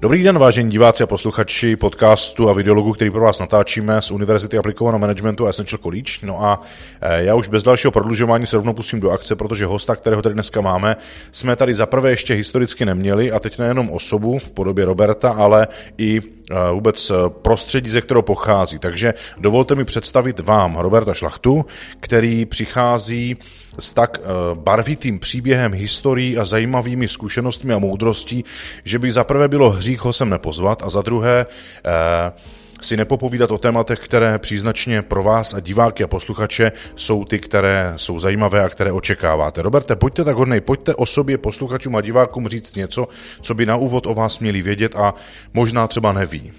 Dobrý 0.00 0.22
den, 0.22 0.38
vážení 0.38 0.70
diváci 0.70 1.02
a 1.02 1.06
posluchači 1.06 1.76
podcastu 1.76 2.48
a 2.48 2.52
videologu, 2.52 2.92
který 2.92 3.10
pro 3.10 3.20
vás 3.20 3.38
natáčíme 3.38 4.02
z 4.02 4.10
Univerzity 4.10 4.58
aplikovaného 4.58 4.98
managementu 4.98 5.46
a 5.46 5.50
Essential 5.50 5.78
College. 5.78 6.12
No 6.22 6.44
a 6.44 6.60
eh, 7.00 7.24
já 7.24 7.34
už 7.34 7.48
bez 7.48 7.62
dalšího 7.62 7.90
prodlužování 7.90 8.46
se 8.46 8.56
rovnou 8.56 8.72
pustím 8.72 9.00
do 9.00 9.10
akce, 9.10 9.36
protože 9.36 9.66
hosta, 9.66 9.96
kterého 9.96 10.22
tady 10.22 10.34
dneska 10.34 10.60
máme, 10.60 10.96
jsme 11.32 11.56
tady 11.56 11.74
zaprvé 11.74 12.10
ještě 12.10 12.34
historicky 12.34 12.84
neměli 12.84 13.32
a 13.32 13.40
teď 13.40 13.58
nejenom 13.58 13.90
osobu 13.90 14.38
v 14.38 14.52
podobě 14.52 14.84
Roberta, 14.84 15.30
ale 15.30 15.68
i 15.98 16.22
eh, 16.50 16.54
vůbec 16.72 17.12
prostředí, 17.28 17.90
ze 17.90 18.00
kterého 18.00 18.22
pochází. 18.22 18.78
Takže 18.78 19.14
dovolte 19.38 19.74
mi 19.74 19.84
představit 19.84 20.40
vám 20.40 20.76
Roberta 20.76 21.14
Šlachtu, 21.14 21.64
který 22.00 22.46
přichází 22.46 23.36
s 23.78 23.92
tak 23.92 24.18
eh, 24.18 24.24
barvitým 24.54 25.18
příběhem 25.18 25.72
historií 25.72 26.38
a 26.38 26.44
zajímavými 26.44 27.08
zkušenostmi 27.08 27.74
a 27.74 27.78
moudrostí, 27.78 28.44
že 28.84 28.98
by 28.98 29.10
za 29.10 29.24
prvé 29.24 29.48
bylo 29.48 29.70
hřích 29.88 30.00
ho 30.00 30.12
sem 30.12 30.30
nepozvat 30.30 30.82
a 30.82 30.88
za 30.88 31.02
druhé 31.02 31.46
eh, 31.46 32.32
si 32.80 32.96
nepopovídat 32.96 33.50
o 33.50 33.58
tématech, 33.58 33.98
které 33.98 34.38
příznačně 34.38 35.02
pro 35.02 35.22
vás 35.22 35.54
a 35.54 35.60
diváky 35.60 36.04
a 36.04 36.06
posluchače 36.06 36.72
jsou 36.96 37.24
ty, 37.24 37.38
které 37.38 37.92
jsou 37.96 38.18
zajímavé 38.18 38.64
a 38.64 38.68
které 38.68 38.92
očekáváte. 38.92 39.62
Roberte, 39.62 39.96
pojďte 39.96 40.24
tak 40.24 40.36
hodnej, 40.36 40.60
pojďte 40.60 40.94
o 40.94 41.06
sobě 41.06 41.38
posluchačům 41.38 41.96
a 41.96 42.00
divákům 42.00 42.48
říct 42.48 42.76
něco, 42.76 43.08
co 43.40 43.54
by 43.54 43.66
na 43.66 43.76
úvod 43.76 44.06
o 44.06 44.14
vás 44.14 44.38
měli 44.38 44.62
vědět 44.62 44.96
a 44.96 45.14
možná 45.54 45.88
třeba 45.88 46.12
neví. 46.12 46.52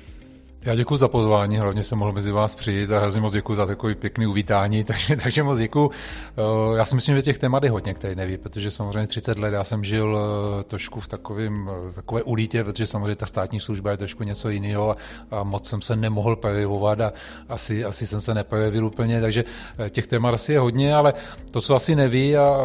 Já 0.62 0.76
děkuji 0.76 0.98
za 0.98 1.08
pozvání, 1.08 1.58
hlavně 1.58 1.84
jsem 1.84 1.98
mohl 1.98 2.12
mezi 2.12 2.32
vás 2.32 2.56
přijít 2.56 2.92
a 2.92 3.00
hrozně 3.00 3.22
moc 3.22 3.34
děkuji 3.34 3.56
za 3.56 3.66
takový 3.66 3.96
pěkný 3.96 4.28
uvítání, 4.28 4.84
takže, 4.84 5.16
takže 5.16 5.44
moc 5.44 5.60
děkuji. 5.60 5.92
Eh, 6.38 6.78
já 6.78 6.86
si 6.86 6.96
myslím, 6.96 7.16
že 7.16 7.22
těch 7.22 7.38
témat 7.38 7.64
je 7.64 7.70
hodně, 7.70 7.94
který 7.94 8.16
neví, 8.16 8.38
protože 8.38 8.72
samozřejmě 8.72 9.08
30 9.08 9.38
let 9.38 9.54
já 9.54 9.64
jsem 9.64 9.84
žil 9.84 10.20
eh, 10.20 10.64
trošku 10.64 11.00
v 11.00 11.08
takovém, 11.08 11.70
eh, 11.90 11.94
takové 11.94 12.24
ulítě, 12.24 12.64
protože 12.64 12.88
samozřejmě 12.88 13.16
ta 13.16 13.26
státní 13.26 13.60
služba 13.60 13.92
je 13.92 13.98
trošku 13.98 14.24
něco 14.24 14.50
jiného 14.50 14.92
a, 14.92 14.96
a 15.32 15.44
moc 15.44 15.70
jsem 15.70 15.82
se 15.82 15.96
nemohl 15.96 16.36
projevovat 16.36 17.02
a 17.02 17.14
asi, 17.50 17.86
asi 17.86 18.08
jsem 18.08 18.22
se 18.22 18.34
neprojevil 18.34 18.86
úplně, 18.86 19.22
takže 19.22 19.44
těch 19.90 20.08
témat 20.08 20.34
asi 20.34 20.54
je 20.54 20.60
hodně, 20.60 20.96
ale 20.96 21.14
to, 21.52 21.62
co 21.62 21.76
asi 21.76 21.96
neví 21.96 22.38
a 22.38 22.58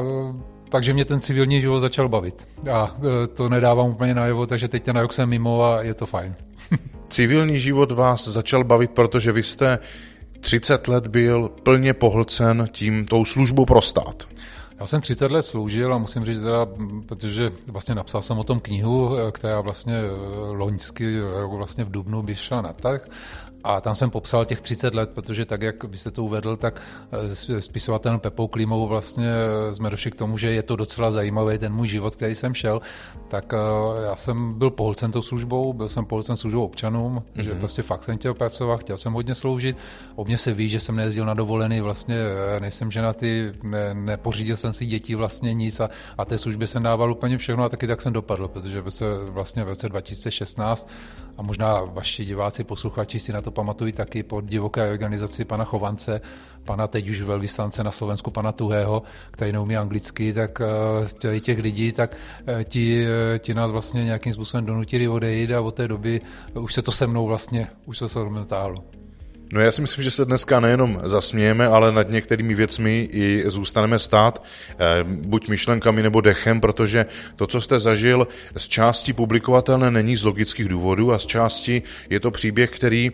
takže 0.68 0.94
mě 0.94 1.04
ten 1.04 1.20
civilní 1.20 1.60
život 1.60 1.80
začal 1.80 2.08
bavit. 2.08 2.48
A 2.72 2.96
to 3.34 3.48
nedávám 3.48 3.90
úplně 3.90 4.14
najevo, 4.14 4.46
takže 4.46 4.68
teď 4.68 4.82
ten 4.82 4.96
rok 4.96 5.12
jsem 5.12 5.28
mimo 5.28 5.64
a 5.64 5.82
je 5.82 5.94
to 5.94 6.06
fajn. 6.06 6.34
Civilní 7.08 7.58
život 7.58 7.90
vás 7.90 8.28
začal 8.28 8.64
bavit, 8.64 8.90
protože 8.90 9.32
vy 9.32 9.42
jste 9.42 9.78
30 10.40 10.88
let 10.88 11.06
byl 11.06 11.50
plně 11.62 11.94
pohlcen 11.94 12.68
tím 12.72 13.04
tou 13.04 13.24
službou 13.24 13.64
pro 13.64 13.82
stát. 13.82 14.22
Já 14.80 14.86
jsem 14.86 15.00
30 15.00 15.30
let 15.30 15.42
sloužil 15.42 15.94
a 15.94 15.98
musím 15.98 16.24
říct 16.24 16.40
teda, 16.40 16.66
protože 17.06 17.52
vlastně 17.66 17.94
napsal 17.94 18.22
jsem 18.22 18.38
o 18.38 18.44
tom 18.44 18.60
knihu, 18.60 19.16
která 19.32 19.60
vlastně 19.60 19.94
loňsky, 20.50 21.20
vlastně 21.56 21.84
v 21.84 21.90
Dubnu 21.90 22.22
by 22.22 22.36
šla 22.36 22.60
na 22.60 22.72
tak 22.72 23.08
a 23.64 23.80
tam 23.80 23.94
jsem 23.94 24.10
popsal 24.10 24.44
těch 24.44 24.60
30 24.60 24.94
let, 24.94 25.10
protože 25.10 25.44
tak, 25.44 25.62
jak 25.62 25.84
byste 25.84 26.10
to 26.10 26.24
uvedl, 26.24 26.56
tak 26.56 26.82
eh, 27.48 27.62
spisovatelem 27.62 28.20
Pepou 28.20 28.48
Klímou 28.48 28.86
vlastně 28.86 29.28
eh, 29.70 29.74
jsme 29.74 29.90
došli 29.90 30.10
k 30.10 30.14
tomu, 30.14 30.38
že 30.38 30.50
je 30.50 30.62
to 30.62 30.76
docela 30.76 31.10
zajímavý 31.10 31.58
ten 31.58 31.72
můj 31.72 31.86
život, 31.86 32.16
který 32.16 32.34
jsem 32.34 32.54
šel. 32.54 32.80
Tak 33.28 33.54
eh, 33.54 34.04
já 34.04 34.16
jsem 34.16 34.58
byl 34.58 34.70
pohlcen 34.70 35.12
tou 35.12 35.22
službou, 35.22 35.72
byl 35.72 35.88
jsem 35.88 36.04
pohlcen 36.04 36.36
službou 36.36 36.64
občanům, 36.64 37.16
mm-hmm. 37.16 37.42
že 37.42 37.50
mhm. 37.50 37.58
prostě 37.58 37.82
fakt 37.82 38.04
jsem 38.04 38.18
chtěl 38.18 38.34
pracovat, 38.34 38.80
chtěl 38.80 38.98
jsem 38.98 39.12
hodně 39.12 39.34
sloužit. 39.34 39.76
O 40.16 40.24
mě 40.24 40.38
se 40.38 40.52
ví, 40.52 40.68
že 40.68 40.80
jsem 40.80 40.96
nejezdil 40.96 41.26
na 41.26 41.34
dovolený, 41.34 41.80
vlastně 41.80 42.16
nejsem 42.60 42.90
ženatý, 42.90 43.52
ne, 43.62 43.94
nepořídil 43.94 44.56
jsem 44.56 44.72
si 44.72 44.86
děti 44.86 45.14
vlastně 45.14 45.54
nic 45.54 45.80
a, 45.80 45.90
a 46.18 46.24
té 46.24 46.38
službě 46.38 46.66
jsem 46.66 46.82
dával 46.82 47.12
úplně 47.12 47.38
všechno 47.38 47.64
a 47.64 47.68
taky 47.68 47.86
tak 47.86 48.00
jsem 48.00 48.12
dopadl, 48.12 48.48
protože 48.48 48.82
se 48.88 49.04
vlastně 49.30 49.64
v 49.64 49.68
roce 49.68 49.88
2016 49.88 50.88
a 51.36 51.42
možná 51.42 51.80
vaši 51.80 52.24
diváci, 52.24 52.64
posluchači 52.64 53.20
si 53.20 53.32
na 53.32 53.40
to 53.40 53.50
pamatují 53.50 53.92
taky 53.92 54.22
pod 54.22 54.44
divoké 54.44 54.90
organizaci 54.90 55.44
pana 55.44 55.64
Chovance, 55.64 56.20
pana 56.64 56.86
teď 56.86 57.08
už 57.08 57.22
velvyslance 57.22 57.84
na 57.84 57.90
Slovensku, 57.90 58.30
pana 58.30 58.52
Tuhého, 58.52 59.02
který 59.30 59.52
neumí 59.52 59.76
anglicky, 59.76 60.32
tak 60.32 60.60
uh, 60.60 61.06
z 61.06 61.40
těch 61.40 61.58
lidí, 61.58 61.92
tak 61.92 62.16
uh, 62.48 62.62
ti, 62.62 63.06
uh, 63.06 63.38
ti 63.38 63.54
nás 63.54 63.70
vlastně 63.70 64.04
nějakým 64.04 64.32
způsobem 64.32 64.66
donutili 64.66 65.08
odejít 65.08 65.52
a 65.52 65.60
od 65.60 65.74
té 65.74 65.88
doby 65.88 66.20
už 66.54 66.74
se 66.74 66.82
to 66.82 66.92
se 66.92 67.06
mnou 67.06 67.26
vlastně, 67.26 67.68
už 67.86 67.98
se 67.98 68.04
to 68.04 68.08
se 68.08 68.44
táhlo. 68.46 69.03
No 69.52 69.60
já 69.60 69.72
si 69.72 69.82
myslím, 69.82 70.04
že 70.04 70.10
se 70.10 70.24
dneska 70.24 70.60
nejenom 70.60 71.00
zasmějeme, 71.04 71.66
ale 71.66 71.92
nad 71.92 72.10
některými 72.10 72.54
věcmi 72.54 73.08
i 73.12 73.44
zůstaneme 73.46 73.98
stát, 73.98 74.44
eh, 74.70 75.04
buď 75.04 75.48
myšlenkami 75.48 76.02
nebo 76.02 76.20
dechem, 76.20 76.60
protože 76.60 77.06
to, 77.36 77.46
co 77.46 77.60
jste 77.60 77.78
zažil, 77.78 78.28
z 78.56 78.68
části 78.68 79.12
publikovatelné 79.12 79.90
není 79.90 80.16
z 80.16 80.24
logických 80.24 80.68
důvodů 80.68 81.12
a 81.12 81.18
z 81.18 81.26
části 81.26 81.82
je 82.10 82.20
to 82.20 82.30
příběh, 82.30 82.70
který 82.70 83.12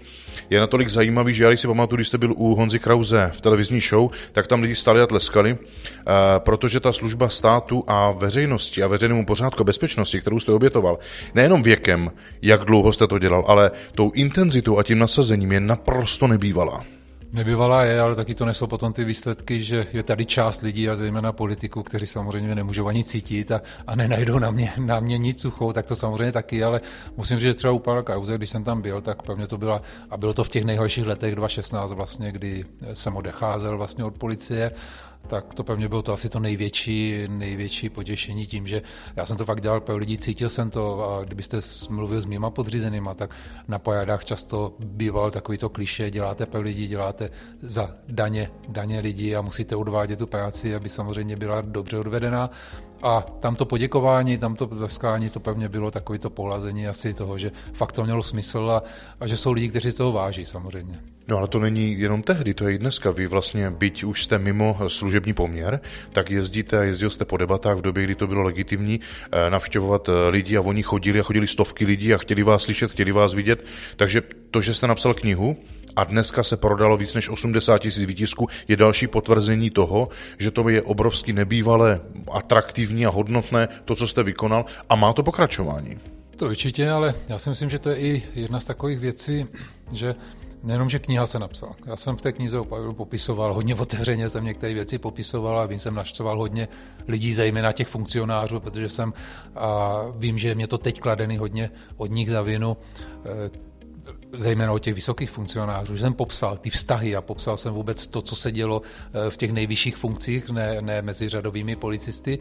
je 0.50 0.60
natolik 0.60 0.88
zajímavý, 0.88 1.34
že 1.34 1.44
já 1.44 1.56
si 1.56 1.66
pamatuju, 1.66 1.96
když 1.96 2.08
jste 2.08 2.18
byl 2.18 2.32
u 2.36 2.54
Honzy 2.54 2.78
Krause 2.78 3.30
v 3.32 3.40
televizní 3.40 3.80
show, 3.80 4.10
tak 4.32 4.46
tam 4.46 4.62
lidi 4.62 4.74
stali 4.74 5.00
a 5.00 5.06
tleskali, 5.06 5.58
eh, 5.60 6.04
protože 6.38 6.80
ta 6.80 6.92
služba 6.92 7.28
státu 7.28 7.84
a 7.86 8.10
veřejnosti 8.10 8.82
a 8.82 8.86
veřejnému 8.86 9.26
pořádku 9.26 9.64
bezpečnosti, 9.64 10.20
kterou 10.20 10.40
jste 10.40 10.52
obětoval, 10.52 10.98
nejenom 11.34 11.62
věkem, 11.62 12.10
jak 12.42 12.64
dlouho 12.64 12.92
jste 12.92 13.06
to 13.06 13.18
dělal, 13.18 13.44
ale 13.48 13.70
tou 13.94 14.10
intenzitou 14.14 14.78
a 14.78 14.82
tím 14.82 14.98
nasazením 14.98 15.52
je 15.52 15.60
naprosto 15.60 16.19
nebývalá. 16.26 16.84
Nebývalá 17.32 17.84
je, 17.84 18.00
ale 18.00 18.14
taky 18.14 18.34
to 18.34 18.44
nesou 18.44 18.66
potom 18.66 18.92
ty 18.92 19.04
výsledky, 19.04 19.62
že 19.62 19.86
je 19.92 20.02
tady 20.02 20.26
část 20.26 20.62
lidí 20.62 20.88
a 20.88 20.96
zejména 20.96 21.32
politiků, 21.32 21.82
kteří 21.82 22.06
samozřejmě 22.06 22.54
nemůžou 22.54 22.86
ani 22.86 23.04
cítit 23.04 23.52
a, 23.52 23.62
a 23.86 23.96
nenajdou 23.96 24.38
na 24.38 24.50
mě, 24.50 24.72
na 24.78 25.00
mě 25.00 25.18
nic 25.18 25.40
suchou, 25.40 25.72
tak 25.72 25.86
to 25.86 25.96
samozřejmě 25.96 26.32
taky, 26.32 26.64
ale 26.64 26.80
musím 27.16 27.38
říct, 27.38 27.44
že 27.44 27.54
třeba 27.54 27.72
u 27.72 27.78
pana 27.78 28.02
Kauze, 28.02 28.34
když 28.34 28.50
jsem 28.50 28.64
tam 28.64 28.82
byl, 28.82 29.00
tak 29.00 29.36
mě 29.36 29.46
to 29.46 29.58
byla, 29.58 29.82
a 30.10 30.16
bylo 30.16 30.34
to 30.34 30.44
v 30.44 30.48
těch 30.48 30.64
nejhorších 30.64 31.06
letech 31.06 31.34
2016 31.34 31.92
vlastně, 31.92 32.32
kdy 32.32 32.64
jsem 32.92 33.16
odecházel 33.16 33.78
vlastně 33.78 34.04
od 34.04 34.18
policie 34.18 34.70
tak 35.26 35.54
to 35.54 35.76
mě 35.76 35.88
bylo 35.88 36.02
to 36.02 36.12
asi 36.12 36.28
to 36.28 36.40
největší, 36.40 37.24
největší 37.28 37.88
potěšení 37.88 38.46
tím, 38.46 38.66
že 38.66 38.82
já 39.16 39.26
jsem 39.26 39.36
to 39.36 39.44
fakt 39.44 39.60
dělal 39.60 39.80
pro 39.80 39.96
lidi, 39.96 40.18
cítil 40.18 40.48
jsem 40.48 40.70
to 40.70 41.10
a 41.10 41.24
kdybyste 41.24 41.60
mluvil 41.90 42.20
s 42.20 42.24
mýma 42.24 42.50
podřízenýma, 42.50 43.14
tak 43.14 43.34
na 43.68 43.78
pojadách 43.78 44.24
často 44.24 44.74
býval 44.78 45.30
takový 45.30 45.58
to 45.58 45.68
kliše, 45.68 46.10
děláte 46.10 46.46
pro 46.46 46.60
lidi, 46.60 46.86
děláte 46.86 47.30
za 47.62 47.96
daně, 48.08 48.50
daně 48.68 49.00
lidí 49.00 49.36
a 49.36 49.42
musíte 49.42 49.76
odvádět 49.76 50.18
tu 50.18 50.26
práci, 50.26 50.74
aby 50.74 50.88
samozřejmě 50.88 51.36
byla 51.36 51.60
dobře 51.60 51.98
odvedená. 51.98 52.50
A 53.02 53.26
tam 53.40 53.56
to 53.56 53.64
poděkování, 53.64 54.38
tam 54.38 54.56
to 54.56 54.68
zaskání, 54.72 55.30
to 55.30 55.40
pevně 55.40 55.68
bylo 55.68 55.90
takový 55.90 56.18
to 56.18 56.30
pohlazení 56.30 56.88
asi 56.88 57.14
toho, 57.14 57.38
že 57.38 57.52
fakt 57.72 57.92
to 57.92 58.04
mělo 58.04 58.22
smysl 58.22 58.70
a, 58.70 58.82
a 59.20 59.26
že 59.26 59.36
jsou 59.36 59.52
lidi, 59.52 59.68
kteří 59.68 59.92
toho 59.92 60.12
váží 60.12 60.46
samozřejmě. 60.46 61.00
No 61.28 61.36
ale 61.36 61.48
to 61.48 61.58
není 61.58 62.00
jenom 62.00 62.22
tehdy, 62.22 62.54
to 62.54 62.68
je 62.68 62.74
i 62.74 62.78
dneska. 62.78 63.10
Vy 63.10 63.26
vlastně, 63.26 63.70
byť 63.70 64.04
už 64.04 64.24
jste 64.24 64.38
mimo 64.38 64.78
služební 64.86 65.32
poměr, 65.32 65.80
tak 66.12 66.30
jezdíte 66.30 66.78
a 66.78 66.82
jezdil 66.82 67.10
jste 67.10 67.24
po 67.24 67.36
debatách 67.36 67.76
v 67.76 67.82
době, 67.82 68.04
kdy 68.04 68.14
to 68.14 68.26
bylo 68.26 68.42
legitimní, 68.42 69.00
eh, 69.32 69.50
navštěvovat 69.50 70.08
eh, 70.08 70.28
lidi 70.28 70.56
a 70.56 70.60
oni 70.60 70.82
chodili 70.82 71.20
a 71.20 71.22
chodili 71.22 71.46
stovky 71.46 71.84
lidí 71.84 72.14
a 72.14 72.18
chtěli 72.18 72.42
vás 72.42 72.62
slyšet, 72.62 72.90
chtěli 72.90 73.12
vás 73.12 73.34
vidět. 73.34 73.64
Takže 73.96 74.22
to, 74.50 74.60
že 74.60 74.74
jste 74.74 74.86
napsal 74.86 75.14
knihu 75.14 75.56
a 75.96 76.04
dneska 76.04 76.42
se 76.42 76.56
prodalo 76.56 76.96
víc 76.96 77.14
než 77.14 77.28
80 77.28 77.78
tisíc 77.78 78.04
výtisků, 78.04 78.46
je 78.68 78.76
další 78.76 79.06
potvrzení 79.06 79.70
toho, 79.70 80.08
že 80.38 80.50
to 80.50 80.68
je 80.68 80.82
obrovsky 80.82 81.32
nebývalé, 81.32 82.00
atraktivní 82.32 83.06
a 83.06 83.10
hodnotné 83.10 83.68
to, 83.84 83.96
co 83.96 84.06
jste 84.06 84.22
vykonal 84.22 84.64
a 84.88 84.96
má 84.96 85.12
to 85.12 85.22
pokračování. 85.22 85.98
To 86.36 86.46
určitě, 86.46 86.90
ale 86.90 87.14
já 87.28 87.38
si 87.38 87.50
myslím, 87.50 87.70
že 87.70 87.78
to 87.78 87.90
je 87.90 87.96
i 87.96 88.22
jedna 88.34 88.60
z 88.60 88.64
takových 88.64 88.98
věcí, 88.98 89.46
že 89.92 90.14
nejenom, 90.62 90.88
že 90.88 90.98
kniha 90.98 91.26
se 91.26 91.38
napsala. 91.38 91.72
Já 91.86 91.96
jsem 91.96 92.16
v 92.16 92.22
té 92.22 92.32
knize 92.32 92.58
opravdu 92.58 92.92
popisoval, 92.92 93.54
hodně 93.54 93.74
otevřeně 93.74 94.28
jsem 94.28 94.44
některé 94.44 94.74
věci 94.74 94.98
popisoval 94.98 95.60
a 95.60 95.66
vím, 95.66 95.78
jsem 95.78 95.94
naštval 95.94 96.38
hodně 96.38 96.68
lidí, 97.08 97.34
zejména 97.34 97.72
těch 97.72 97.88
funkcionářů, 97.88 98.60
protože 98.60 98.88
jsem 98.88 99.12
a 99.56 100.02
vím, 100.16 100.38
že 100.38 100.54
mě 100.54 100.66
to 100.66 100.78
teď 100.78 101.00
kladený 101.00 101.38
hodně 101.38 101.70
od 101.96 102.10
nich 102.10 102.30
za 102.30 102.42
vinu 102.42 102.76
zejména 104.32 104.72
od 104.72 104.78
těch 104.78 104.94
vysokých 104.94 105.30
funkcionářů, 105.30 105.96
že 105.96 106.02
jsem 106.02 106.14
popsal 106.14 106.56
ty 106.56 106.70
vztahy 106.70 107.16
a 107.16 107.22
popsal 107.22 107.56
jsem 107.56 107.74
vůbec 107.74 108.06
to, 108.06 108.22
co 108.22 108.36
se 108.36 108.52
dělo 108.52 108.82
eh, 108.82 109.30
v 109.30 109.36
těch 109.36 109.52
nejvyšších 109.52 109.96
funkcích, 109.96 110.50
ne, 110.50 110.82
ne 110.82 111.02
mezi 111.02 111.28
řadovými 111.28 111.76
policisty, 111.76 112.38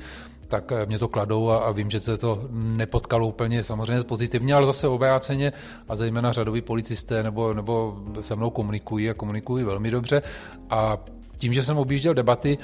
tak 0.47 0.71
eh, 0.71 0.85
mě 0.85 0.99
to 0.99 1.07
kladou 1.07 1.49
a, 1.49 1.57
a 1.57 1.71
vím, 1.71 1.89
že 1.89 1.99
se 1.99 2.17
to 2.17 2.47
nepotkalo 2.51 3.27
úplně 3.27 3.63
samozřejmě 3.63 4.03
pozitivně, 4.03 4.53
ale 4.53 4.65
zase 4.65 4.87
obráceně 4.87 5.53
a 5.87 5.95
zejména 5.95 6.31
řadoví 6.31 6.61
policisté 6.61 7.23
nebo, 7.23 7.53
nebo 7.53 7.97
se 8.21 8.35
mnou 8.35 8.49
komunikují 8.49 9.09
a 9.09 9.13
komunikují 9.13 9.63
velmi 9.63 9.91
dobře. 9.91 10.21
A 10.69 10.97
tím, 11.35 11.53
že 11.53 11.63
jsem 11.63 11.77
objížděl 11.77 12.13
debaty, 12.13 12.57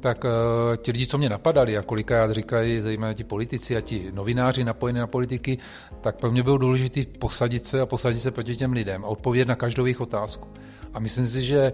tak 0.00 0.24
uh, 0.24 0.30
ti 0.76 0.92
lidi, 0.92 1.06
co 1.06 1.18
mě 1.18 1.28
napadali 1.28 1.78
a 1.78 1.82
kolikrát 1.82 2.30
říkají, 2.30 2.80
zejména 2.80 3.12
ti 3.12 3.24
politici 3.24 3.76
a 3.76 3.80
ti 3.80 4.10
novináři 4.12 4.64
napojení 4.64 4.98
na 4.98 5.06
politiky, 5.06 5.58
tak 6.00 6.16
pro 6.16 6.32
mě 6.32 6.42
bylo 6.42 6.58
důležité 6.58 7.04
posadit 7.18 7.66
se 7.66 7.80
a 7.80 7.86
posadit 7.86 8.20
se 8.20 8.30
proti 8.30 8.56
těm 8.56 8.72
lidem 8.72 9.04
a 9.04 9.08
odpovědět 9.08 9.48
na 9.48 9.54
každou 9.54 9.84
jejich 9.84 10.00
otázku. 10.00 10.48
A 10.94 11.00
myslím 11.00 11.26
si, 11.26 11.42
že 11.42 11.72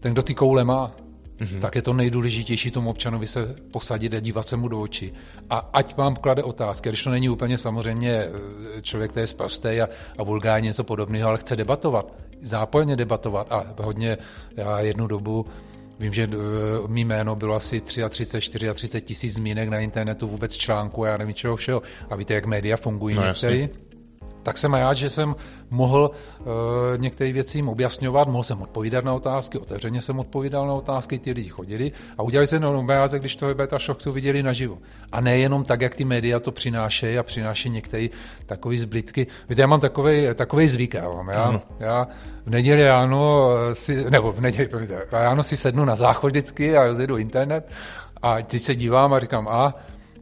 ten, 0.00 0.12
kdo 0.12 0.22
ty 0.22 0.34
koule 0.34 0.64
má, 0.64 0.96
mm-hmm. 1.40 1.60
tak 1.60 1.74
je 1.74 1.82
to 1.82 1.92
nejdůležitější 1.92 2.70
tomu 2.70 2.90
občanovi 2.90 3.26
se 3.26 3.56
posadit 3.72 4.14
a 4.14 4.20
dívat 4.20 4.48
se 4.48 4.56
mu 4.56 4.68
do 4.68 4.80
očí. 4.80 5.12
A 5.50 5.58
ať 5.72 5.96
vám 5.96 6.16
klade 6.16 6.42
otázky, 6.42 6.88
když 6.88 7.04
to 7.04 7.10
není 7.10 7.28
úplně 7.28 7.58
samozřejmě 7.58 8.10
eh, 8.10 8.82
člověk, 8.82 9.10
který 9.10 9.22
je 9.22 9.26
zprostý 9.26 9.80
a, 9.80 9.88
a 10.18 10.22
vulgárně 10.22 10.66
něco 10.66 10.84
podobného, 10.84 11.28
ale 11.28 11.38
chce 11.38 11.56
debatovat, 11.56 12.12
zápojně 12.40 12.96
debatovat 12.96 13.46
a 13.50 13.66
hodně, 13.82 14.18
já 14.56 14.80
jednu 14.80 15.06
dobu 15.06 15.46
Vím, 16.00 16.12
že 16.12 16.26
uh, 16.26 16.88
mý 16.88 17.04
jméno 17.04 17.36
bylo 17.36 17.54
asi 17.54 17.80
33, 17.80 18.52
34 18.52 19.00
tisíc 19.00 19.34
zmínek 19.34 19.68
na 19.68 19.78
internetu, 19.78 20.28
vůbec 20.28 20.56
článku, 20.56 21.04
já 21.04 21.16
nevím 21.16 21.34
čeho 21.34 21.56
všeho. 21.56 21.82
A 22.10 22.16
víte, 22.16 22.34
jak 22.34 22.46
média 22.46 22.76
fungují 22.76 23.16
no, 23.16 23.26
některý. 23.26 23.68
Tak 24.42 24.58
jsem 24.58 24.74
rád, 24.74 24.94
že 24.94 25.10
jsem 25.10 25.36
mohl 25.70 26.10
uh, 26.10 26.46
některé 26.96 27.32
věci 27.32 27.58
jim 27.58 27.68
objasňovat, 27.68 28.28
mohl 28.28 28.44
jsem 28.44 28.62
odpovídat 28.62 29.04
na 29.04 29.14
otázky, 29.14 29.58
otevřeně 29.58 30.02
jsem 30.02 30.18
odpovídal 30.18 30.66
na 30.66 30.74
otázky, 30.74 31.18
ty 31.18 31.32
lidi 31.32 31.48
chodili 31.48 31.92
a 32.18 32.22
udělali 32.22 32.46
se 32.46 32.56
jenom 32.56 32.76
obrázek, 32.76 33.22
když 33.22 33.36
toho 33.36 33.54
beta 33.54 33.78
to 33.96 34.12
viděli 34.12 34.42
naživo. 34.42 34.78
A 35.12 35.20
nejenom 35.20 35.64
tak, 35.64 35.80
jak 35.80 35.94
ty 35.94 36.04
média 36.04 36.40
to 36.40 36.52
přinášejí 36.52 37.18
a 37.18 37.22
přináší 37.22 37.70
některé 37.70 38.06
takové 38.46 38.76
zblitky. 38.76 39.26
Víte, 39.48 39.60
já 39.60 39.66
mám 39.66 39.80
takový, 39.80 40.26
takový 40.34 40.68
zvyk, 40.68 40.94
já 40.94 41.10
mám. 41.10 41.28
Já, 41.28 41.62
já 41.78 42.08
v 42.46 42.50
neděli 42.50 42.86
ráno 42.86 43.50
si, 43.72 44.10
nebo 44.10 44.32
v 44.32 44.40
neděli, 44.40 44.68
ráno 45.12 45.42
si 45.42 45.56
sednu 45.56 45.84
na 45.84 45.96
záchod 45.96 46.30
vždycky 46.30 46.76
a 46.76 46.86
rozjedu 46.86 47.16
internet 47.16 47.68
a 48.22 48.42
teď 48.42 48.62
se 48.62 48.74
dívám 48.74 49.12
a 49.12 49.20
říkám, 49.20 49.48
a 49.48 49.74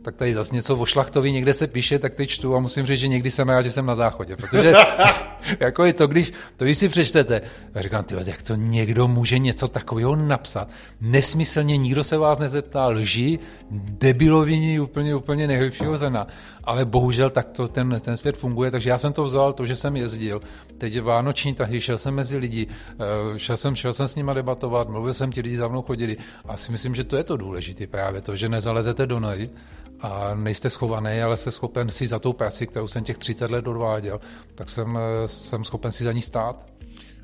tak 0.02 0.16
tady 0.16 0.34
zase 0.34 0.54
něco 0.54 0.76
o 0.76 0.86
šlachtovi 0.86 1.32
někde 1.32 1.54
se 1.54 1.66
píše, 1.66 1.98
tak 1.98 2.14
teď 2.14 2.28
čtu 2.28 2.56
a 2.56 2.60
musím 2.60 2.86
říct, 2.86 3.00
že 3.00 3.08
někdy 3.08 3.30
jsem 3.30 3.48
rád, 3.48 3.62
že 3.62 3.70
jsem 3.70 3.86
na 3.86 3.94
záchodě, 3.94 4.36
protože 4.36 4.74
jako 5.60 5.84
je 5.84 5.92
to, 5.92 6.06
když, 6.06 6.32
to 6.56 6.64
když 6.64 6.78
si 6.78 6.88
přečtete, 6.88 7.40
a 7.74 7.82
říkám, 7.82 8.04
ty, 8.04 8.14
jak 8.24 8.42
to 8.42 8.54
někdo 8.54 9.08
může 9.08 9.38
něco 9.38 9.68
takového 9.68 10.16
napsat, 10.16 10.68
nesmyslně, 11.00 11.76
nikdo 11.76 12.04
se 12.04 12.18
vás 12.18 12.38
nezeptá, 12.38 12.88
lži, 12.88 13.38
debiloviní 13.70 14.80
úplně, 14.80 15.14
úplně 15.14 15.46
nejlepšího 15.46 15.96
zena, 15.96 16.26
ale 16.64 16.84
bohužel 16.84 17.30
tak 17.30 17.48
to 17.48 17.68
ten, 17.68 18.00
ten 18.00 18.16
svět 18.16 18.36
funguje, 18.36 18.70
takže 18.70 18.90
já 18.90 18.98
jsem 18.98 19.12
to 19.12 19.24
vzal, 19.24 19.52
to, 19.52 19.66
že 19.66 19.76
jsem 19.76 19.96
jezdil, 19.96 20.40
teď 20.78 20.94
je 20.94 21.00
vánoční 21.00 21.54
tahy, 21.54 21.80
šel 21.80 21.98
jsem 21.98 22.14
mezi 22.14 22.36
lidi, 22.36 22.66
eh, 22.66 23.38
šel 23.38 23.56
jsem, 23.56 23.76
šel 23.76 23.92
jsem 23.92 24.08
s 24.08 24.16
nima 24.16 24.34
debatovat, 24.34 24.88
mluvil 24.88 25.14
jsem, 25.14 25.32
ti 25.32 25.40
lidi 25.40 25.56
za 25.56 25.68
mnou 25.68 25.82
chodili. 25.82 26.16
A 26.44 26.56
si 26.56 26.72
myslím, 26.72 26.94
že 26.94 27.04
to 27.04 27.16
je 27.16 27.24
to 27.24 27.36
důležité 27.36 27.86
právě 27.86 28.20
to, 28.20 28.36
že 28.36 28.48
nezalezete 28.48 29.06
do 29.06 29.20
nohy, 29.20 29.50
a 30.00 30.34
nejste 30.34 30.70
schovaný, 30.70 31.22
ale 31.22 31.36
jste 31.36 31.50
schopen 31.50 31.90
si 31.90 32.06
za 32.06 32.18
tou 32.18 32.32
práci, 32.32 32.66
kterou 32.66 32.88
jsem 32.88 33.04
těch 33.04 33.18
30 33.18 33.50
let 33.50 33.66
odváděl, 33.66 34.20
tak 34.54 34.68
jsem, 34.68 34.98
eh, 34.98 35.28
jsem 35.28 35.64
schopen 35.64 35.92
si 35.92 36.04
za 36.04 36.12
ní 36.12 36.22
stát. 36.22 36.56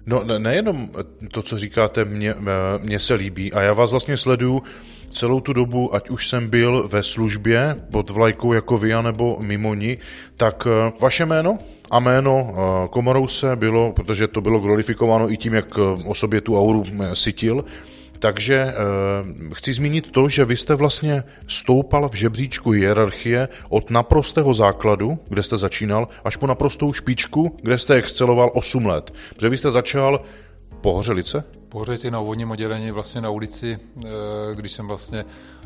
No 0.07 0.25
nejenom 0.39 0.91
to, 1.33 1.43
co 1.43 1.59
říkáte, 1.59 2.05
mě, 2.05 2.35
mě 2.79 2.99
se 2.99 3.15
líbí. 3.15 3.53
A 3.53 3.61
já 3.61 3.73
vás 3.73 3.91
vlastně 3.91 4.17
sleduju 4.17 4.63
celou 5.11 5.41
tu 5.41 5.53
dobu, 5.53 5.95
ať 5.95 6.11
už 6.11 6.29
jsem 6.29 6.51
byl 6.51 6.89
ve 6.89 7.03
službě 7.03 7.77
pod 7.91 8.11
vlajkou 8.11 8.53
jako 8.53 8.79
vy, 8.79 8.93
nebo 9.03 9.37
mimo 9.41 9.75
ní, 9.75 9.99
tak 10.37 10.67
eh, 10.67 10.93
vaše 11.01 11.27
jméno 11.27 11.59
a 11.91 12.01
jméno 12.01 12.55
eh, 12.55 12.89
Komarouse 12.89 13.57
bylo, 13.57 13.93
protože 13.93 14.29
to 14.29 14.41
bylo 14.41 14.59
glorifikováno 14.59 15.33
i 15.33 15.37
tím, 15.37 15.55
jak 15.55 15.79
o 16.05 16.15
sobě 16.15 16.41
tu 16.41 16.59
auru 16.59 16.85
sytil, 17.13 17.65
takže 18.25 18.55
e, 18.55 18.75
chci 19.55 19.73
zmínit 19.73 20.11
to, 20.11 20.29
že 20.29 20.45
vy 20.45 20.57
jste 20.57 20.75
vlastně 20.75 21.25
stoupal 21.47 22.09
v 22.09 22.15
žebříčku 22.15 22.71
hierarchie 22.71 23.49
od 23.69 23.91
naprostého 23.91 24.55
základu, 24.55 25.19
kde 25.29 25.43
jste 25.43 25.59
začínal, 25.59 26.09
až 26.25 26.37
po 26.37 26.47
naprostou 26.47 26.93
špičku, 26.93 27.57
kde 27.63 27.79
jste 27.79 27.95
exceloval 27.95 28.51
8 28.55 28.87
let. 28.87 29.15
Protože 29.35 29.49
vy 29.49 29.59
jste 29.59 29.71
začal 29.71 30.21
po 30.81 30.93
Hořelice? 30.93 31.45
Po 31.69 31.79
Hořelici 31.79 32.11
na 32.11 32.21
úvodním 32.21 32.51
oddělení, 32.51 32.91
vlastně 32.91 33.21
na 33.21 33.31
ulici, 33.31 33.79
e, 34.05 34.09
když 34.55 34.73
jsem 34.73 34.87
vlastně 34.87 35.25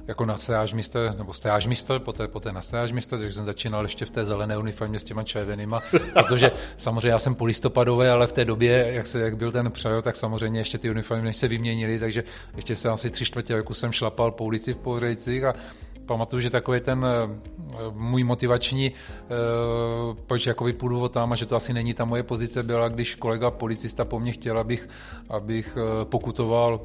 jako 0.09 0.27
na 0.27 0.37
stážmíster, 0.37 1.15
nebo 1.19 1.35
stážmíster, 1.35 1.99
poté, 1.99 2.29
poté 2.29 2.53
na 2.53 2.63
stážmíster, 2.63 3.19
takže 3.19 3.33
jsem 3.33 3.45
začínal 3.45 3.83
ještě 3.83 4.05
v 4.05 4.11
té 4.11 4.25
zelené 4.25 4.59
uniformě 4.59 4.99
s 4.99 5.05
těma 5.05 5.23
červenýma, 5.23 5.83
protože 6.13 6.51
samozřejmě 6.77 7.09
já 7.09 7.19
jsem 7.19 7.35
polistopadové, 7.35 8.11
ale 8.11 8.27
v 8.27 8.33
té 8.33 8.45
době, 8.45 8.93
jak, 8.93 9.07
se, 9.07 9.21
jak 9.21 9.37
byl 9.37 9.53
ten 9.53 9.71
přejel, 9.71 10.03
tak 10.03 10.17
samozřejmě 10.17 10.61
ještě 10.61 10.79
ty 10.79 10.91
uniformy 10.91 11.23
než 11.23 11.37
se 11.37 11.49
vyměnily, 11.49 11.99
takže 11.99 12.25
ještě 12.57 12.77
se 12.77 12.89
asi 12.89 13.11
tři 13.11 13.25
čtvrtě 13.25 13.57
roku 13.57 13.75
jsem 13.75 13.93
šlapal 13.93 14.31
po 14.31 14.45
ulici 14.45 14.75
v 14.75 14.77
Pohřejcích 14.77 15.45
a 15.45 15.55
pamatuju, 16.09 16.41
že 16.41 16.51
takový 16.51 16.81
ten 16.81 17.05
eh, 17.05 17.29
můj 17.93 18.25
motivační, 18.25 18.93
eh, 18.93 19.35
proč 20.27 20.47
jakoby 20.47 20.73
půjdu 20.73 21.09
tam 21.09 21.33
a 21.33 21.37
že 21.37 21.47
to 21.47 21.57
asi 21.57 21.73
není 21.73 21.95
ta 21.95 22.05
moje 22.05 22.23
pozice, 22.23 22.63
byla, 22.63 22.89
když 22.89 23.15
kolega 23.15 23.51
policista 23.51 24.05
po 24.05 24.21
mně 24.21 24.33
chtěl, 24.33 24.59
abych, 24.59 24.89
abych 25.29 25.77
eh, 25.77 26.05
pokutoval, 26.05 26.81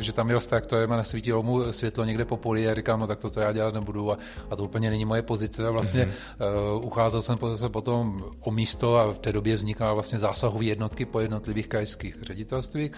že 0.00 0.12
tam 0.12 0.26
měl 0.26 0.40
tak 0.40 0.66
to 0.66 0.76
je, 0.76 0.86
nesvítilo 0.86 1.42
mu 1.42 1.72
světlo 1.72 2.04
někde 2.04 2.24
po 2.24 2.36
poli 2.36 2.68
a 2.68 2.74
říkám, 2.74 3.00
no 3.00 3.06
tak 3.06 3.18
to, 3.18 3.30
to 3.30 3.40
já 3.40 3.52
dělat 3.52 3.74
nebudu 3.74 4.12
a, 4.12 4.18
a 4.50 4.56
to 4.56 4.64
úplně 4.64 4.90
není 4.90 5.04
moje 5.04 5.22
pozice 5.22 5.66
a 5.66 5.70
vlastně 5.70 6.04
mm-hmm. 6.04 6.84
ucházel 6.84 7.22
jsem 7.22 7.38
se 7.56 7.68
potom 7.68 8.24
o 8.40 8.50
místo 8.50 8.96
a 8.96 9.12
v 9.12 9.18
té 9.18 9.32
době 9.32 9.56
vznikaly 9.56 9.94
vlastně 9.94 10.18
zásahové 10.18 10.64
jednotky 10.64 11.04
po 11.04 11.20
jednotlivých 11.20 11.68
krajských 11.68 12.16
ředitelstvích. 12.22 12.92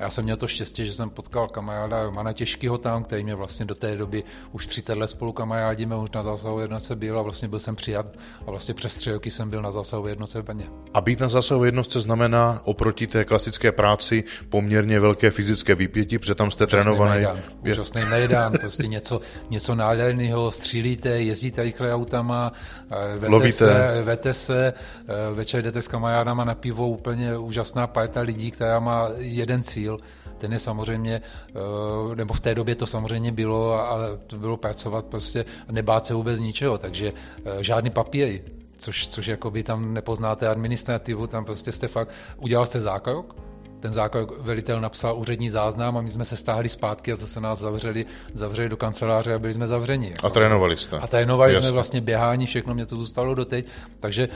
Já 0.00 0.10
jsem 0.10 0.24
měl 0.24 0.36
to 0.36 0.46
štěstí, 0.46 0.86
že 0.86 0.92
jsem 0.92 1.10
potkal 1.10 1.48
kamaráda 1.48 2.10
Mana 2.10 2.32
Těžkýho 2.32 2.78
tam, 2.78 3.04
který 3.04 3.24
mě 3.24 3.34
vlastně 3.34 3.66
do 3.66 3.74
té 3.74 3.96
doby 3.96 4.24
už 4.52 4.66
30 4.66 4.98
let 4.98 5.10
spolu 5.10 5.32
kamarádíme, 5.32 5.96
už 5.96 6.10
na 6.10 6.22
zásahové 6.22 6.62
jednotce 6.62 6.96
byl 6.96 7.18
a 7.18 7.22
vlastně 7.22 7.48
byl 7.48 7.60
jsem 7.60 7.76
přijat 7.76 8.06
a 8.46 8.50
vlastně 8.50 8.74
přes 8.74 8.96
tři 8.96 9.12
roky 9.12 9.30
jsem 9.30 9.50
byl 9.50 9.62
na 9.62 9.70
zásahové 9.70 10.10
jednotce 10.10 10.42
v 10.42 10.44
Brně. 10.44 10.64
A 10.94 11.00
být 11.00 11.20
na 11.20 11.28
zásahové 11.28 11.66
jednotce 11.66 12.00
znamená 12.00 12.60
oproti 12.64 13.06
té 13.06 13.24
klasické 13.24 13.72
práci 13.72 14.24
poměrně 14.48 15.00
velké 15.00 15.30
fyzické 15.30 15.74
výpětí, 15.74 16.18
protože 16.18 16.34
tam 16.34 16.50
jste 16.50 16.64
úžasný 16.64 16.82
trénovaný. 16.82 17.10
Mejdán, 17.10 17.42
úžasný 17.70 18.02
mejdán, 18.04 18.52
prostě 18.60 18.86
něco, 18.86 19.20
něco 19.50 19.74
nádherného, 19.74 20.50
střílíte, 20.50 21.08
jezdíte 21.08 21.62
rychle 21.62 21.94
autama, 21.94 22.52
eh, 22.90 23.14
vete 23.14 23.28
Lovíte. 23.28 23.52
se, 23.52 24.02
vete 24.02 24.34
se, 24.34 24.72
eh, 24.72 25.34
večer 25.34 25.62
jdete 25.62 25.82
s 25.82 25.88
kamarádama 25.88 26.44
na 26.44 26.54
pivo, 26.54 26.88
úplně 26.88 27.38
úžasná 27.38 27.86
parta 27.86 28.20
lidí, 28.20 28.50
která 28.50 28.80
má 28.80 29.08
jeden 29.16 29.62
cíl, 29.62 29.89
ten 30.38 30.52
je 30.52 30.58
samozřejmě, 30.58 31.22
eh, 31.48 32.16
nebo 32.16 32.34
v 32.34 32.40
té 32.40 32.54
době 32.54 32.74
to 32.74 32.86
samozřejmě 32.86 33.32
bylo 33.32 33.74
a 33.74 33.98
to 34.26 34.36
bylo 34.36 34.56
pracovat 34.56 35.06
prostě, 35.06 35.44
nebát 35.70 36.06
se 36.06 36.14
vůbec 36.14 36.40
ničeho, 36.40 36.78
takže 36.78 37.12
eh, 37.44 37.62
žádný 37.64 37.90
papíry, 37.90 38.44
což, 38.76 39.08
což 39.08 39.26
jakoby 39.26 39.62
tam 39.62 39.94
nepoznáte 39.94 40.48
administrativu, 40.48 41.26
tam 41.26 41.44
prostě 41.44 41.72
jste 41.72 41.88
fakt, 41.88 42.10
udělal 42.36 42.66
jste 42.66 42.80
zákrok, 42.80 43.36
ten 43.80 43.92
zákrok 43.92 44.38
velitel 44.40 44.80
napsal 44.80 45.18
úřední 45.18 45.50
záznam 45.50 45.96
a 45.96 46.00
my 46.00 46.08
jsme 46.08 46.24
se 46.24 46.36
stáhli 46.36 46.68
zpátky 46.68 47.12
a 47.12 47.16
zase 47.16 47.40
nás 47.40 47.58
zavřeli, 47.58 48.06
zavřeli 48.34 48.68
do 48.68 48.76
kanceláře 48.76 49.34
a 49.34 49.38
byli 49.38 49.52
jsme 49.52 49.66
zavřeni. 49.66 50.14
A 50.22 50.30
trénovali 50.30 50.76
jste. 50.76 50.98
A 50.98 51.06
trénovali 51.06 51.52
Jasne. 51.52 51.68
jsme 51.68 51.74
vlastně 51.74 52.00
běhání, 52.00 52.46
všechno 52.46 52.74
mě 52.74 52.86
to 52.86 52.96
zůstalo 52.96 53.34
doteď, 53.34 53.66
takže 54.00 54.28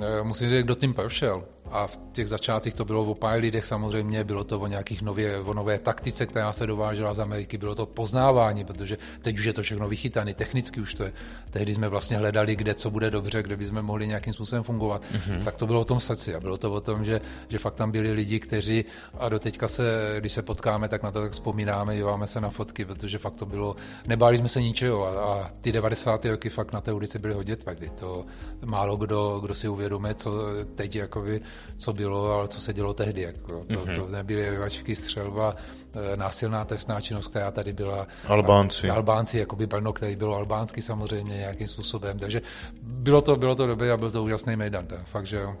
eh, 0.00 0.22
musím 0.22 0.48
říct, 0.48 0.64
kdo 0.64 0.74
tím 0.74 0.94
prošel, 0.94 1.44
a 1.70 1.86
v 1.86 1.98
těch 2.12 2.28
začátcích 2.28 2.74
to 2.74 2.84
bylo 2.84 3.04
o 3.04 3.14
pár 3.14 3.40
lidech 3.40 3.66
samozřejmě, 3.66 4.24
bylo 4.24 4.44
to 4.44 4.60
o 4.60 4.66
nějakých 4.66 5.02
nově, 5.02 5.38
o 5.38 5.54
nové 5.54 5.78
taktice, 5.78 6.26
která 6.26 6.52
se 6.52 6.66
dovážela 6.66 7.14
z 7.14 7.20
Ameriky, 7.20 7.58
bylo 7.58 7.74
to 7.74 7.86
poznávání, 7.86 8.64
protože 8.64 8.98
teď 9.22 9.38
už 9.38 9.44
je 9.44 9.52
to 9.52 9.62
všechno 9.62 9.88
vychytané, 9.88 10.34
technicky 10.34 10.80
už 10.80 10.94
to 10.94 11.04
je. 11.04 11.12
Tehdy 11.50 11.74
jsme 11.74 11.88
vlastně 11.88 12.16
hledali, 12.16 12.56
kde 12.56 12.74
co 12.74 12.90
bude 12.90 13.10
dobře, 13.10 13.42
kde 13.42 13.56
bychom 13.56 13.82
mohli 13.82 14.06
nějakým 14.06 14.32
způsobem 14.32 14.62
fungovat. 14.62 15.02
Mm-hmm. 15.12 15.44
Tak 15.44 15.56
to 15.56 15.66
bylo 15.66 15.80
o 15.80 15.84
tom 15.84 16.00
srdci 16.00 16.34
a 16.34 16.40
bylo 16.40 16.56
to 16.56 16.72
o 16.72 16.80
tom, 16.80 17.04
že, 17.04 17.20
že 17.48 17.58
fakt 17.58 17.74
tam 17.74 17.90
byli 17.90 18.12
lidi, 18.12 18.40
kteří 18.40 18.84
a 19.18 19.28
do 19.28 19.38
teďka 19.38 19.68
se, 19.68 20.16
když 20.20 20.32
se 20.32 20.42
potkáme, 20.42 20.88
tak 20.88 21.02
na 21.02 21.10
to 21.10 21.22
tak 21.22 21.32
vzpomínáme, 21.32 21.96
díváme 21.96 22.26
se 22.26 22.40
na 22.40 22.50
fotky, 22.50 22.84
protože 22.84 23.18
fakt 23.18 23.34
to 23.34 23.46
bylo, 23.46 23.76
nebáli 24.06 24.38
jsme 24.38 24.48
se 24.48 24.62
ničeho 24.62 25.06
a, 25.06 25.10
a 25.10 25.50
ty 25.60 25.72
90. 25.72 26.24
roky 26.24 26.50
fakt 26.50 26.72
na 26.72 26.80
té 26.80 26.92
ulici 26.92 27.18
byly 27.18 27.34
hodně 27.34 27.56
tvrdý. 27.56 27.90
To 27.90 28.26
málo 28.64 28.96
kdo, 28.96 29.40
kdo 29.40 29.54
si 29.54 29.68
uvědomuje, 29.68 30.14
co 30.14 30.30
teď 30.74 30.96
jakoby 30.96 31.40
co 31.76 31.92
bylo, 31.92 32.32
ale 32.32 32.48
co 32.48 32.60
se 32.60 32.72
dělo 32.72 32.94
tehdy. 32.94 33.22
Jako. 33.22 33.64
To, 33.68 33.74
mm-hmm. 33.74 33.96
to 33.96 34.08
nebyly 34.08 34.50
vyvačky, 34.50 34.96
střelba, 34.96 35.56
e, 36.12 36.16
násilná 36.16 36.64
trestná 36.64 37.00
činnost, 37.00 37.28
která 37.28 37.50
tady 37.50 37.72
byla. 37.72 38.06
Albánci. 38.26 38.90
A, 38.90 38.94
Albánci, 38.94 39.38
jako 39.38 39.56
by 39.56 39.66
Brno, 39.66 39.92
který 39.92 40.16
bylo 40.16 40.36
albánský 40.36 40.82
samozřejmě 40.82 41.36
nějakým 41.36 41.68
způsobem. 41.68 42.18
Takže 42.18 42.42
bylo 42.82 43.20
to, 43.20 43.36
bylo 43.36 43.54
to 43.54 43.66
dobré 43.66 43.92
a 43.92 43.96
byl 43.96 44.10
to 44.10 44.22
úžasný 44.22 44.56
mejdan. 44.56 44.86
Fakt, 45.04 45.26
že 45.26 45.36
jo. 45.36 45.56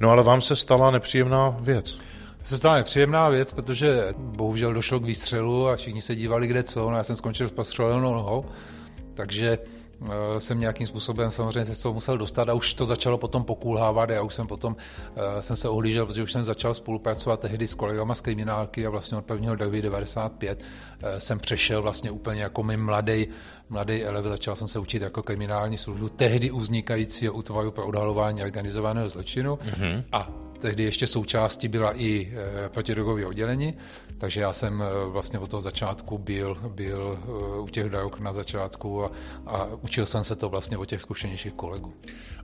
No 0.00 0.10
ale 0.10 0.22
vám 0.22 0.40
se 0.40 0.56
stala 0.56 0.90
nepříjemná 0.90 1.56
věc. 1.60 1.98
Se 2.42 2.58
stala 2.58 2.74
nepříjemná 2.74 3.28
věc, 3.28 3.52
protože 3.52 4.14
bohužel 4.18 4.74
došlo 4.74 5.00
k 5.00 5.04
výstřelu 5.04 5.68
a 5.68 5.76
všichni 5.76 6.00
se 6.00 6.16
dívali 6.16 6.46
kde 6.46 6.62
co. 6.62 6.90
No, 6.90 6.96
já 6.96 7.02
jsem 7.02 7.16
skončil 7.16 7.48
s 7.48 7.52
postřelenou 7.52 8.14
nohou, 8.14 8.44
takže 9.14 9.58
Eh, 9.58 9.83
jsem 10.38 10.60
nějakým 10.60 10.86
způsobem 10.86 11.30
samozřejmě 11.30 11.64
se 11.64 11.74
z 11.74 11.82
toho 11.82 11.94
musel 11.94 12.18
dostat 12.18 12.48
a 12.48 12.54
už 12.54 12.74
to 12.74 12.86
začalo 12.86 13.18
potom 13.18 13.44
pokulhávat 13.44 14.10
a 14.10 14.22
už 14.22 14.34
jsem 14.34 14.46
potom 14.46 14.76
uh, 14.76 15.40
jsem 15.40 15.56
se 15.56 15.68
ohlížel, 15.68 16.06
protože 16.06 16.22
už 16.22 16.32
jsem 16.32 16.44
začal 16.44 16.74
spolupracovat 16.74 17.40
tehdy 17.40 17.68
s 17.68 17.74
kolegama 17.74 18.14
z 18.14 18.20
kriminálky 18.20 18.86
a 18.86 18.90
vlastně 18.90 19.18
od 19.18 19.30
1. 19.30 19.54
95 19.54 20.58
uh, 20.58 20.64
jsem 21.18 21.38
přešel 21.38 21.82
vlastně 21.82 22.10
úplně 22.10 22.42
jako 22.42 22.62
mi 22.62 22.76
mladý 22.76 23.26
mladý 23.68 24.04
elev, 24.04 24.24
začal 24.24 24.56
jsem 24.56 24.68
se 24.68 24.78
učit 24.78 25.02
jako 25.02 25.22
kriminální 25.22 25.78
službu 25.78 26.08
tehdy 26.08 26.50
uznikajícího 26.50 27.32
útvaru 27.32 27.70
pro 27.70 27.86
odhalování 27.86 28.42
organizovaného 28.42 29.08
zločinu 29.10 29.56
mm-hmm. 29.56 30.04
a 30.12 30.30
tehdy 30.64 30.82
ještě 30.82 31.06
součástí 31.06 31.68
byla 31.68 31.92
i 31.96 32.32
e, 32.64 32.68
protidrogové 32.68 33.26
oddělení, 33.26 33.74
takže 34.18 34.40
já 34.40 34.52
jsem 34.52 34.82
e, 34.82 35.06
vlastně 35.06 35.38
od 35.38 35.50
toho 35.50 35.60
začátku 35.60 36.18
byl, 36.18 36.56
byl 36.68 37.18
e, 37.18 37.60
u 37.60 37.68
těch 37.68 37.88
drog 37.88 38.12
na 38.18 38.32
začátku 38.32 39.04
a, 39.04 39.12
a 39.46 39.68
učil 39.82 40.06
jsem 40.06 40.24
se 40.24 40.36
to 40.36 40.48
vlastně 40.48 40.78
od 40.78 40.84
těch 40.84 41.00
zkušenějších 41.02 41.52
kolegů. 41.52 41.92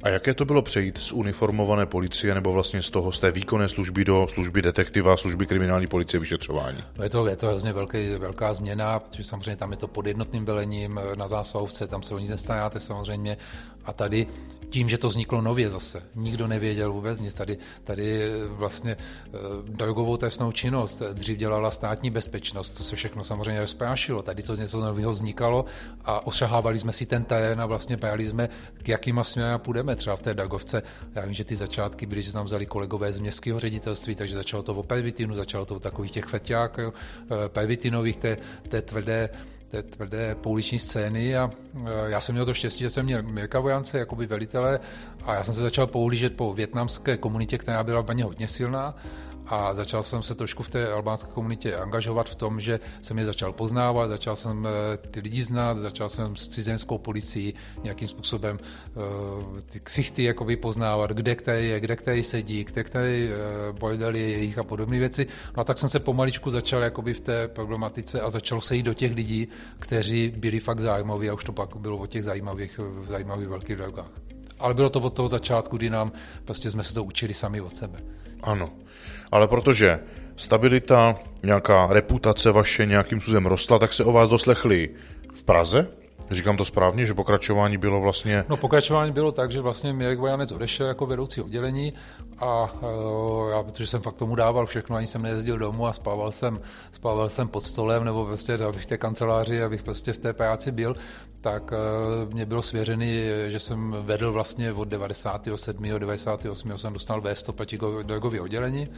A 0.02 0.08
jaké 0.08 0.34
to 0.34 0.44
bylo 0.44 0.62
přejít 0.62 0.98
z 0.98 1.12
uniformované 1.12 1.86
policie 1.86 2.34
nebo 2.34 2.52
vlastně 2.52 2.82
z 2.82 2.90
toho, 2.90 3.12
z 3.12 3.20
té 3.20 3.30
výkonné 3.30 3.68
služby 3.68 4.04
do 4.04 4.26
služby 4.30 4.62
detektiva, 4.62 5.16
služby 5.16 5.46
kriminální 5.46 5.86
policie 5.86 6.20
vyšetřování? 6.20 6.78
No 6.98 7.04
je 7.04 7.10
to, 7.10 7.26
je 7.26 7.36
to 7.36 7.46
hrozně 7.46 7.72
velký, 7.72 8.08
velká 8.18 8.49
změna, 8.54 8.98
protože 8.98 9.24
samozřejmě 9.24 9.56
tam 9.56 9.70
je 9.70 9.76
to 9.76 9.88
pod 9.88 10.06
jednotným 10.06 10.44
velením 10.44 11.00
na 11.14 11.28
zásahovce, 11.28 11.86
tam 11.86 12.02
se 12.02 12.14
o 12.14 12.18
nic 12.18 12.30
nestaráte 12.30 12.80
samozřejmě 12.80 13.36
a 13.84 13.92
tady 13.92 14.26
tím, 14.70 14.88
že 14.88 14.98
to 14.98 15.08
vzniklo 15.08 15.42
nově 15.42 15.70
zase, 15.70 16.02
nikdo 16.14 16.46
nevěděl 16.46 16.92
vůbec 16.92 17.20
nic, 17.20 17.34
tady, 17.34 17.58
tady 17.84 18.22
vlastně 18.48 18.96
eh, 18.96 19.30
drogovou 19.62 20.16
trestnou 20.16 20.52
činnost 20.52 21.02
dřív 21.12 21.38
dělala 21.38 21.70
státní 21.70 22.10
bezpečnost, 22.10 22.70
to 22.70 22.82
se 22.82 22.96
všechno 22.96 23.24
samozřejmě 23.24 23.60
rozprášilo, 23.60 24.22
tady 24.22 24.42
to 24.42 24.54
něco 24.54 24.80
nového 24.80 25.12
vznikalo 25.12 25.64
a 26.04 26.26
ošahávali 26.26 26.78
jsme 26.78 26.92
si 26.92 27.06
ten 27.06 27.24
terén 27.24 27.60
a 27.60 27.66
vlastně 27.66 27.96
právě 27.96 28.28
jsme, 28.28 28.48
k 28.82 28.88
jakýma 28.88 29.24
směrem 29.24 29.60
půjdeme 29.60 29.96
třeba 29.96 30.16
v 30.16 30.22
té 30.22 30.34
Dagovce. 30.34 30.82
Já 31.14 31.24
vím, 31.24 31.34
že 31.34 31.44
ty 31.44 31.56
začátky 31.56 32.06
byly, 32.06 32.22
že 32.22 32.32
tam 32.32 32.44
vzali 32.44 32.66
kolegové 32.66 33.12
z 33.12 33.18
městského 33.18 33.60
ředitelství, 33.60 34.14
takže 34.14 34.34
začalo 34.34 34.62
to 34.62 34.74
o 34.74 34.82
pervitinu, 34.82 35.34
začalo 35.34 35.66
to 35.66 35.74
o 35.74 35.78
takových 35.78 36.10
těch 36.10 36.24
feťáků, 36.24 36.80
eh, 36.80 37.48
pervitinových, 37.48 38.16
té, 38.16 38.36
té 38.68 38.82
tvrdé 38.82 39.28
té 39.70 39.82
tvrdé 39.82 40.34
pouliční 40.34 40.78
scény 40.78 41.36
a 41.36 41.50
e, 41.86 42.10
já 42.10 42.20
jsem 42.20 42.34
měl 42.34 42.46
to 42.46 42.54
štěstí, 42.54 42.80
že 42.80 42.90
jsem 42.90 43.04
měl 43.04 43.22
Mirka 43.22 43.60
Vojance 43.60 43.98
jako 43.98 44.16
velitele 44.26 44.80
a 45.24 45.34
já 45.34 45.44
jsem 45.44 45.54
se 45.54 45.60
začal 45.60 45.86
pohlížet 45.86 46.36
po 46.36 46.54
větnamské 46.54 47.16
komunitě, 47.16 47.58
která 47.58 47.84
byla 47.84 48.00
v 48.00 48.06
hodně 48.24 48.48
silná 48.48 48.94
a 49.50 49.74
začal 49.74 50.02
jsem 50.02 50.22
se 50.22 50.34
trošku 50.34 50.62
v 50.62 50.68
té 50.68 50.92
albánské 50.92 51.30
komunitě 51.30 51.76
angažovat 51.76 52.28
v 52.28 52.34
tom, 52.34 52.60
že 52.60 52.80
jsem 53.00 53.18
je 53.18 53.24
začal 53.24 53.52
poznávat, 53.52 54.08
začal 54.08 54.36
jsem 54.36 54.66
eh, 54.66 54.96
ty 54.96 55.20
lidi 55.20 55.44
znát, 55.44 55.78
začal 55.78 56.08
jsem 56.08 56.36
s 56.36 56.48
cizenskou 56.48 56.98
policií 56.98 57.54
nějakým 57.82 58.08
způsobem 58.08 58.58
uh, 58.94 59.60
ty 59.60 59.80
ksichty 59.80 60.22
jakoby 60.22 60.56
poznávat, 60.56 61.10
kde 61.10 61.34
který 61.34 61.68
je, 61.68 61.80
kde 61.80 61.96
který 61.96 62.22
sedí, 62.22 62.64
kde 62.64 62.84
který 62.84 63.28
bordel 63.72 64.16
je 64.16 64.28
jejich 64.28 64.58
a 64.58 64.64
podobné 64.64 64.98
věci. 64.98 65.26
No 65.56 65.60
a 65.60 65.64
tak 65.64 65.78
jsem 65.78 65.88
se 65.88 66.00
pomaličku 66.00 66.50
začal 66.50 66.82
jakoby 66.82 67.14
v 67.14 67.20
té 67.20 67.48
problematice 67.48 68.20
a 68.20 68.30
začal 68.30 68.60
se 68.60 68.76
jít 68.76 68.82
do 68.82 68.94
těch 68.94 69.14
lidí, 69.14 69.48
kteří 69.78 70.32
byli 70.36 70.60
fakt 70.60 70.80
zájmoví 70.80 71.30
a 71.30 71.34
už 71.34 71.44
to 71.44 71.52
pak 71.52 71.76
bylo 71.76 71.98
o 71.98 72.06
těch 72.06 72.24
zajímavých, 72.24 72.80
zajímavých 73.08 73.48
velkých 73.48 73.76
drogách. 73.76 74.29
Ale 74.60 74.74
bylo 74.74 74.90
to 74.90 75.00
od 75.00 75.14
toho 75.14 75.28
začátku, 75.28 75.76
kdy 75.76 75.90
nám 75.90 76.12
prostě 76.44 76.70
jsme 76.70 76.82
se 76.84 76.94
to 76.94 77.04
učili 77.04 77.34
sami 77.34 77.60
od 77.60 77.76
sebe. 77.76 78.02
Ano, 78.42 78.72
ale 79.32 79.48
protože 79.48 80.00
stabilita, 80.36 81.16
nějaká 81.42 81.86
reputace 81.86 82.52
vaše 82.52 82.86
nějakým 82.86 83.20
způsobem 83.20 83.46
rostla, 83.46 83.78
tak 83.78 83.92
se 83.92 84.04
o 84.04 84.12
vás 84.12 84.28
doslechli 84.28 84.90
v 85.34 85.44
Praze, 85.44 85.88
Říkám 86.30 86.56
to 86.56 86.64
správně, 86.64 87.06
že 87.06 87.14
pokračování 87.14 87.78
bylo 87.78 88.00
vlastně... 88.00 88.44
No 88.48 88.56
pokračování 88.56 89.12
bylo 89.12 89.32
tak, 89.32 89.50
že 89.52 89.60
vlastně 89.60 89.92
Mirek 89.92 90.18
Vojanec 90.18 90.52
odešel 90.52 90.86
jako 90.86 91.06
vedoucí 91.06 91.40
oddělení 91.40 91.92
a 92.38 92.72
uh, 92.72 93.50
já, 93.50 93.62
protože 93.62 93.86
jsem 93.86 94.00
fakt 94.00 94.16
tomu 94.16 94.34
dával 94.34 94.66
všechno, 94.66 94.96
ani 94.96 95.06
jsem 95.06 95.22
nejezdil 95.22 95.58
domů 95.58 95.86
a 95.86 95.92
spával 95.92 96.32
jsem, 96.32 96.60
spával 96.92 97.28
jsem 97.28 97.48
pod 97.48 97.64
stolem 97.64 98.04
nebo 98.04 98.26
prostě, 98.26 98.54
abych 98.54 98.82
v 98.82 98.86
té 98.86 98.98
kanceláři, 98.98 99.62
abych 99.62 99.82
prostě 99.82 100.12
v 100.12 100.18
té 100.18 100.32
práci 100.32 100.72
byl, 100.72 100.96
tak 101.40 101.72
uh, 101.72 102.32
mě 102.32 102.46
bylo 102.46 102.62
svěřený, 102.62 103.22
že 103.48 103.58
jsem 103.58 103.96
vedl 104.00 104.32
vlastně 104.32 104.72
od 104.72 104.88
97. 104.88 105.84
98. 105.98 106.78
jsem 106.78 106.92
dostal 106.92 107.20
V100 107.20 107.52
proti 107.52 107.78
drogové 108.02 108.40
oddělení 108.40 108.88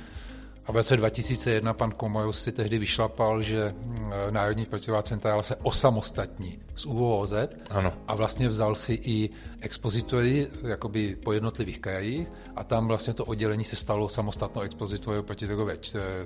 a 0.66 0.72
v 0.72 0.76
roce 0.76 0.96
2001 0.96 1.74
pan 1.74 1.90
Komajus 1.90 2.42
si 2.42 2.52
tehdy 2.52 2.78
vyšlapal, 2.78 3.42
že 3.42 3.74
mm, 3.76 4.12
Národní 4.30 4.66
protivá 4.66 5.02
centrála 5.02 5.42
se 5.42 5.56
osamostatní 5.56 6.58
z 6.74 6.86
UOZ 6.86 7.32
ano. 7.70 7.92
a 8.08 8.14
vlastně 8.14 8.48
vzal 8.48 8.74
si 8.74 8.92
i 8.92 9.30
expozitory 9.60 10.48
jakoby 10.62 11.16
po 11.24 11.32
jednotlivých 11.32 11.78
krajích 11.78 12.28
a 12.56 12.64
tam 12.64 12.88
vlastně 12.88 13.14
to 13.14 13.24
oddělení 13.24 13.64
se 13.64 13.76
stalo 13.76 14.08
samostatnou 14.08 14.62
expozitorou 14.62 15.22
protidrogové 15.22 15.76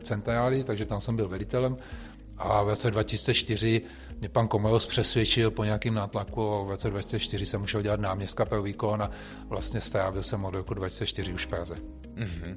centrály, 0.03 0.65
takže 0.65 0.87
tam 0.87 1.01
jsem 1.01 1.17
byl 1.17 1.29
velitelem 1.29 1.77
a 2.39 2.63
v 2.63 2.69
roce 2.69 2.91
2004 2.91 3.83
mě 4.21 4.29
pan 4.29 4.49
Komoros 4.49 4.87
přesvědčil 4.87 5.51
po 5.51 5.65
nějakém 5.65 5.95
nátlaku 5.95 6.55
a 6.55 6.63
v 6.63 6.71
roce 6.71 6.91
2004 6.91 7.47
jsem 7.47 7.61
musel 7.61 7.83
dělat 7.83 8.01
náměstka 8.01 8.45
pro 8.45 8.63
výkon 8.63 9.03
a 9.03 9.11
vlastně 9.49 9.81
strávil 9.81 10.23
jsem 10.23 10.45
od 10.45 10.55
roku 10.55 10.75
2004 10.75 11.33
už 11.33 11.47
v 11.47 11.49
Praze. 11.49 11.75
Mm-hmm. 12.15 12.57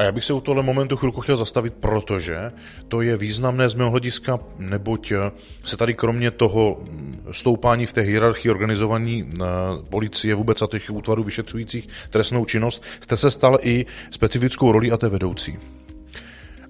A 0.00 0.02
já 0.02 0.12
bych 0.12 0.24
se 0.24 0.32
u 0.32 0.40
tohle 0.40 0.62
momentu 0.62 0.96
chvilku 0.96 1.20
chtěl 1.20 1.36
zastavit, 1.36 1.74
protože 1.74 2.52
to 2.88 3.00
je 3.00 3.16
významné 3.16 3.68
z 3.68 3.74
mého 3.74 3.90
hlediska, 3.90 4.38
neboť 4.58 5.12
eh, 5.12 5.30
se 5.64 5.76
tady 5.76 5.94
kromě 5.94 6.30
toho 6.30 6.80
mm, 6.82 7.26
stoupání 7.32 7.86
v 7.86 7.92
té 7.92 8.00
hierarchii 8.00 8.50
organizovaní 8.50 9.32
eh, 9.32 9.44
policie 9.88 10.34
vůbec 10.34 10.62
a 10.62 10.66
těch 10.66 10.90
útvarů 10.90 11.22
vyšetřujících 11.22 11.88
trestnou 12.10 12.44
činnost, 12.44 12.82
jste 13.00 13.16
se 13.16 13.30
stal 13.30 13.58
i 13.62 13.86
specifickou 14.10 14.72
roli 14.72 14.90
a 14.90 14.96
té 14.96 15.08
vedoucí. 15.08 15.58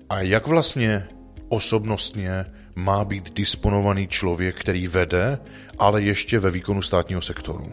A 0.08 0.20
jak 0.20 0.46
vlastně 0.46 1.08
osobnostně 1.48 2.44
má 2.74 3.04
být 3.04 3.34
disponovaný 3.34 4.08
člověk, 4.08 4.60
který 4.60 4.86
vede, 4.86 5.38
ale 5.78 6.02
ještě 6.02 6.38
ve 6.38 6.50
výkonu 6.50 6.82
státního 6.82 7.22
sektoru? 7.22 7.72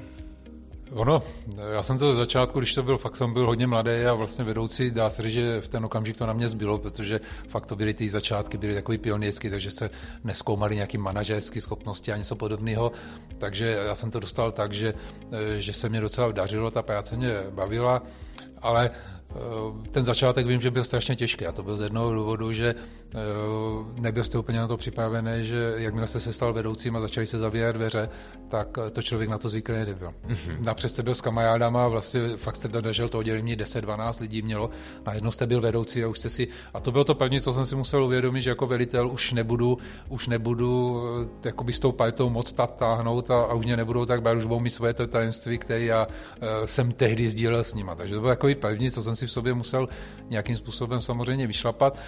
Ono, 0.92 1.24
já 1.74 1.84
jsem 1.84 1.98
to 1.98 2.14
ze 2.14 2.16
začátku, 2.16 2.60
když 2.60 2.74
to 2.74 2.84
byl, 2.84 2.98
fakt 2.98 3.16
jsem 3.16 3.34
byl 3.34 3.46
hodně 3.46 3.68
mladý 3.68 3.92
a 3.92 4.14
vlastně 4.14 4.46
vedoucí, 4.46 4.92
dá 4.92 5.10
se 5.10 5.22
říct, 5.22 5.34
že 5.34 5.62
v 5.62 5.68
ten 5.68 5.86
okamžik 5.86 6.18
to 6.18 6.26
na 6.26 6.34
mě 6.34 6.50
zbylo, 6.50 6.78
protože 6.78 7.20
fakt 7.48 7.66
to 7.66 7.76
byly 7.76 7.94
ty 7.94 8.10
začátky, 8.10 8.58
byly 8.58 8.74
takový 8.74 8.98
pionýrský, 8.98 9.50
takže 9.50 9.72
se 9.72 9.90
neskoumaly 10.24 10.76
nějaký 10.76 10.98
manažerské 10.98 11.62
schopnosti 11.62 12.12
a 12.12 12.18
něco 12.18 12.36
podobného. 12.36 12.92
Takže 13.38 13.66
já 13.88 13.96
jsem 13.96 14.12
to 14.12 14.20
dostal 14.20 14.52
tak, 14.52 14.74
že, 14.74 14.94
že 15.58 15.74
se 15.74 15.90
mě 15.90 16.02
docela 16.02 16.32
dařilo, 16.32 16.72
ta 16.72 16.82
práce 16.82 17.18
mě 17.18 17.34
bavila, 17.50 18.04
ale 18.62 18.92
Eh, 19.38 19.90
ten 19.92 20.04
začátek 20.04 20.48
vím, 20.48 20.62
že 20.62 20.72
byl 20.72 20.84
strašně 20.84 21.16
těžký 21.16 21.46
a 21.46 21.52
to 21.52 21.64
byl 21.64 21.78
z 21.78 21.82
jednoho 21.82 22.14
důvodu, 22.14 22.54
že 22.54 22.76
nebyl 23.96 24.24
jste 24.24 24.38
úplně 24.38 24.60
na 24.60 24.68
to 24.68 24.78
připravený, 24.78 25.32
že 25.42 25.74
jakmile 25.78 26.08
jste 26.08 26.20
se 26.20 26.34
stal 26.34 26.54
vedoucím 26.54 26.96
a 26.96 27.00
začali 27.00 27.28
se 27.28 27.40
zavírat 27.40 27.76
dveře, 27.76 28.10
tak 28.48 28.78
eh, 28.88 28.90
to 28.90 29.02
člověk 29.02 29.30
na 29.30 29.38
to 29.38 29.50
zvyklý 29.50 29.76
nebyl. 29.76 30.14
Mm-hmm. 30.28 30.60
Napřed 30.60 30.90
jste 30.90 31.04
byl 31.04 31.16
s 31.16 31.22
kamarádama 31.22 31.86
a 31.86 31.88
vlastně 31.88 32.28
fakt 32.38 32.56
jste 32.56 32.68
držel 32.68 33.10
to 33.10 33.18
oddělení 33.18 33.58
10-12 33.58 34.22
lidí 34.22 34.42
mělo, 34.42 34.70
najednou 35.06 35.32
jste 35.32 35.48
byl 35.48 35.62
vedoucí 35.62 36.04
a 36.04 36.08
už 36.08 36.20
jste 36.20 36.30
si, 36.30 36.48
a 36.74 36.80
to 36.80 36.92
bylo 36.92 37.04
to 37.04 37.16
první, 37.16 37.42
co 37.42 37.54
jsem 37.54 37.66
si 37.66 37.76
musel 37.76 38.04
uvědomit, 38.04 38.42
že 38.42 38.50
jako 38.50 38.68
velitel 38.68 39.10
už 39.10 39.34
nebudu, 39.34 39.78
už 40.10 40.28
nebudu 40.28 41.02
jakoby 41.46 41.74
s 41.74 41.80
tou 41.80 41.92
partou 41.92 42.30
moc 42.30 42.54
táhnout 42.54 43.32
a, 43.32 43.42
a 43.42 43.54
už 43.54 43.66
mě 43.66 43.78
nebudou 43.78 44.06
tak 44.06 44.22
bát, 44.22 44.38
už 44.38 44.44
budou 44.44 44.60
mít 44.60 44.70
svoje 44.70 44.94
to 44.94 45.08
tajemství, 45.08 45.58
které 45.58 45.82
já 45.82 46.08
jsem 46.66 46.92
tehdy 46.92 47.30
sdílel 47.30 47.64
s 47.64 47.74
nima. 47.74 47.96
Takže 47.96 48.16
to 48.16 48.22
bylo 48.22 48.32
takový 48.32 48.56
první, 48.56 48.92
co 48.92 49.02
jsem 49.02 49.16
si 49.16 49.28
v 49.28 49.32
sobě 49.32 49.54
musel 49.54 49.90
nějakým 50.30 50.56
způsobem 50.56 51.02
samozřejmě 51.02 51.48
vyšlapat. 51.48 52.00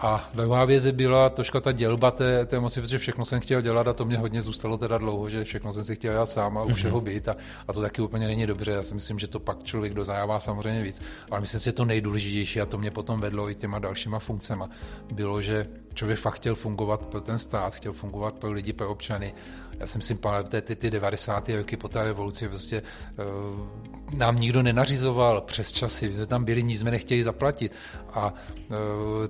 A 0.00 0.30
druhá 0.34 0.64
věc 0.64 0.90
byla 0.90 1.28
troška 1.28 1.60
ta 1.60 1.72
dělba 1.72 2.10
té, 2.10 2.46
té 2.46 2.60
moci, 2.60 2.80
protože 2.80 2.98
všechno 2.98 3.24
jsem 3.24 3.40
chtěl 3.40 3.60
dělat 3.60 3.88
a 3.88 3.92
to 3.92 4.04
mě 4.04 4.18
hodně 4.18 4.42
zůstalo 4.42 4.78
teda 4.78 4.98
dlouho, 4.98 5.28
že 5.28 5.44
všechno 5.44 5.72
jsem 5.72 5.84
si 5.84 5.94
chtěl 5.94 6.12
dělat 6.12 6.30
sám 6.30 6.58
a 6.58 6.62
už 6.62 6.84
mm-hmm. 6.84 7.00
být 7.00 7.28
a, 7.28 7.36
a 7.68 7.72
to 7.72 7.80
taky 7.80 8.02
úplně 8.02 8.26
není 8.26 8.46
dobře. 8.46 8.72
Já 8.72 8.82
si 8.82 8.94
myslím, 8.94 9.18
že 9.18 9.28
to 9.28 9.40
pak 9.40 9.64
člověk 9.64 9.94
dozajává 9.94 10.40
samozřejmě 10.40 10.82
víc. 10.82 11.02
Ale 11.30 11.40
myslím 11.40 11.60
si, 11.60 11.64
že 11.64 11.72
to 11.72 11.84
nejdůležitější 11.84 12.60
a 12.60 12.66
to 12.66 12.78
mě 12.78 12.90
potom 12.90 13.20
vedlo 13.20 13.50
i 13.50 13.54
těma 13.54 13.78
dalšíma 13.78 14.18
funkcema. 14.18 14.70
Bylo, 15.12 15.42
že 15.42 15.66
člověk 16.00 16.18
fakt 16.18 16.34
chtěl 16.34 16.54
fungovat 16.54 17.06
pro 17.06 17.20
ten 17.20 17.38
stát, 17.38 17.74
chtěl 17.74 17.92
fungovat 17.92 18.34
pro 18.34 18.52
lidi, 18.52 18.72
pro 18.72 18.90
občany 18.90 19.34
já 19.80 19.86
jsem 19.86 20.02
si 20.02 20.14
pamatuju, 20.14 20.62
ty, 20.62 20.76
ty 20.76 20.90
90. 20.90 21.48
roky 21.48 21.76
po 21.76 21.88
té 21.88 22.04
revoluci 22.04 22.48
prostě 22.48 22.82
uh, 22.82 24.18
nám 24.18 24.36
nikdo 24.36 24.62
nenařizoval 24.62 25.40
přes 25.40 25.72
časy, 25.72 26.12
že 26.12 26.26
tam 26.26 26.44
byli, 26.44 26.62
nic 26.62 26.80
jsme 26.80 26.90
nechtěli 26.90 27.22
zaplatit 27.22 27.72
a 28.12 28.34
uh, 28.68 28.76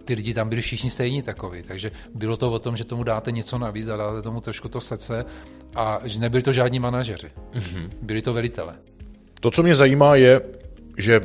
ty 0.04 0.14
lidi 0.14 0.34
tam 0.34 0.48
byli 0.48 0.62
všichni 0.62 0.90
stejní 0.90 1.22
takový, 1.22 1.62
takže 1.62 1.90
bylo 2.14 2.36
to 2.36 2.52
o 2.52 2.58
tom, 2.58 2.76
že 2.76 2.84
tomu 2.84 3.04
dáte 3.04 3.32
něco 3.32 3.58
navíc 3.58 3.88
a 3.88 3.96
dáte 3.96 4.22
tomu 4.22 4.40
trošku 4.40 4.68
to 4.68 4.80
srdce 4.80 5.24
a 5.74 6.00
že 6.04 6.20
nebyli 6.20 6.42
to 6.42 6.52
žádní 6.52 6.78
manažeři, 6.78 7.30
mm-hmm. 7.52 7.90
byli 8.02 8.22
to 8.22 8.32
velitele. 8.32 8.74
To, 9.40 9.50
co 9.50 9.62
mě 9.62 9.74
zajímá, 9.74 10.16
je, 10.16 10.40
že 10.98 11.20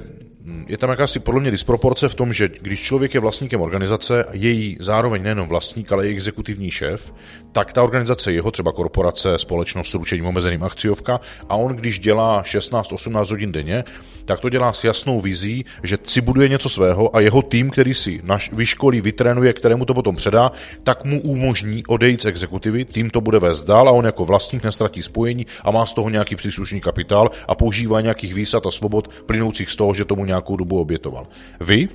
je 0.68 0.78
tam 0.78 0.90
jakási 0.90 1.20
podle 1.20 1.42
mě 1.42 1.52
disproporce 1.52 2.10
v 2.10 2.16
tom, 2.16 2.34
že 2.34 2.50
když 2.62 2.84
člověk 2.84 3.14
je 3.14 3.20
vlastníkem 3.20 3.62
organizace, 3.62 4.26
její 4.32 4.78
zároveň 4.80 5.24
nejenom 5.24 5.48
vlastník, 5.48 5.92
ale 5.92 6.08
i 6.08 6.12
exekutivní 6.12 6.72
šéf, 6.72 7.14
tak 7.52 7.74
ta 7.74 7.84
organizace 7.84 8.34
jeho, 8.34 8.52
třeba 8.52 8.72
korporace, 8.72 9.38
společnost 9.38 9.90
s 9.90 9.94
ručením 9.94 10.26
omezeným 10.26 10.64
akciovka, 10.64 11.20
a 11.50 11.56
on 11.56 11.76
když 11.76 12.00
dělá 12.00 12.44
16-18 12.44 13.30
hodin 13.30 13.52
denně, 13.52 13.84
tak 14.26 14.40
to 14.40 14.50
dělá 14.50 14.74
s 14.74 14.84
jasnou 14.84 15.20
vizí, 15.20 15.66
že 15.84 15.98
si 16.04 16.22
buduje 16.22 16.50
něco 16.50 16.70
svého 16.70 17.16
a 17.16 17.20
jeho 17.20 17.42
tým, 17.42 17.70
který 17.70 17.94
si 17.94 18.22
naš, 18.24 18.52
vyškolí, 18.54 19.02
vytrénuje, 19.02 19.54
kterému 19.54 19.86
to 19.86 19.94
potom 19.94 20.16
předá, 20.16 20.52
tak 20.84 21.06
mu 21.06 21.22
umožní 21.22 21.86
odejít 21.88 22.22
z 22.22 22.26
exekutivy, 22.26 22.86
tým 22.86 23.10
to 23.10 23.22
bude 23.22 23.40
vést 23.40 23.64
dál 23.64 23.90
a 23.90 23.92
on 23.92 24.06
jako 24.06 24.26
vlastník 24.26 24.64
nestratí 24.64 25.04
spojení 25.04 25.46
a 25.64 25.72
má 25.72 25.86
z 25.86 25.94
toho 25.94 26.10
nějaký 26.10 26.36
příslušný 26.36 26.82
kapitál 26.82 27.30
a 27.48 27.56
používá 27.56 28.02
nějakých 28.02 28.34
výsad 28.34 28.66
a 28.66 28.72
svobod 28.72 29.08
plynoucích 29.08 29.70
z 29.70 29.76
toho, 29.76 29.94
že 29.94 30.06
tomu 30.06 30.26
nějakou 30.36 30.56
dobu 30.56 30.80
obětoval. 30.80 31.28
Vy 31.60 31.90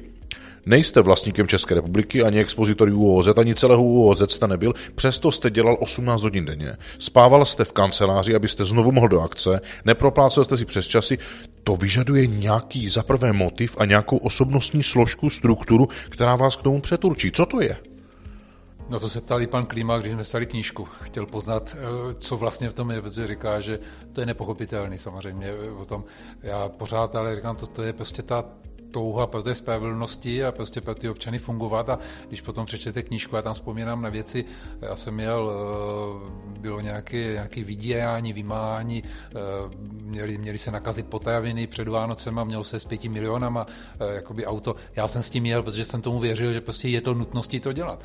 Nejste 0.67 1.01
vlastníkem 1.01 1.49
České 1.49 1.75
republiky, 1.75 2.23
ani 2.23 2.41
expozitorů 2.41 2.99
UOZ, 2.99 3.29
ani 3.39 3.55
celého 3.55 3.83
UOZ 3.83 4.23
jste 4.29 4.49
nebyl, 4.49 4.75
přesto 4.95 5.33
jste 5.33 5.51
dělal 5.51 5.77
18 5.81 6.23
hodin 6.23 6.45
denně. 6.45 6.77
Spával 6.99 7.45
jste 7.45 7.65
v 7.65 7.73
kanceláři, 7.73 8.35
abyste 8.35 8.65
znovu 8.65 8.93
mohl 8.93 9.09
do 9.09 9.21
akce, 9.21 9.61
neproplácel 9.85 10.45
jste 10.45 10.57
si 10.57 10.65
přes 10.65 10.87
časy. 10.87 11.19
To 11.65 11.77
vyžaduje 11.77 12.27
nějaký 12.27 12.89
zaprvé 12.89 13.33
motiv 13.33 13.77
a 13.79 13.85
nějakou 13.85 14.17
osobnostní 14.17 14.83
složku, 14.83 15.31
strukturu, 15.31 15.89
která 16.09 16.37
vás 16.37 16.57
k 16.57 16.63
tomu 16.63 16.81
přeturčí. 16.81 17.33
Co 17.33 17.47
to 17.47 17.61
je? 17.61 17.77
No 18.91 19.01
to 19.01 19.09
se 19.09 19.21
ptali 19.21 19.47
pan 19.47 19.67
Klima, 19.67 19.99
když 19.99 20.13
jsme 20.13 20.23
psali 20.23 20.47
knížku. 20.47 20.85
Chtěl 20.85 21.27
poznat, 21.27 21.77
eh, 21.79 22.15
co 22.15 22.37
vlastně 22.37 22.71
v 22.71 22.73
tom 22.73 22.91
je, 22.91 23.03
protože 23.03 23.27
říká, 23.27 23.61
že 23.61 23.79
to 24.13 24.21
je 24.21 24.27
nepochopitelný 24.27 24.99
samozřejmě 24.99 25.47
eh, 25.47 25.71
o 25.71 25.85
tom. 25.85 26.05
Já 26.43 26.69
pořád 26.69 27.17
ale 27.17 27.37
říkám, 27.37 27.57
to, 27.57 27.67
to 27.67 27.83
je 27.83 27.93
prostě 27.93 28.23
ta 28.23 28.45
touha 28.91 29.27
po 29.27 29.43
té 29.43 29.55
spravedlnosti 29.55 30.45
a 30.45 30.53
prostě 30.53 30.81
pro 30.81 30.95
ty 30.95 31.09
občany 31.09 31.39
fungovat 31.39 31.89
a 31.89 31.99
když 32.29 32.41
potom 32.41 32.67
přečtete 32.67 33.03
knížku, 33.03 33.37
já 33.37 33.43
tam 33.43 33.55
vzpomínám 33.55 34.03
na 34.03 34.09
věci, 34.09 34.45
já 34.81 34.97
jsem 34.97 35.15
měl, 35.15 35.51
eh, 35.51 36.61
bylo 36.61 36.81
nějaké, 36.81 37.33
nějaké 37.33 37.65
vydírání, 37.65 38.33
vymáhání, 38.33 39.03
měli, 39.91 40.39
měli 40.39 40.59
se 40.59 40.71
nakazit 40.71 41.07
potajaviny 41.07 41.67
před 41.67 41.89
Vánocema, 41.89 42.45
mělo 42.45 42.65
se 42.65 42.81
s 42.81 42.85
pěti 42.85 43.09
milionama 43.09 43.67
jakoby 44.15 44.47
auto. 44.47 44.77
Já 44.97 45.09
jsem 45.09 45.23
s 45.23 45.31
tím 45.31 45.43
měl, 45.43 45.63
protože 45.63 45.85
jsem 45.85 46.03
tomu 46.03 46.19
věřil, 46.19 46.53
že 46.53 46.61
prostě 46.61 46.89
je 46.89 47.01
to 47.01 47.15
nutností 47.15 47.61
to 47.61 47.73
dělat. 47.73 48.05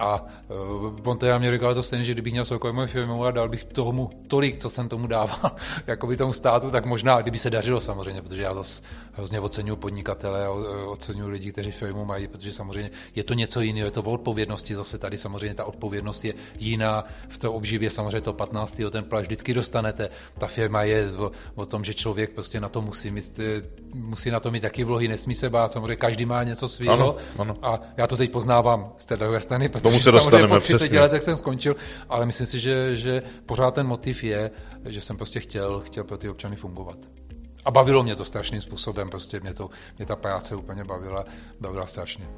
A 0.00 0.24
uh, 0.48 1.08
on 1.10 1.18
teda 1.18 1.38
mě 1.38 1.50
říkal 1.50 1.74
to 1.74 1.82
stejně, 1.82 2.04
že 2.04 2.12
kdybych 2.12 2.32
měl 2.32 2.44
soukromou 2.44 2.86
firmu 2.86 3.24
a 3.24 3.30
dal 3.30 3.48
bych 3.48 3.64
tomu 3.64 4.10
tolik, 4.28 4.58
co 4.58 4.70
jsem 4.70 4.88
tomu 4.88 5.06
dával, 5.06 5.52
jako 5.86 6.06
by 6.06 6.16
tomu 6.16 6.32
státu, 6.32 6.70
tak 6.70 6.86
možná, 6.86 7.20
kdyby 7.20 7.38
se 7.38 7.50
dařilo 7.50 7.80
samozřejmě, 7.80 8.22
protože 8.22 8.42
já 8.42 8.54
zase 8.54 8.82
hrozně 9.20 9.40
oceňuji 9.40 9.76
podnikatele 9.76 10.46
a 10.46 10.50
oceňuji 10.86 11.28
lidi, 11.28 11.52
kteří 11.52 11.70
firmu 11.70 12.04
mají, 12.04 12.28
protože 12.28 12.52
samozřejmě 12.52 12.90
je 13.14 13.24
to 13.24 13.34
něco 13.34 13.60
jiného, 13.60 13.86
je 13.86 13.90
to 13.90 14.02
o 14.02 14.10
odpovědnosti, 14.10 14.74
zase 14.74 14.98
tady 14.98 15.18
samozřejmě 15.18 15.54
ta 15.54 15.64
odpovědnost 15.64 16.24
je 16.24 16.34
jiná, 16.58 17.04
v 17.28 17.38
té 17.38 17.48
obživě 17.48 17.90
samozřejmě 17.90 18.20
to 18.20 18.32
15. 18.32 18.80
ten 18.90 19.04
plaž 19.04 19.22
vždycky 19.26 19.54
dostanete, 19.54 20.10
ta 20.38 20.46
firma 20.46 20.82
je 20.82 21.12
o, 21.12 21.32
o 21.54 21.66
tom, 21.66 21.84
že 21.84 21.94
člověk 21.94 22.30
prostě 22.30 22.60
na 22.60 22.68
to 22.68 22.82
musí 22.82 23.10
mít, 23.10 23.38
eh, 23.38 23.62
musí 23.94 24.30
na 24.30 24.40
to 24.40 24.50
mít 24.50 24.60
taky 24.60 24.84
vlohy, 24.84 25.08
nesmí 25.08 25.34
se 25.34 25.50
bát, 25.50 25.72
samozřejmě 25.72 25.96
každý 25.96 26.26
má 26.26 26.42
něco 26.42 26.68
svého 26.68 27.16
a 27.62 27.80
já 27.96 28.06
to 28.06 28.16
teď 28.16 28.30
poznávám 28.32 28.92
z 28.98 29.04
té 29.04 29.16
druhé 29.16 29.40
strany, 29.40 29.68
tomu 29.68 30.00
se 30.00 30.12
dostaneme, 30.12 30.48
po 30.48 30.58
30 30.58 30.76
přesně. 30.76 31.00
letech 31.00 31.22
jsem 31.22 31.36
skončil, 31.36 31.76
ale 32.08 32.26
myslím 32.26 32.46
si, 32.46 32.60
že, 32.60 32.96
že 32.96 33.22
pořád 33.46 33.74
ten 33.74 33.86
motiv 33.86 34.24
je, 34.24 34.50
že 34.88 35.00
jsem 35.00 35.16
prostě 35.16 35.40
chtěl, 35.40 35.80
chtěl 35.80 36.04
pro 36.04 36.18
ty 36.18 36.28
občany 36.28 36.56
fungovat. 36.56 37.19
A 37.64 37.70
bavilo 37.70 38.02
mě 38.02 38.16
to 38.16 38.24
strašným 38.24 38.60
způsobem, 38.60 39.10
prostě 39.10 39.40
mě, 39.40 39.54
to, 39.54 39.70
mě 39.98 40.06
ta 40.06 40.16
práce 40.16 40.54
úplně 40.54 40.84
bavila, 40.84 41.24
bavila 41.60 41.86
strašně. 41.86 42.28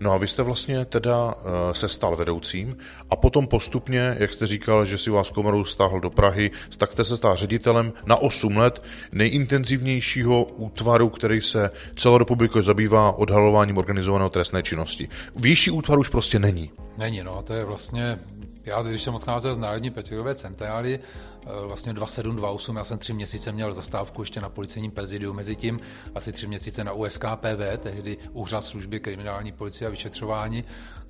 No 0.00 0.12
a 0.12 0.16
vy 0.16 0.28
jste 0.28 0.42
vlastně 0.42 0.84
teda 0.84 1.24
uh, 1.26 1.32
se 1.72 1.88
stal 1.88 2.16
vedoucím 2.16 2.76
a 3.10 3.16
potom 3.16 3.46
postupně, 3.46 4.16
jak 4.18 4.32
jste 4.32 4.46
říkal, 4.46 4.84
že 4.84 4.98
si 4.98 5.10
vás 5.10 5.30
komoru 5.30 5.64
stáhl 5.64 6.00
do 6.00 6.10
Prahy, 6.10 6.50
tak 6.78 6.92
jste 6.92 7.04
se 7.04 7.16
stal 7.16 7.36
ředitelem 7.36 7.92
na 8.06 8.16
8 8.16 8.56
let 8.56 8.82
nejintenzivnějšího 9.12 10.44
útvaru, 10.44 11.08
který 11.08 11.40
se 11.40 11.70
celorepublikově 11.96 12.62
zabývá 12.62 13.12
odhalováním 13.12 13.78
organizovaného 13.78 14.30
trestné 14.30 14.62
činnosti. 14.62 15.08
Výšší 15.36 15.70
útvar 15.70 15.98
už 15.98 16.08
prostě 16.08 16.38
není. 16.38 16.70
Není, 16.98 17.24
no, 17.24 17.42
to 17.42 17.54
je 17.54 17.64
vlastně 17.64 18.18
já, 18.66 18.82
když 18.82 19.02
jsem 19.02 19.14
odcházel 19.14 19.54
z 19.54 19.58
Národní 19.58 19.90
Petrové 19.90 20.34
centrály, 20.34 20.98
eh, 20.98 21.66
vlastně 21.66 21.92
2728, 21.92 22.76
já 22.76 22.84
jsem 22.84 22.98
tři 22.98 23.12
měsíce 23.12 23.52
měl 23.52 23.74
zastávku 23.74 24.22
ještě 24.22 24.40
na 24.40 24.48
policejním 24.48 24.90
prezidiu, 24.90 25.32
mezi 25.32 25.56
tím 25.56 25.80
asi 26.14 26.32
tři 26.32 26.46
měsíce 26.46 26.84
na 26.84 26.92
USKPV, 26.92 27.78
tehdy 27.78 28.16
Úřad 28.32 28.64
služby 28.64 29.00
kriminální 29.00 29.52
policie 29.52 29.88
a 29.88 29.90
vyšetřování, 29.90 30.64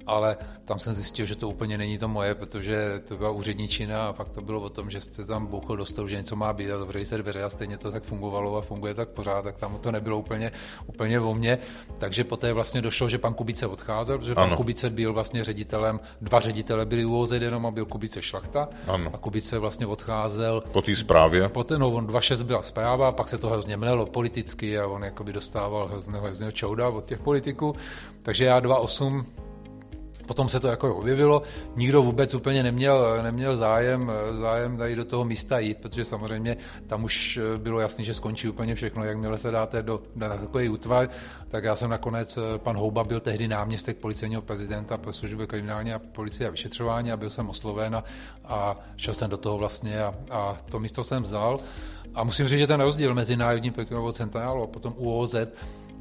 ale 0.06 0.36
tam 0.64 0.78
jsem 0.78 0.94
zjistil, 0.94 1.26
že 1.26 1.36
to 1.36 1.48
úplně 1.48 1.78
není 1.78 1.98
to 1.98 2.08
moje, 2.08 2.34
protože 2.34 3.02
to 3.08 3.16
byla 3.16 3.30
úředničina 3.30 4.08
a 4.08 4.12
fakt 4.12 4.28
to 4.30 4.40
bylo 4.42 4.60
o 4.60 4.68
tom, 4.68 4.90
že 4.90 5.00
jste 5.00 5.25
tam 5.25 5.46
bouchl 5.46 5.76
do 5.76 5.86
stolu, 5.86 6.08
že 6.08 6.16
něco 6.16 6.36
má 6.36 6.52
být 6.52 6.70
a 6.70 6.78
zavřeli 6.78 7.06
se 7.06 7.18
dveře 7.18 7.42
a 7.42 7.50
stejně 7.50 7.78
to 7.78 7.92
tak 7.92 8.04
fungovalo 8.04 8.56
a 8.56 8.62
funguje 8.62 8.94
tak 8.94 9.08
pořád, 9.08 9.42
tak 9.42 9.57
tam 9.57 9.78
to 9.78 9.92
nebylo 9.92 10.18
úplně, 10.18 10.52
úplně 10.87 11.20
o 11.20 11.35
mně. 11.35 11.59
Takže 11.98 12.24
poté 12.24 12.52
vlastně 12.52 12.83
došlo, 12.83 13.09
že 13.09 13.18
pan 13.18 13.35
Kubice 13.35 13.66
odcházel, 13.66 14.18
protože 14.18 14.35
ano. 14.35 14.48
pan 14.48 14.57
Kubice 14.57 14.90
byl 14.90 15.12
vlastně 15.12 15.44
ředitelem, 15.44 16.00
dva 16.20 16.40
ředitele 16.40 16.87
byli 16.87 17.04
UOZ 17.04 17.33
jenom 17.33 17.66
a 17.66 17.70
byl 17.70 17.87
Kubice 17.87 18.22
Šlachta 18.22 18.68
ano. 18.87 19.11
a 19.14 19.18
Kubice 19.18 19.59
vlastně 19.59 19.87
odcházel. 19.87 20.62
Po 20.72 20.83
té 20.83 20.96
zprávě? 20.96 21.48
Po 21.48 21.64
té, 21.64 21.78
no, 21.78 21.90
on 21.90 22.07
2.6 22.07 22.42
byla 22.42 22.62
zpráva, 22.62 23.12
pak 23.12 23.28
se 23.28 23.38
to 23.38 23.48
hrozně 23.48 23.76
mlelo 23.76 24.07
politicky 24.07 24.78
a 24.78 24.87
on 24.87 25.04
jakoby 25.04 25.33
dostával 25.33 25.88
hrozného, 25.88 26.24
hrozného 26.24 26.52
čouda 26.52 26.88
od 26.88 27.04
těch 27.04 27.18
politiků. 27.18 27.74
Takže 28.22 28.44
já 28.44 28.61
2.8 28.61 29.24
Potom 30.26 30.48
se 30.48 30.60
to 30.60 30.68
jako 30.68 30.96
objevilo, 30.96 31.42
nikdo 31.76 32.02
vůbec 32.02 32.34
úplně 32.34 32.62
neměl, 32.62 33.22
neměl 33.22 33.56
zájem, 33.56 34.12
zájem 34.32 34.76
tady 34.76 34.96
do 34.96 35.04
toho 35.04 35.24
místa 35.24 35.58
jít, 35.58 35.78
protože 35.78 36.04
samozřejmě 36.04 36.56
tam 36.86 37.04
už 37.04 37.40
bylo 37.56 37.80
jasné, 37.80 38.04
že 38.04 38.14
skončí 38.14 38.48
úplně 38.48 38.74
všechno, 38.74 39.04
jakmile 39.04 39.38
se 39.38 39.50
dáte 39.50 39.82
do, 39.82 40.02
na 40.14 40.28
takový 40.28 40.68
útvar, 40.68 41.08
tak 41.48 41.64
já 41.64 41.76
jsem 41.76 41.90
nakonec, 41.90 42.38
pan 42.56 42.76
Houba 42.76 43.04
byl 43.04 43.20
tehdy 43.20 43.48
náměstek 43.48 43.96
policejního 43.96 44.42
prezidenta 44.42 44.98
pro 44.98 45.12
služby 45.12 45.46
kriminální 45.46 45.92
a 45.92 45.98
policie 45.98 46.48
a 46.48 46.50
vyšetřování 46.50 47.12
a 47.12 47.16
byl 47.16 47.30
jsem 47.30 47.48
osloven 47.48 47.96
a, 47.96 48.04
a 48.44 48.76
šel 48.96 49.14
jsem 49.14 49.30
do 49.30 49.36
toho 49.36 49.58
vlastně 49.58 50.00
a, 50.00 50.14
a 50.30 50.56
to 50.70 50.80
místo 50.80 51.04
jsem 51.04 51.22
vzal. 51.22 51.60
A 52.14 52.24
musím 52.24 52.48
říct, 52.48 52.58
že 52.58 52.66
ten 52.66 52.80
rozdíl 52.80 53.14
mezi 53.14 53.36
Národní 53.36 53.70
protikonovou 53.70 54.12
centrálou 54.12 54.62
a 54.62 54.66
potom 54.66 54.94
UOZ 54.96 55.34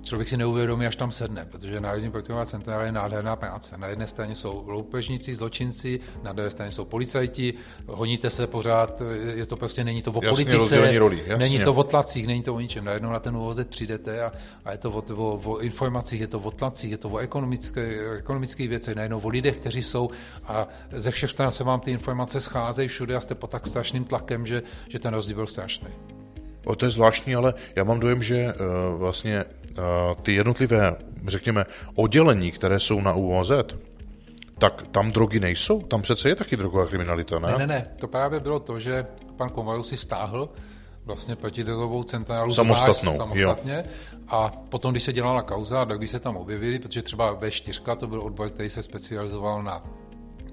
člověk 0.06 0.28
si 0.28 0.38
neuvědomí, 0.38 0.86
až 0.86 0.96
tam 0.96 1.12
sedne, 1.12 1.46
protože 1.52 1.80
Národní 1.80 2.12
protikonová 2.12 2.46
centrála 2.46 2.84
je 2.84 2.92
nádherná 2.92 3.36
práce. 3.36 3.78
Na 3.78 3.88
jedné 3.88 4.08
straně 4.08 4.36
jsou 4.36 4.64
loupežníci, 4.68 5.36
zločinci, 5.36 6.00
na 6.24 6.34
druhé 6.34 6.50
straně 6.50 6.72
jsou 6.72 6.86
policajti, 6.86 7.54
honíte 7.88 8.30
se 8.30 8.48
pořád, 8.48 9.02
je 9.34 9.46
to 9.46 9.58
prostě, 9.58 9.84
není 9.84 10.02
to 10.02 10.12
o 10.12 10.24
jasně, 10.24 10.46
politice, 10.46 11.00
roli, 11.00 11.24
jasně. 11.26 11.38
není 11.38 11.60
to 11.60 11.74
o 11.74 11.84
tlacích, 11.84 12.28
není 12.28 12.44
to 12.44 12.56
o 12.56 12.60
ničem. 12.60 12.86
Najednou 12.86 13.12
na 13.12 13.20
ten 13.20 13.38
úvozet 13.38 13.70
přijdete 13.70 14.24
a, 14.24 14.32
a 14.66 14.72
je 14.72 14.78
to 14.78 14.92
o, 14.92 15.04
o, 15.16 15.42
o, 15.44 15.58
informacích, 15.58 16.22
je 16.22 16.28
to 16.28 16.40
o 16.40 16.52
tlacích, 16.52 16.92
je 16.92 16.98
to 16.98 17.10
o 17.10 17.18
ekonomické, 17.18 18.18
ekonomických 18.18 18.70
věcech, 18.70 18.96
najednou 18.96 19.20
o 19.20 19.30
lidech, 19.30 19.56
kteří 19.56 19.84
jsou 19.84 20.10
a 20.46 20.68
ze 20.92 21.12
všech 21.12 21.32
stran 21.32 21.52
se 21.52 21.64
vám 21.64 21.80
ty 21.80 21.92
informace 21.92 22.40
scházejí 22.40 22.88
všude 22.88 23.16
a 23.16 23.20
jste 23.20 23.36
pod 23.36 23.50
tak 23.50 23.68
strašným 23.68 24.04
tlakem, 24.04 24.46
že, 24.46 24.64
že 24.90 25.00
ten 25.00 25.14
rozdíl 25.14 25.36
byl 25.36 25.48
strašný. 25.48 25.88
O, 26.66 26.76
to 26.76 26.86
je 26.86 26.92
zvláštní, 26.92 27.36
ale 27.36 27.54
já 27.76 27.84
mám 27.84 28.00
dojem, 28.00 28.22
že 28.22 28.54
uh, 28.54 29.00
vlastně 29.00 29.46
ty 30.22 30.34
jednotlivé, 30.34 30.96
řekněme, 31.28 31.66
oddělení, 31.96 32.52
které 32.52 32.80
jsou 32.80 33.02
na 33.02 33.14
UOZ, 33.14 33.52
tak 34.58 34.88
tam 34.92 35.12
drogy 35.12 35.40
nejsou? 35.40 35.82
Tam 35.82 36.02
přece 36.02 36.30
je 36.30 36.36
taky 36.36 36.58
drogová 36.58 36.86
kriminalita, 36.86 37.40
ne? 37.40 37.48
Ne, 37.52 37.58
ne, 37.58 37.68
ne. 37.68 37.88
To 38.00 38.08
právě 38.08 38.40
bylo 38.40 38.60
to, 38.60 38.80
že 38.80 39.06
pan 39.38 39.50
Komaru 39.50 39.84
si 39.84 39.98
stáhl 39.98 40.50
vlastně 41.06 41.36
protidrogovou 41.36 42.04
centrálu 42.04 42.54
samostatnou, 42.54 43.18
samostatně 43.18 43.84
jo. 43.88 44.20
a 44.28 44.52
potom, 44.70 44.92
když 44.92 45.04
se 45.04 45.14
dělala 45.14 45.42
kauza, 45.42 45.86
tak 45.86 45.98
když 45.98 46.12
se 46.12 46.20
tam 46.20 46.38
objevili, 46.38 46.80
protože 46.80 47.02
třeba 47.02 47.36
V4 47.36 47.96
to 47.96 48.08
byl 48.08 48.22
odbor, 48.22 48.50
který 48.50 48.70
se 48.70 48.84
specializoval 48.84 49.64
na 49.64 49.84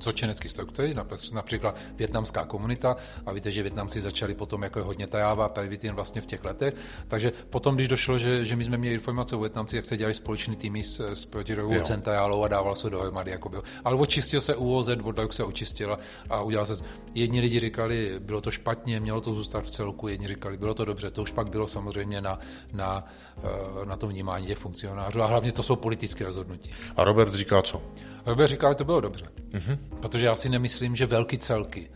zločinecké 0.03 0.49
struktury, 0.49 0.95
například 1.33 1.77
větnamská 1.97 2.45
komunita 2.45 2.97
a 3.27 3.33
víte, 3.33 3.51
že 3.51 3.62
Větnamci 3.62 4.01
začali 4.01 4.35
potom 4.35 4.62
jako 4.62 4.85
hodně 4.85 5.07
tajává 5.07 5.49
jen 5.83 5.95
vlastně 5.95 6.21
v 6.21 6.27
těch 6.27 6.45
letech, 6.45 6.75
takže 7.09 7.33
potom, 7.51 7.75
když 7.75 7.88
došlo, 7.88 8.19
že, 8.19 8.45
že 8.45 8.57
my 8.57 8.65
jsme 8.65 8.79
měli 8.79 8.95
informace 8.95 9.37
o 9.37 9.41
Větnamci, 9.41 9.77
jak 9.77 9.85
se 9.85 9.97
dělali 9.97 10.15
společný 10.15 10.57
týmy 10.57 10.85
s, 10.85 11.01
s 11.01 11.25
protirovou 11.25 11.81
centrálou 11.81 12.43
a 12.43 12.49
dával 12.49 12.77
se 12.77 12.91
dohromady, 12.91 13.31
jako 13.31 13.49
byl. 13.49 13.62
Ale 13.85 13.97
očistil 13.97 14.41
se 14.41 14.57
UOZ, 14.57 14.88
Vodajk 15.01 15.33
se 15.33 15.45
očistila 15.45 15.99
a 16.31 16.43
udělal 16.43 16.67
se. 16.67 16.75
Jedni 17.15 17.41
lidi 17.41 17.61
říkali, 17.61 18.15
bylo 18.19 18.41
to 18.41 18.51
špatně, 18.51 19.01
mělo 19.01 19.21
to 19.21 19.35
zůstat 19.35 19.65
v 19.65 19.71
celku, 19.71 20.09
jedni 20.09 20.29
říkali, 20.29 20.57
bylo 20.57 20.75
to 20.75 20.85
dobře, 20.85 21.11
to 21.11 21.23
už 21.23 21.31
pak 21.31 21.51
bylo 21.51 21.69
samozřejmě 21.69 22.21
na, 22.21 22.38
na, 22.73 23.07
eh, 23.38 23.87
na 23.87 23.97
to 23.97 24.09
vnímání 24.09 24.47
těch 24.47 24.59
funkcionářů 24.59 25.23
a 25.23 25.27
hlavně 25.27 25.53
to 25.53 25.62
jsou 25.62 25.77
politické 25.77 26.25
rozhodnutí. 26.25 26.71
A 26.97 27.05
Robert 27.05 27.35
říká 27.35 27.62
co? 27.62 27.83
Robert 28.27 28.49
říká, 28.49 28.69
že 28.69 28.75
to 28.75 28.85
bylo 28.85 29.01
dobře. 29.01 29.25
Mm-hmm. 29.53 29.79
Protože 30.00 30.26
já 30.26 30.35
si 30.35 30.48
nemyslím, 30.48 30.96
že 30.96 31.07
velký 31.07 31.38
celky 31.38 31.90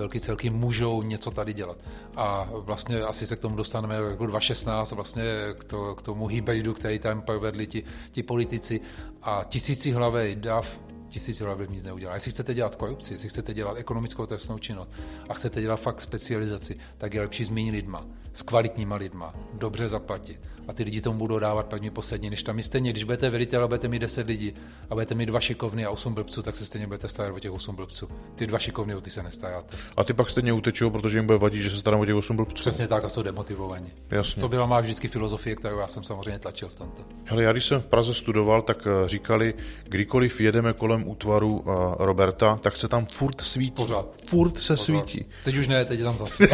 velký 0.00 0.20
celky 0.20 0.50
můžou 0.50 1.02
něco 1.02 1.30
tady 1.30 1.52
dělat. 1.52 1.78
A 2.16 2.48
vlastně 2.52 3.00
asi 3.00 3.26
se 3.26 3.36
k 3.36 3.40
tomu 3.40 3.56
dostaneme 3.56 3.94
jako 3.94 4.26
2016, 4.26 4.92
vlastně 4.92 5.24
k, 5.58 5.64
to, 5.64 5.94
k 5.94 6.02
tomu 6.02 6.26
hybridu, 6.26 6.74
který 6.74 6.98
tam 6.98 7.22
povedli 7.22 7.66
ti, 7.66 7.84
ti 8.10 8.22
politici 8.22 8.80
a 9.22 9.44
tisíci 9.44 9.92
hlavej 9.92 10.34
dav 10.34 10.80
tisíc 11.10 11.40
hlavy 11.40 11.68
nic 11.70 11.82
neudělá. 11.82 12.14
Jestli 12.14 12.30
chcete 12.30 12.54
dělat 12.54 12.76
korupci, 12.76 13.14
jestli 13.14 13.28
chcete 13.28 13.54
dělat 13.54 13.76
ekonomickou 13.76 14.26
trestnou 14.26 14.58
činnost 14.58 14.90
a 15.28 15.34
chcete 15.34 15.62
dělat 15.62 15.76
fakt 15.76 16.00
specializaci, 16.00 16.76
tak 16.98 17.14
je 17.14 17.20
lepší 17.20 17.44
zmínit 17.44 17.70
lidma, 17.70 18.06
s 18.32 18.42
kvalitníma 18.42 18.96
lidma, 18.96 19.34
dobře 19.54 19.88
zaplatit 19.88 20.40
a 20.70 20.72
ty 20.72 20.82
lidi 20.82 21.00
tomu 21.00 21.18
budou 21.18 21.38
dávat 21.38 21.66
první 21.66 21.90
poslední, 21.90 22.30
než 22.30 22.42
tam 22.42 22.56
je 22.56 22.62
stejně, 22.62 22.92
když 22.92 23.04
budete 23.04 23.30
velitel 23.30 23.64
a 23.64 23.66
budete 23.66 23.88
mít 23.88 23.98
10 23.98 24.26
lidí 24.26 24.54
a 24.90 24.94
budete 24.94 25.14
mít 25.14 25.26
dva 25.26 25.40
šikovny 25.40 25.84
a 25.84 25.90
8 25.90 26.14
blbců, 26.14 26.42
tak 26.42 26.56
se 26.56 26.64
stejně 26.64 26.86
budete 26.86 27.08
starat 27.08 27.34
o 27.34 27.38
těch 27.38 27.50
8 27.50 27.76
blbců. 27.76 28.08
Ty 28.36 28.46
dva 28.46 28.58
šikovny, 28.58 28.94
o 28.94 29.00
ty 29.00 29.10
se 29.10 29.22
nestaráte. 29.22 29.76
A 29.96 30.04
ty 30.04 30.12
pak 30.12 30.30
stejně 30.30 30.52
utečou, 30.52 30.90
protože 30.90 31.18
jim 31.18 31.26
bude 31.26 31.38
vadit, 31.38 31.62
že 31.62 31.70
se 31.70 31.78
starám 31.78 32.00
o 32.00 32.06
těch 32.06 32.14
8 32.14 32.36
blbců. 32.36 32.54
Přesně 32.54 32.88
tak 32.88 33.04
a 33.04 33.08
jsou 33.08 33.22
demotivovaní. 33.22 33.92
Jasně. 34.10 34.40
To 34.40 34.48
byla 34.48 34.66
má 34.66 34.80
vždycky 34.80 35.08
filozofie, 35.08 35.56
kterou 35.56 35.78
já 35.78 35.86
jsem 35.86 36.04
samozřejmě 36.04 36.38
tlačil 36.38 36.68
v 36.68 36.74
tomto. 36.74 37.02
Hele, 37.24 37.42
já 37.42 37.52
když 37.52 37.64
jsem 37.64 37.80
v 37.80 37.86
Praze 37.86 38.14
studoval, 38.14 38.62
tak 38.62 38.86
eh, 38.86 39.08
říkali, 39.08 39.54
kdykoliv 39.84 40.40
jedeme 40.40 40.72
kolem 40.72 40.99
útvaru 41.06 41.58
uh, 41.58 41.72
Roberta, 41.98 42.58
tak 42.62 42.76
se 42.76 42.88
tam 42.88 43.06
furt 43.06 43.40
svítí. 43.40 43.70
Pořád. 43.70 44.06
Furt 44.26 44.58
se 44.58 44.72
Pořád. 44.72 44.84
svítí. 44.84 45.26
Teď 45.44 45.56
už 45.56 45.68
ne, 45.68 45.84
teď 45.84 45.98
je 45.98 46.04
tam 46.04 46.18
zase. 46.18 46.34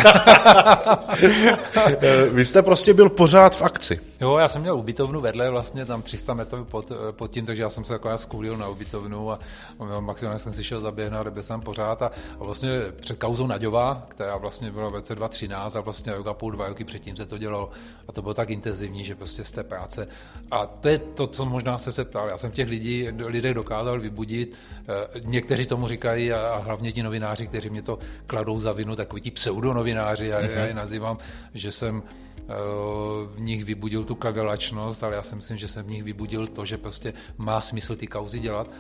Eh, 2.01 2.31
Vy 2.31 2.45
jste 2.45 2.63
prostě 2.63 2.95
byl 2.95 3.11
pořád 3.11 3.57
v 3.57 3.63
akci. 3.63 4.01
Jo, 4.21 4.37
já 4.39 4.49
jsem 4.49 4.61
měl 4.63 4.77
ubytovnu 4.77 5.21
vedle, 5.21 5.51
vlastně 5.51 5.85
tam 5.87 6.03
300 6.03 6.35
metrů 6.35 6.65
pod, 6.65 6.93
pod 7.11 7.31
tím, 7.31 7.47
takže 7.47 7.63
já 7.63 7.71
jsem 7.71 7.85
se 7.85 7.93
jako 7.93 8.19
skulil 8.19 8.57
na 8.57 8.69
ubytovnu 8.69 9.31
a 9.31 9.39
maximálně 10.01 10.39
jsem 10.39 10.53
si 10.53 10.65
šel 10.65 10.81
zaběhnout, 10.81 11.29
byl 11.29 11.43
jsem 11.43 11.61
pořád 11.61 12.03
a, 12.03 12.07
a 12.41 12.45
vlastně 12.45 12.69
před 13.01 13.19
kauzou 13.19 13.47
Naďová, 13.47 14.07
která 14.09 14.37
vlastně 14.37 14.71
byla 14.71 14.89
v 14.89 14.95
roce 14.95 15.15
2013 15.15 15.77
a 15.77 15.81
vlastně 15.81 16.13
rok 16.17 16.27
a 16.27 16.35
půl, 16.35 16.53
dva 16.53 16.69
roky 16.69 16.85
předtím 16.85 17.17
se 17.17 17.27
to 17.27 17.39
dělalo 17.39 17.71
a 18.09 18.13
to 18.13 18.23
bylo 18.23 18.35
tak 18.35 18.51
intenzivní, 18.51 19.05
že 19.05 19.15
prostě 19.15 19.45
z 19.45 19.53
té 19.53 19.65
práce 19.65 20.09
a 20.51 20.67
to 20.67 20.89
je 20.89 20.99
to, 20.99 21.27
co 21.27 21.45
možná 21.45 21.79
se 21.79 21.93
se 21.93 22.05
ptal. 22.05 22.29
Já 22.29 22.39
jsem 22.39 22.51
těch 22.51 22.69
lidí, 22.69 23.09
lidé 23.27 23.55
dokázal 23.55 24.01
vybudit, 24.01 24.36
někteří 25.25 25.67
tomu 25.67 25.89
říkají 25.89 26.33
a 26.33 26.57
hlavně 26.57 26.93
ti 26.93 27.03
novináři, 27.03 27.47
kteří 27.47 27.71
mě 27.71 27.83
to 27.83 27.99
kladou 28.27 28.59
za 28.59 28.73
vinu, 28.73 28.97
takový 28.97 29.23
ti 29.23 29.31
pseudonovináři, 29.31 30.27
já, 30.27 30.41
já 30.41 30.65
je 30.67 30.75
nazývám, 30.75 31.19
že 31.55 31.73
jsem 31.73 32.03
v 33.35 33.41
nich 33.41 33.65
vybudil 33.65 34.05
tu 34.05 34.15
kagelačnost, 34.15 35.05
ale 35.05 35.17
já 35.17 35.23
si 35.23 35.37
myslím, 35.37 35.57
že 35.57 35.69
jsem 35.69 35.85
v 35.85 35.91
nich 35.91 36.03
vybudil 36.03 36.47
to, 36.47 36.65
že 36.65 36.79
prostě 36.79 37.13
má 37.37 37.61
smysl 37.61 37.97
ty 37.97 38.07
kauzy 38.07 38.39
dělat. 38.39 38.71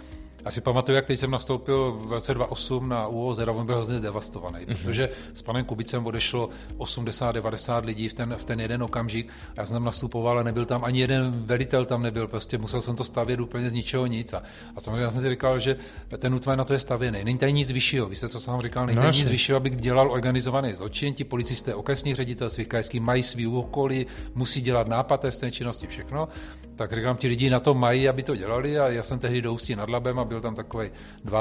Já 0.47 0.53
si 0.53 0.61
pamatuju, 0.61 0.97
jak 0.97 1.07
teď 1.07 1.19
jsem 1.19 1.31
nastoupil 1.31 1.93
v 1.93 2.13
roce 2.13 2.35
2008 2.35 2.89
na 2.89 3.07
ÚOZ 3.07 3.39
a 3.39 3.53
on 3.53 3.67
byl 3.67 3.75
hrozně 3.75 4.01
devastovaný, 4.01 4.59
mm-hmm. 4.59 4.85
protože 4.85 5.09
s 5.35 5.43
panem 5.43 5.65
Kubicem 5.65 6.07
odešlo 6.07 6.49
80-90 6.79 7.85
lidí 7.85 8.09
v 8.09 8.15
ten, 8.15 8.35
v 8.37 8.45
ten 8.45 8.61
jeden 8.61 8.83
okamžik. 8.83 9.29
Já 9.57 9.67
jsem 9.67 9.75
tam 9.75 9.85
nastupoval 9.85 10.39
a 10.39 10.43
nebyl 10.43 10.65
tam 10.67 10.85
ani 10.85 11.01
jeden 11.01 11.43
velitel 11.47 11.85
tam 11.85 12.03
nebyl, 12.03 12.29
prostě 12.29 12.59
musel 12.59 12.81
jsem 12.81 12.97
to 12.97 13.05
stavět 13.05 13.41
úplně 13.41 13.71
z 13.71 13.73
ničeho 13.73 14.07
nic. 14.07 14.33
A, 14.33 14.43
a 14.77 14.81
samozřejmě 14.81 15.03
já 15.03 15.11
jsem 15.11 15.21
si 15.21 15.29
říkal, 15.29 15.59
že 15.59 15.77
ten 16.19 16.35
útvar 16.35 16.59
na 16.59 16.65
to 16.65 16.73
je 16.73 16.79
stavěný. 16.79 17.25
Není 17.25 17.39
tady 17.39 17.53
nic 17.53 17.71
vyššího, 17.71 18.09
vy 18.09 18.17
jste 18.17 18.29
to 18.29 18.41
sám 18.41 18.61
říkal, 18.61 18.87
není 18.87 18.97
tady 18.97 19.07
no, 19.07 19.13
nic 19.13 19.29
vyššího, 19.29 19.57
abych 19.57 19.77
dělal 19.77 20.13
organizovaný 20.13 20.75
zločin. 20.75 21.15
Ti 21.15 21.25
policisté, 21.25 21.75
okresní 21.75 22.15
ředitelství 22.15 22.65
krajský 22.65 23.01
mají 23.01 23.23
svý 23.23 23.47
úkoly, 23.47 24.07
musí 24.35 24.61
dělat 24.61 24.89
nápad 24.89 25.25
té 25.41 25.51
činnosti, 25.51 25.87
všechno. 25.87 26.29
Tak 26.77 26.93
říkám, 26.93 27.17
ti 27.17 27.29
lidi 27.29 27.51
na 27.51 27.61
to 27.61 27.75
mají, 27.75 28.09
aby 28.09 28.23
to 28.23 28.37
dělali 28.37 28.79
a 28.79 28.89
já 28.89 29.03
jsem 29.03 29.19
tehdy 29.19 29.43
do 29.43 29.53
Ústí 29.53 29.77
nad 29.77 29.91
Labem 29.91 30.19
a 30.19 30.25
byl 30.25 30.36
tam 30.41 30.55
takový 30.55 30.91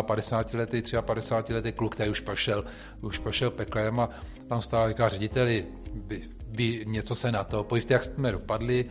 52 0.01 0.60
letý, 0.60 0.81
53 1.01 1.53
letý 1.53 1.71
kluk, 1.71 1.95
který 1.95 2.10
už 2.10 2.19
prošel, 2.19 2.65
už 3.01 3.17
prošel 3.17 3.51
peklem 3.51 3.99
a 3.99 4.10
tam 4.49 4.62
stál 4.62 4.88
říká 4.88 5.10
řediteli, 5.10 5.65
vy, 5.93 6.21
vy, 6.47 6.84
něco 6.88 7.15
se 7.15 7.31
na 7.31 7.43
to, 7.43 7.63
pojďte, 7.63 7.93
jak 7.93 8.03
jsme 8.03 8.31
dopadli, 8.31 8.86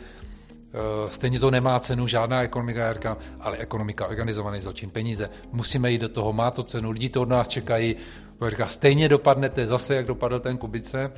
stejně 1.08 1.40
to 1.40 1.50
nemá 1.50 1.80
cenu, 1.80 2.06
žádná 2.06 2.42
ekonomika, 2.42 2.80
já 2.80 2.92
říkám, 2.92 3.16
ale 3.40 3.58
ekonomika, 3.58 4.06
organizovaný 4.06 4.60
zločin, 4.60 4.90
peníze, 4.90 5.30
musíme 5.52 5.90
jít 5.90 6.00
do 6.00 6.08
toho, 6.08 6.32
má 6.32 6.50
to 6.50 6.62
cenu, 6.62 6.90
lidi 6.90 7.08
to 7.08 7.22
od 7.22 7.28
nás 7.28 7.48
čekají, 7.48 7.96
říká, 8.48 8.66
stejně 8.66 9.08
dopadnete 9.08 9.66
zase, 9.66 9.94
jak 9.94 10.06
dopadl 10.06 10.40
ten 10.40 10.58
Kubice, 10.58 11.12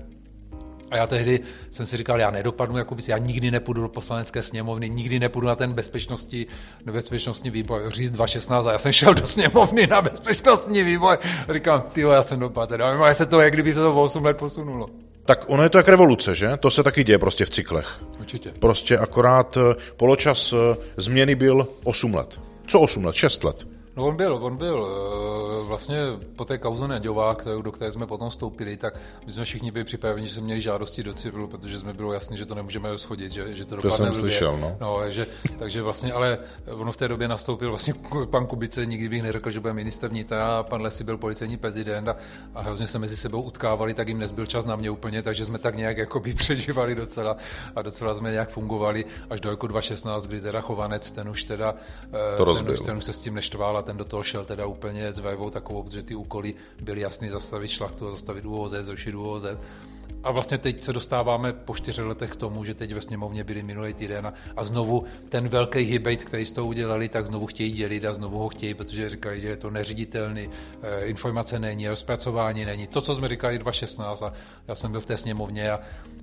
a 0.91 0.97
já 0.97 1.07
tehdy 1.07 1.41
jsem 1.71 1.87
si 1.87 1.97
říkal, 1.97 2.21
já 2.21 2.31
nedopadnu 2.31 2.79
jako 2.79 2.95
bys, 2.95 3.09
já 3.09 3.19
nikdy 3.19 3.51
nepůjdu 3.51 3.83
do 3.83 3.89
poslanecké 3.89 4.43
sněmovny, 4.43 4.91
nikdy 4.91 5.19
nepůjdu 5.19 5.47
na 5.47 5.55
ten 5.55 5.73
bezpečnostní, 5.73 6.47
bezpečnostní 6.85 7.51
výbor, 7.51 7.91
říct 7.91 8.11
2016 8.11 8.67
a 8.67 8.73
já 8.73 8.79
jsem 8.79 8.93
šel 8.93 9.15
do 9.15 9.27
sněmovny 9.27 9.87
na 9.87 10.03
bezpečnostní 10.03 10.83
výbor. 10.83 11.19
Říkám, 11.53 11.83
ty 11.93 12.01
já 12.01 12.23
jsem 12.23 12.41
dopadl, 12.41 12.85
a 12.85 13.15
se 13.15 13.27
to, 13.27 13.41
jak 13.41 13.53
kdyby 13.53 13.75
se 13.75 13.81
to 13.81 13.95
o 13.95 14.03
8 14.03 14.25
let 14.25 14.37
posunulo. 14.37 14.89
Tak 15.25 15.45
ono 15.47 15.63
je 15.63 15.69
to 15.69 15.79
jak 15.79 15.89
revoluce, 15.89 16.35
že? 16.35 16.57
To 16.57 16.71
se 16.71 16.83
taky 16.83 17.05
děje 17.05 17.19
prostě 17.19 17.45
v 17.45 17.51
cyklech. 17.51 18.05
Určitě. 18.19 18.53
Prostě 18.59 18.99
akorát 18.99 19.57
eh, 19.57 19.75
poločas 19.97 20.53
eh, 20.53 20.77
změny 20.97 21.35
byl 21.35 21.69
8 21.85 22.15
let. 22.15 22.41
Co 22.67 22.81
8 22.81 23.05
let? 23.05 23.15
6 23.15 23.45
let. 23.45 23.76
No 23.97 24.07
on 24.07 24.17
byl, 24.17 24.39
on 24.43 24.57
byl 24.57 24.89
eh, 24.89 25.65
vlastně 25.67 26.03
po 26.37 26.45
té 26.45 26.59
kauze 26.59 27.01
kterou, 27.37 27.63
do 27.63 27.73
které 27.73 27.93
jsme 27.93 28.07
potom 28.07 28.31
vstoupili, 28.31 28.77
tak 28.77 28.99
my 29.27 29.33
jsme 29.33 29.45
všichni 29.45 29.71
byli 29.71 29.85
připraveni, 29.85 30.27
že 30.27 30.35
jsme 30.35 30.43
měli 30.43 30.61
žádosti 30.61 31.03
do 31.03 31.15
civilu, 31.15 31.47
protože 31.49 31.79
jsme 31.79 31.93
bylo 31.93 32.13
jasné, 32.13 32.37
že 32.37 32.47
to 32.47 32.55
nemůžeme 32.55 32.91
rozchodit, 32.91 33.33
že, 33.33 33.55
že 33.55 33.65
to 33.65 33.77
dopadne 33.77 34.07
To 34.07 34.13
jsem 34.13 34.21
slyšel, 34.21 34.59
no. 34.59 34.77
no 34.81 35.11
že, 35.11 35.27
takže 35.59 35.83
vlastně, 35.83 36.13
ale 36.13 36.39
ono 36.71 36.93
v 36.93 36.97
té 36.97 37.09
době 37.09 37.29
nastoupil 37.29 37.69
vlastně 37.69 37.95
pan 38.31 38.47
Kubice, 38.47 38.87
nikdy 38.87 39.09
bych 39.09 39.23
neřekl, 39.23 39.51
že 39.51 39.61
bude 39.61 39.73
minister 39.73 40.11
vnitra, 40.11 40.63
pan 40.63 40.83
Lesy 40.83 41.05
byl 41.05 41.19
policejní 41.19 41.57
prezident 41.57 42.09
a, 42.09 42.17
a 42.55 42.63
hrozně 42.63 42.87
se 42.87 42.99
mezi 42.99 43.17
sebou 43.17 43.43
utkávali, 43.43 43.95
tak 43.95 44.09
jim 44.09 44.19
nezbyl 44.19 44.47
čas 44.47 44.65
na 44.65 44.77
mě 44.77 44.91
úplně, 44.91 45.23
takže 45.23 45.45
jsme 45.45 45.59
tak 45.59 45.77
nějak 45.77 45.97
jakoby 45.97 46.35
přežívali 46.45 46.95
docela 46.95 47.37
a 47.77 47.83
docela 47.83 48.15
jsme 48.15 48.33
nějak 48.33 48.51
fungovali 48.51 49.05
až 49.31 49.41
do 49.41 49.51
roku 49.51 49.67
2016, 49.67 50.27
kdy 50.27 50.41
teda 50.41 50.61
Chovanec, 50.61 51.11
ten 51.11 51.29
už 51.29 51.45
teda, 51.45 51.75
to 52.37 52.55
ten, 52.55 52.71
už, 52.71 52.81
ten 52.81 52.97
už 52.97 53.05
se 53.05 53.13
s 53.13 53.19
tím 53.19 53.35
neštval 53.35 53.77
ten 53.87 53.97
do 53.97 54.05
toho 54.05 54.23
šel 54.23 54.45
teda 54.45 54.67
úplně 54.67 55.13
s 55.13 55.19
vajbou 55.19 55.51
takovou, 55.51 55.83
protože 55.83 56.03
ty 56.03 56.15
úkoly 56.15 56.55
byly 56.83 57.01
jasný 57.01 57.29
zastavit 57.29 57.69
šlachtu 57.69 58.09
a 58.09 58.11
zastavit 58.11 58.45
ÚOZ, 58.45 58.73
zrušit 58.73 59.15
ÚOZ. 59.15 59.45
A 60.23 60.31
vlastně 60.31 60.59
teď 60.59 60.83
se 60.83 60.93
dostáváme 60.93 61.53
po 61.53 61.75
čtyři 61.75 62.03
letech 62.03 62.31
k 62.31 62.37
tomu, 62.37 62.65
že 62.65 62.75
teď 62.75 62.95
ve 62.95 63.01
sněmovně 63.01 63.45
byli 63.45 63.63
minulý 63.63 63.95
týden 63.95 64.27
a, 64.27 64.35
a 64.57 64.65
znovu 64.65 65.05
ten 65.29 65.49
velký 65.49 65.79
hybejt, 65.79 66.25
který 66.25 66.47
s 66.47 66.53
tou 66.53 66.67
udělali, 66.67 67.09
tak 67.09 67.27
znovu 67.27 67.47
chtějí 67.47 67.73
dělit 67.73 68.05
a 68.05 68.15
znovu 68.15 68.39
ho 68.39 68.49
chtějí, 68.49 68.75
protože 68.75 69.11
říkají, 69.11 69.41
že 69.41 69.49
je 69.49 69.57
to 69.57 69.71
neřiditelný, 69.71 70.51
e, 70.83 71.05
informace 71.05 71.59
není, 71.59 71.89
rozpracování 71.89 72.65
není. 72.65 72.87
To, 72.87 73.01
co 73.01 73.15
jsme 73.15 73.29
říkali 73.29 73.59
2016 73.59 74.23
a 74.23 74.33
já 74.69 74.75
jsem 74.75 74.93
byl 74.93 75.01
v 75.01 75.07
té 75.07 75.17
sněmovně 75.17 75.71
a 75.71 75.81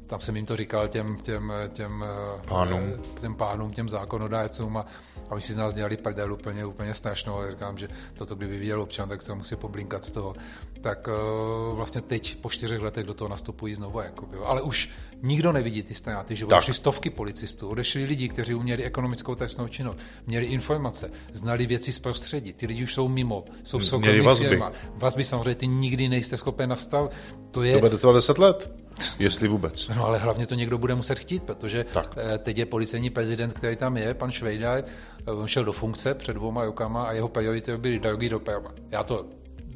tam 0.07 0.19
jsem 0.19 0.35
jim 0.35 0.45
to 0.45 0.55
říkal 0.55 0.87
těm, 0.87 1.17
těm, 1.17 1.53
těm 1.73 2.05
pánům, 2.47 2.93
těm, 3.21 3.35
pánům, 3.35 3.71
těm 3.71 3.89
zákonodácům 3.89 4.77
a, 4.77 4.85
a 5.29 5.35
my 5.35 5.41
si 5.41 5.53
z 5.53 5.57
nás 5.57 5.73
dělali 5.73 5.97
prdel 5.97 6.33
úplně, 6.33 6.65
úplně 6.65 6.93
strašnou 6.93 7.39
a 7.39 7.51
říkám, 7.51 7.77
že 7.77 7.87
toto 8.13 8.35
kdyby 8.35 8.57
viděl 8.57 8.81
občan, 8.81 9.09
tak 9.09 9.21
se 9.21 9.35
musí 9.35 9.55
poblinkat 9.55 10.05
z 10.05 10.11
toho. 10.11 10.35
Tak 10.81 11.07
uh, 11.07 11.75
vlastně 11.75 12.01
teď 12.01 12.37
po 12.41 12.49
čtyřech 12.49 12.81
letech 12.81 13.05
do 13.05 13.13
toho 13.13 13.29
nastupují 13.29 13.73
znovu. 13.73 13.92
Jakoby. 14.01 14.37
Ale 14.45 14.61
už 14.61 14.89
nikdo 15.23 15.51
nevidí 15.51 15.83
ty 15.83 15.93
ztráty, 15.93 16.35
že 16.35 16.45
odešli 16.45 16.73
stovky 16.73 17.09
policistů, 17.09 17.69
odešli 17.69 18.03
lidi, 18.03 18.29
kteří 18.29 18.53
uměli 18.53 18.83
ekonomickou 18.83 19.35
trestnou 19.35 19.67
činnost, 19.67 19.97
měli 20.27 20.45
informace, 20.45 21.11
znali 21.33 21.65
věci 21.65 21.91
z 21.91 21.99
prostředí, 21.99 22.53
ty 22.53 22.65
lidi 22.65 22.83
už 22.83 22.93
jsou 22.93 23.07
mimo, 23.07 23.45
jsou 23.63 23.79
v 23.79 23.97
Měli 23.97 24.21
vazby. 24.21 24.49
Firma. 24.49 24.71
Vazby 24.95 25.23
samozřejmě 25.23 25.55
ty 25.55 25.67
nikdy 25.67 26.09
nejste 26.09 26.37
schopen 26.37 26.69
nastav. 26.69 27.11
To, 27.51 27.63
je... 27.63 27.73
to 27.73 27.79
bude 27.79 27.97
trvat 27.97 28.13
10 28.13 28.37
let, 28.37 28.71
jestli 29.19 29.47
vůbec. 29.47 29.87
No 29.87 30.05
ale 30.05 30.17
hlavně 30.17 30.47
to 30.47 30.55
někdo 30.55 30.77
bude 30.77 30.95
muset 30.95 31.19
chtít, 31.19 31.43
protože 31.43 31.85
tak. 31.93 32.17
Eh, 32.17 32.37
teď 32.37 32.57
je 32.57 32.65
policejní 32.65 33.09
prezident, 33.09 33.53
který 33.53 33.75
tam 33.75 33.97
je, 33.97 34.13
pan 34.13 34.31
Švejdaj, 34.31 34.83
eh, 35.27 35.31
on 35.31 35.47
šel 35.47 35.63
do 35.63 35.73
funkce 35.73 36.13
před 36.13 36.33
dvouma 36.33 36.65
rokama 36.65 37.03
a 37.03 37.11
jeho 37.11 37.29
priority 37.29 37.77
byly 37.77 37.99
drogy 37.99 38.29
doprava. 38.29 38.71
Já 38.91 39.03
to 39.03 39.25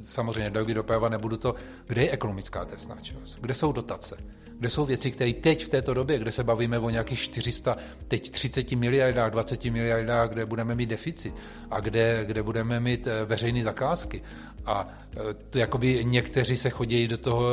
samozřejmě 0.08 0.50
drogy 0.50 0.74
doprava, 0.74 1.10
nebudu 1.10 1.38
to, 1.38 1.56
kde 1.88 2.02
je 2.02 2.12
ekonomická 2.12 2.65
trestná 2.65 2.98
činnost, 3.02 3.39
kde 3.41 3.54
jsou 3.54 3.72
dotace, 3.72 4.17
kde 4.60 4.70
jsou 4.70 4.86
věci, 4.86 5.12
které 5.12 5.34
teď 5.34 5.65
v 5.65 5.70
této 5.70 5.93
době, 5.93 6.20
kde 6.20 6.32
se 6.32 6.43
bavíme 6.43 6.80
o 6.80 6.89
nějakých 6.89 7.20
400, 7.20 7.78
teď 8.08 8.30
30 8.30 8.72
miliardách, 8.72 9.32
20 9.32 9.65
miliardách, 9.65 10.30
kde 10.30 10.46
budeme 10.46 10.76
mít 10.76 10.89
deficit 10.89 11.36
a 11.72 11.80
kde, 11.80 12.24
kde 12.26 12.43
budeme 12.43 12.80
mít 12.80 13.08
eh, 13.08 13.26
veřejné 13.26 13.63
zakázky. 13.63 14.22
A 14.65 14.88
eh, 15.12 15.34
to 15.50 15.58
jakoby 15.58 16.06
někteří 16.06 16.58
se 16.58 16.70
chodí 16.70 17.08
do 17.08 17.17
toho 17.17 17.43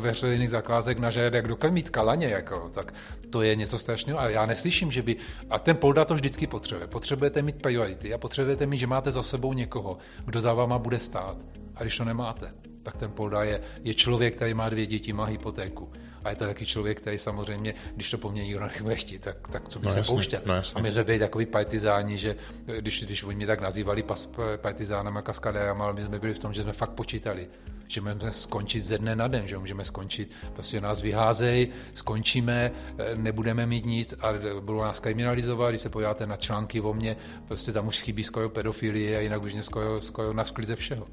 veřejných 0.00 0.50
zakázek 0.50 0.98
na 0.98 1.10
žád, 1.10 1.34
jak 1.34 1.48
do 1.48 1.56
mít 1.70 1.90
kalaně, 1.90 2.26
jako, 2.26 2.70
tak 2.74 2.94
to 3.30 3.42
je 3.42 3.56
něco 3.56 3.78
strašného. 3.78 4.20
A 4.20 4.28
já 4.28 4.46
neslyším, 4.46 4.90
že 4.90 5.02
by... 5.02 5.16
A 5.50 5.58
ten 5.58 5.76
polda 5.76 6.04
to 6.04 6.14
vždycky 6.14 6.46
potřebuje. 6.46 6.86
Potřebujete 6.86 7.42
mít 7.42 7.62
priority 7.62 8.14
a 8.14 8.18
potřebujete 8.18 8.66
mít, 8.66 8.78
že 8.78 8.86
máte 8.86 9.10
za 9.10 9.22
sebou 9.22 9.52
někoho, 9.52 9.98
kdo 10.24 10.40
za 10.40 10.54
váma 10.54 10.78
bude 10.78 10.98
stát. 10.98 11.36
A 11.76 11.82
když 11.82 11.96
to 11.96 12.04
nemáte, 12.04 12.54
tak 12.82 12.96
ten 12.96 13.10
polda 13.10 13.44
je, 13.44 13.60
je 13.84 13.94
člověk, 13.94 14.36
který 14.36 14.54
má 14.54 14.68
dvě 14.68 14.86
děti, 14.86 15.12
má 15.12 15.24
hypotéku 15.24 15.92
a 16.24 16.30
je 16.30 16.36
to 16.36 16.44
taky 16.44 16.66
člověk, 16.66 17.00
který 17.00 17.18
samozřejmě, 17.18 17.74
když 17.94 18.10
to 18.10 18.18
po 18.18 18.30
mně 18.30 18.44
nikdo 18.44 18.60
nebude 18.76 18.96
chtít, 18.96 19.22
tak, 19.22 19.48
tak 19.48 19.68
co 19.68 19.78
by 19.78 19.86
no, 19.86 19.92
se 19.92 19.98
jasně, 19.98 20.12
pouštět. 20.14 20.46
No, 20.46 20.54
a 20.74 20.80
my 20.80 20.92
jsme 20.92 21.04
byli 21.04 21.18
takový 21.18 21.46
partizáni, 21.46 22.18
že 22.18 22.36
když, 22.80 23.04
když 23.04 23.22
oni 23.22 23.36
mě 23.36 23.46
tak 23.46 23.60
nazývali 23.60 24.02
pas, 24.02 24.30
partizánama, 24.56 25.22
kaskadérama, 25.22 25.84
ale 25.84 25.92
my 25.92 26.02
jsme 26.02 26.18
byli 26.18 26.34
v 26.34 26.38
tom, 26.38 26.52
že 26.52 26.62
jsme 26.62 26.72
fakt 26.72 26.90
počítali 26.90 27.48
že 27.86 28.00
můžeme 28.00 28.32
skončit 28.32 28.80
ze 28.80 28.98
dne 28.98 29.16
na 29.16 29.28
den, 29.28 29.48
že 29.48 29.58
můžeme 29.58 29.84
skončit, 29.84 30.30
prostě 30.52 30.80
nás 30.80 31.00
vyházej, 31.00 31.68
skončíme, 31.94 32.70
nebudeme 33.14 33.66
mít 33.66 33.86
nic 33.86 34.14
a 34.20 34.32
budou 34.60 34.80
nás 34.80 35.00
kriminalizovat, 35.00 35.70
když 35.70 35.80
se 35.80 35.88
podíváte 35.88 36.26
na 36.26 36.36
články 36.36 36.80
o 36.80 36.94
mně, 36.94 37.16
prostě 37.48 37.72
tam 37.72 37.86
už 37.86 38.00
chybí 38.00 38.24
skoro 38.24 38.48
pedofilie 38.48 39.18
a 39.18 39.20
jinak 39.20 39.42
už 39.42 39.52
mě 39.52 39.62
skoro, 39.62 40.00
skoro 40.00 40.32
naskli 40.32 40.66
ze 40.66 40.76
všeho. 40.76 41.06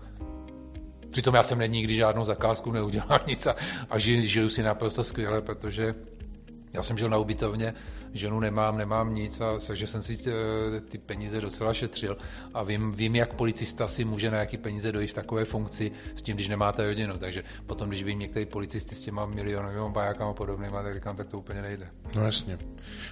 Přitom 1.12 1.36
já 1.36 1.44
jsem 1.44 1.60
nikdy 1.72 1.96
žádnou 1.96 2.26
zakázku 2.26 2.72
neudělal 2.72 3.20
nic 3.28 3.48
a, 3.48 3.56
a 3.90 4.00
žiju, 4.00 4.22
žiju 4.22 4.50
si 4.50 4.64
naprosto 4.64 5.04
skvěle, 5.04 5.42
protože 5.42 5.96
já 6.74 6.84
jsem 6.84 6.98
žil 6.98 7.10
na 7.10 7.18
ubytovně, 7.18 7.74
ženu 8.14 8.40
nemám, 8.40 8.78
nemám 8.78 9.14
nic, 9.14 9.42
a, 9.42 9.60
takže 9.68 9.88
jsem 9.88 10.02
si 10.02 10.18
eh, 10.28 10.82
ty 10.82 10.98
peníze 10.98 11.42
docela 11.42 11.74
šetřil 11.74 12.18
a 12.54 12.64
vím, 12.64 12.92
vím, 12.92 13.16
jak 13.16 13.34
policista 13.34 13.88
si 13.88 14.06
může 14.06 14.32
na 14.32 14.38
jaký 14.38 14.58
peníze 14.58 14.92
dojít 14.92 15.12
v 15.12 15.14
takové 15.14 15.46
funkci 15.46 15.92
s 16.16 16.22
tím, 16.22 16.36
když 16.36 16.48
nemáte 16.48 16.88
rodinu. 16.88 17.18
Takže 17.18 17.44
potom, 17.68 17.90
když 17.90 18.04
vím 18.04 18.20
některý 18.20 18.46
policisty 18.46 18.96
s 18.96 19.02
těma 19.02 19.26
milionovými 19.26 19.90
bajákama 19.90 20.32
a 20.32 20.34
podobnýma, 20.34 20.84
tak 20.84 20.96
říkám, 20.96 21.16
tak 21.16 21.28
to 21.28 21.40
úplně 21.40 21.62
nejde. 21.62 21.88
No 22.16 22.26
jasně. 22.26 22.60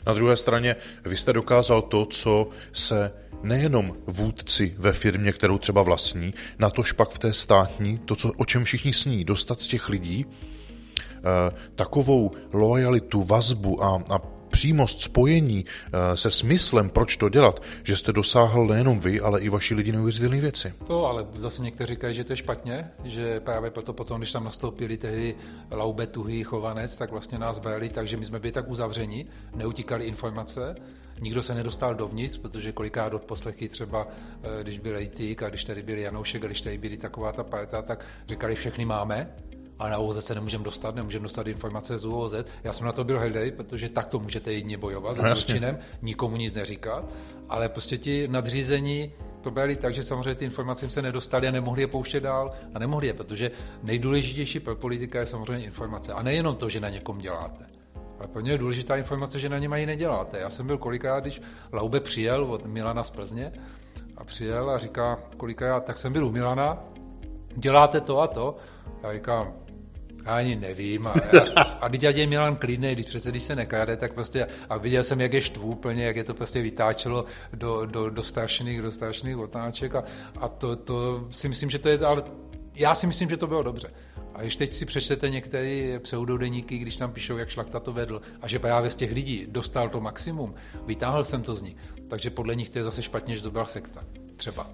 Na 0.07 0.13
druhé 0.13 0.37
straně, 0.37 0.75
vy 1.05 1.17
jste 1.17 1.33
dokázal 1.33 1.81
to, 1.81 2.05
co 2.05 2.49
se 2.71 3.11
nejenom 3.43 3.97
vůdci 4.07 4.75
ve 4.77 4.93
firmě, 4.93 5.31
kterou 5.31 5.57
třeba 5.57 5.81
vlastní, 5.81 6.33
na 6.59 6.69
to 6.69 6.83
špak 6.83 7.09
v 7.09 7.19
té 7.19 7.33
státní, 7.33 7.97
to, 7.97 8.15
co, 8.15 8.31
o 8.37 8.45
čem 8.45 8.63
všichni 8.63 8.93
sní, 8.93 9.25
dostat 9.25 9.61
z 9.61 9.67
těch 9.67 9.89
lidí 9.89 10.25
eh, 10.25 11.55
takovou 11.75 12.31
lojalitu, 12.53 13.23
vazbu 13.23 13.83
a, 13.83 14.03
a 14.09 14.38
přímost 14.59 15.01
spojení 15.01 15.65
eh, 15.65 16.17
se 16.17 16.31
smyslem, 16.31 16.89
proč 16.89 17.17
to 17.17 17.29
dělat, 17.29 17.63
že 17.83 17.97
jste 17.97 18.13
dosáhl 18.13 18.67
nejenom 18.67 18.99
vy, 18.99 19.19
ale 19.21 19.41
i 19.41 19.49
vaši 19.49 19.75
lidi 19.75 19.91
neuvěřitelné 19.91 20.39
věci. 20.39 20.73
To, 20.87 21.05
ale 21.05 21.25
zase 21.35 21.61
někteří 21.61 21.93
říkají, 21.93 22.15
že 22.15 22.23
to 22.23 22.33
je 22.33 22.37
špatně, 22.37 22.91
že 23.03 23.39
právě 23.39 23.71
proto 23.71 23.93
potom, 23.93 24.19
když 24.19 24.31
tam 24.31 24.43
nastoupili 24.43 24.97
tehdy 24.97 25.35
Laube, 25.71 26.07
Tuhý, 26.07 26.43
Chovanec, 26.43 26.95
tak 26.95 27.11
vlastně 27.11 27.39
nás 27.39 27.59
brali, 27.59 27.89
takže 27.89 28.17
my 28.17 28.25
jsme 28.25 28.39
byli 28.39 28.51
tak 28.51 28.69
uzavření, 28.69 29.25
neutíkali 29.55 30.05
informace, 30.05 30.75
nikdo 31.19 31.43
se 31.43 31.53
nedostal 31.53 31.95
dovnitř, 31.95 32.37
protože 32.37 32.71
kolikrát 32.71 33.13
od 33.13 33.23
poslechy 33.23 33.69
třeba, 33.69 34.07
eh, 34.43 34.63
když 34.63 34.79
byl 34.79 34.97
Ejtík 34.97 35.43
a 35.43 35.49
když 35.49 35.63
tady 35.63 35.83
byl 35.83 35.97
Janoušek 35.97 36.43
a 36.43 36.47
když 36.47 36.61
tady 36.61 36.77
byli 36.77 36.97
taková 36.97 37.31
ta 37.31 37.43
parta, 37.43 37.81
tak 37.81 38.05
říkali, 38.27 38.55
všechny 38.55 38.85
máme, 38.85 39.29
ale 39.79 39.89
na 39.89 39.97
OZ 39.97 40.25
se 40.25 40.35
nemůžeme 40.35 40.63
dostat, 40.63 40.95
nemůžeme 40.95 41.23
dostat 41.23 41.47
informace 41.47 41.97
z 41.97 42.05
UOZ. 42.05 42.33
Já 42.63 42.73
jsem 42.73 42.85
na 42.85 42.91
to 42.91 43.03
byl 43.03 43.19
hrdý, 43.19 43.51
protože 43.51 43.89
tak 43.89 44.09
to 44.09 44.19
můžete 44.19 44.53
jedině 44.53 44.77
bojovat 44.77 45.17
no, 45.17 45.35
s 45.35 45.39
zločinem, 45.39 45.77
nikomu 46.01 46.35
nic 46.35 46.53
neříkat, 46.53 47.13
ale 47.49 47.69
prostě 47.69 47.97
ti 47.97 48.27
nadřízení 48.27 49.11
to 49.41 49.51
byli 49.51 49.75
tak, 49.75 49.93
že 49.93 50.03
samozřejmě 50.03 50.35
ty 50.35 50.45
informace 50.45 50.89
se 50.89 51.01
nedostali 51.01 51.47
a 51.47 51.51
nemohli 51.51 51.81
je 51.81 51.87
pouštět 51.87 52.19
dál 52.19 52.51
a 52.73 52.79
nemohli 52.79 53.07
je, 53.07 53.13
protože 53.13 53.51
nejdůležitější 53.83 54.59
pro 54.59 54.75
politika 54.75 55.19
je 55.19 55.25
samozřejmě 55.25 55.65
informace. 55.65 56.13
A 56.13 56.23
nejenom 56.23 56.55
to, 56.55 56.69
že 56.69 56.79
na 56.79 56.89
někom 56.89 57.17
děláte. 57.17 57.65
Ale 58.19 58.27
pro 58.27 58.41
mě 58.41 58.51
je 58.51 58.57
důležitá 58.57 58.95
informace, 58.95 59.39
že 59.39 59.49
na 59.49 59.59
něm 59.59 59.73
ani 59.73 59.85
neděláte. 59.85 60.39
Já 60.39 60.49
jsem 60.49 60.67
byl 60.67 60.77
kolikrát, 60.77 61.19
když 61.19 61.41
Laube 61.71 61.99
přijel 61.99 62.43
od 62.43 62.65
Milana 62.65 63.03
z 63.03 63.09
Plzně 63.09 63.51
a 64.17 64.23
přijel 64.23 64.69
a 64.69 64.77
říká 64.77 65.19
kolikrát, 65.37 65.85
tak 65.85 65.97
jsem 65.97 66.13
byl 66.13 66.25
u 66.25 66.31
Milana, 66.31 66.83
děláte 67.55 68.01
to 68.01 68.19
a 68.19 68.27
to. 68.27 68.57
Já 69.03 69.13
říkám, 69.13 69.53
já 70.25 70.35
ani 70.35 70.55
nevím. 70.55 71.07
A, 71.07 71.13
a, 71.55 71.61
a 71.61 71.89
teď 71.89 72.03
je 72.03 72.27
Milan 72.27 72.55
klidný, 72.55 72.93
když 72.93 73.05
přece 73.05 73.29
když 73.29 73.43
se 73.43 73.55
nekáde, 73.55 73.97
tak 73.97 74.13
prostě, 74.13 74.47
a 74.69 74.77
viděl 74.77 75.03
jsem, 75.03 75.21
jak 75.21 75.33
je 75.33 75.41
štvu 75.41 75.67
úplně, 75.67 76.05
jak 76.05 76.15
je 76.15 76.23
to 76.23 76.33
prostě 76.33 76.61
vytáčelo 76.61 77.25
do, 77.53 77.85
do, 77.85 78.09
do 78.09 78.23
strašných, 78.23 78.81
do 78.81 78.91
strašných 78.91 79.37
otáček 79.37 79.95
a, 79.95 80.03
a 80.39 80.47
to, 80.47 80.75
to 80.75 81.27
si 81.31 81.49
myslím, 81.49 81.69
že 81.69 81.79
to 81.79 81.89
je, 81.89 81.99
ale 81.99 82.23
já 82.75 82.95
si 82.95 83.07
myslím, 83.07 83.29
že 83.29 83.37
to 83.37 83.47
bylo 83.47 83.63
dobře. 83.63 83.89
A 84.33 84.41
když 84.41 84.55
teď 84.55 84.73
si 84.73 84.85
přečtete 84.85 85.29
některé 85.29 85.99
pseudodeníky, 85.99 86.77
když 86.77 86.97
tam 86.97 87.11
píšou, 87.11 87.37
jak 87.37 87.49
Šlachta 87.49 87.79
to 87.79 87.93
vedl 87.93 88.21
a 88.41 88.47
že 88.47 88.59
právě 88.59 88.91
z 88.91 88.95
těch 88.95 89.11
lidí 89.11 89.45
dostal 89.49 89.89
to 89.89 90.01
maximum, 90.01 90.55
vytáhl 90.85 91.23
jsem 91.23 91.43
to 91.43 91.55
z 91.55 91.61
nich, 91.61 91.75
takže 92.07 92.29
podle 92.29 92.55
nich 92.55 92.69
to 92.69 92.77
je 92.79 92.83
zase 92.83 93.03
špatně, 93.03 93.35
že 93.35 93.41
to 93.41 93.51
byla 93.51 93.65
sekta. 93.65 94.03
Třeba. 94.35 94.69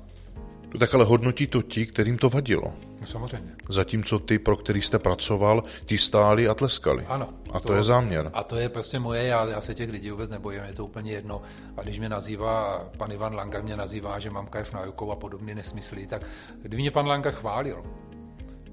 To 0.71 0.77
tak 0.77 0.93
ale 0.93 1.05
hodnotí 1.05 1.47
to 1.47 1.61
ti, 1.61 1.85
kterým 1.85 2.17
to 2.17 2.29
vadilo. 2.29 2.73
No, 3.05 3.11
samozřejmě. 3.11 3.55
Zatímco 3.69 4.19
ty, 4.19 4.39
pro 4.39 4.57
který 4.57 4.81
jste 4.81 4.99
pracoval, 4.99 5.63
ti 5.85 5.97
stáli 5.97 6.47
a 6.47 6.53
tleskali. 6.53 7.05
Ano. 7.05 7.29
A 7.51 7.59
to, 7.59 7.67
to 7.67 7.73
je 7.73 7.83
záměr. 7.83 8.31
A 8.33 8.43
to 8.43 8.55
je 8.55 8.69
prostě 8.69 8.99
moje, 8.99 9.23
já, 9.23 9.45
já 9.45 9.61
se 9.61 9.75
těch 9.75 9.89
lidí 9.89 10.11
vůbec 10.11 10.29
nebojím, 10.29 10.63
je 10.63 10.73
to 10.73 10.85
úplně 10.85 11.11
jedno. 11.11 11.41
A 11.77 11.81
když 11.81 11.99
mě 11.99 12.09
nazývá, 12.09 12.89
pan 12.97 13.11
Ivan 13.11 13.35
Langa 13.35 13.61
mě 13.61 13.75
nazývá, 13.75 14.19
že 14.19 14.29
mám 14.29 14.47
kajev 14.47 14.73
na 14.73 14.85
rukou 14.85 15.11
a 15.11 15.15
podobné 15.15 15.55
nesmysly, 15.55 16.07
tak 16.07 16.21
kdyby 16.61 16.75
mě 16.75 16.91
pan 16.91 17.07
Langa 17.07 17.31
chválil, 17.31 17.83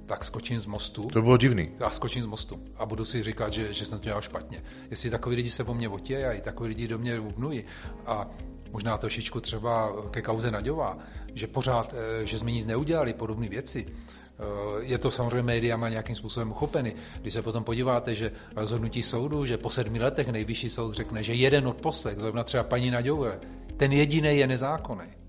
tak 0.06 0.24
skočím 0.24 0.60
z 0.60 0.66
mostu. 0.66 1.06
To 1.06 1.22
bylo 1.22 1.36
divný. 1.36 1.70
Já 1.80 1.90
skočím 1.90 2.22
z 2.22 2.26
mostu 2.26 2.60
a 2.76 2.86
budu 2.86 3.04
si 3.04 3.22
říkat, 3.22 3.52
že, 3.52 3.72
že 3.72 3.84
jsem 3.84 3.98
to 3.98 4.04
dělal 4.04 4.22
špatně. 4.22 4.62
Jestli 4.90 5.10
takový 5.10 5.36
lidi 5.36 5.50
se 5.50 5.64
o 5.64 5.74
mě 5.74 5.88
otějí 5.88 6.24
a 6.24 6.32
i 6.32 6.40
takový 6.40 6.68
lidi 6.68 6.88
do 6.88 6.98
mě 6.98 7.20
vubnují 7.20 7.64
a 8.06 8.30
možná 8.72 8.98
trošičku 8.98 9.40
třeba 9.40 9.92
ke 10.10 10.22
kauze 10.22 10.50
Naďová, 10.50 10.98
že 11.34 11.46
pořád, 11.46 11.94
eh, 11.94 12.26
že 12.26 12.38
jsme 12.38 12.50
nic 12.50 12.66
neudělali, 12.66 13.12
podobné 13.12 13.48
věci. 13.48 13.86
Eh, 13.86 14.44
je 14.80 14.98
to 14.98 15.10
samozřejmě 15.10 15.42
médiama 15.42 15.88
nějakým 15.88 16.16
způsobem 16.16 16.50
uchopeny. 16.50 16.94
Když 17.20 17.34
se 17.34 17.42
potom 17.42 17.64
podíváte, 17.64 18.14
že 18.14 18.32
rozhodnutí 18.56 19.02
soudu, 19.02 19.46
že 19.46 19.58
po 19.58 19.70
sedmi 19.70 20.00
letech 20.00 20.28
nejvyšší 20.28 20.70
soud 20.70 20.92
řekne, 20.92 21.22
že 21.22 21.34
jeden 21.34 21.68
odposlech, 21.68 22.18
zrovna 22.18 22.44
třeba 22.44 22.64
paní 22.64 22.90
Naďové, 22.90 23.40
ten 23.76 23.92
jediný 23.92 24.36
je 24.36 24.46
nezákonný. 24.46 25.22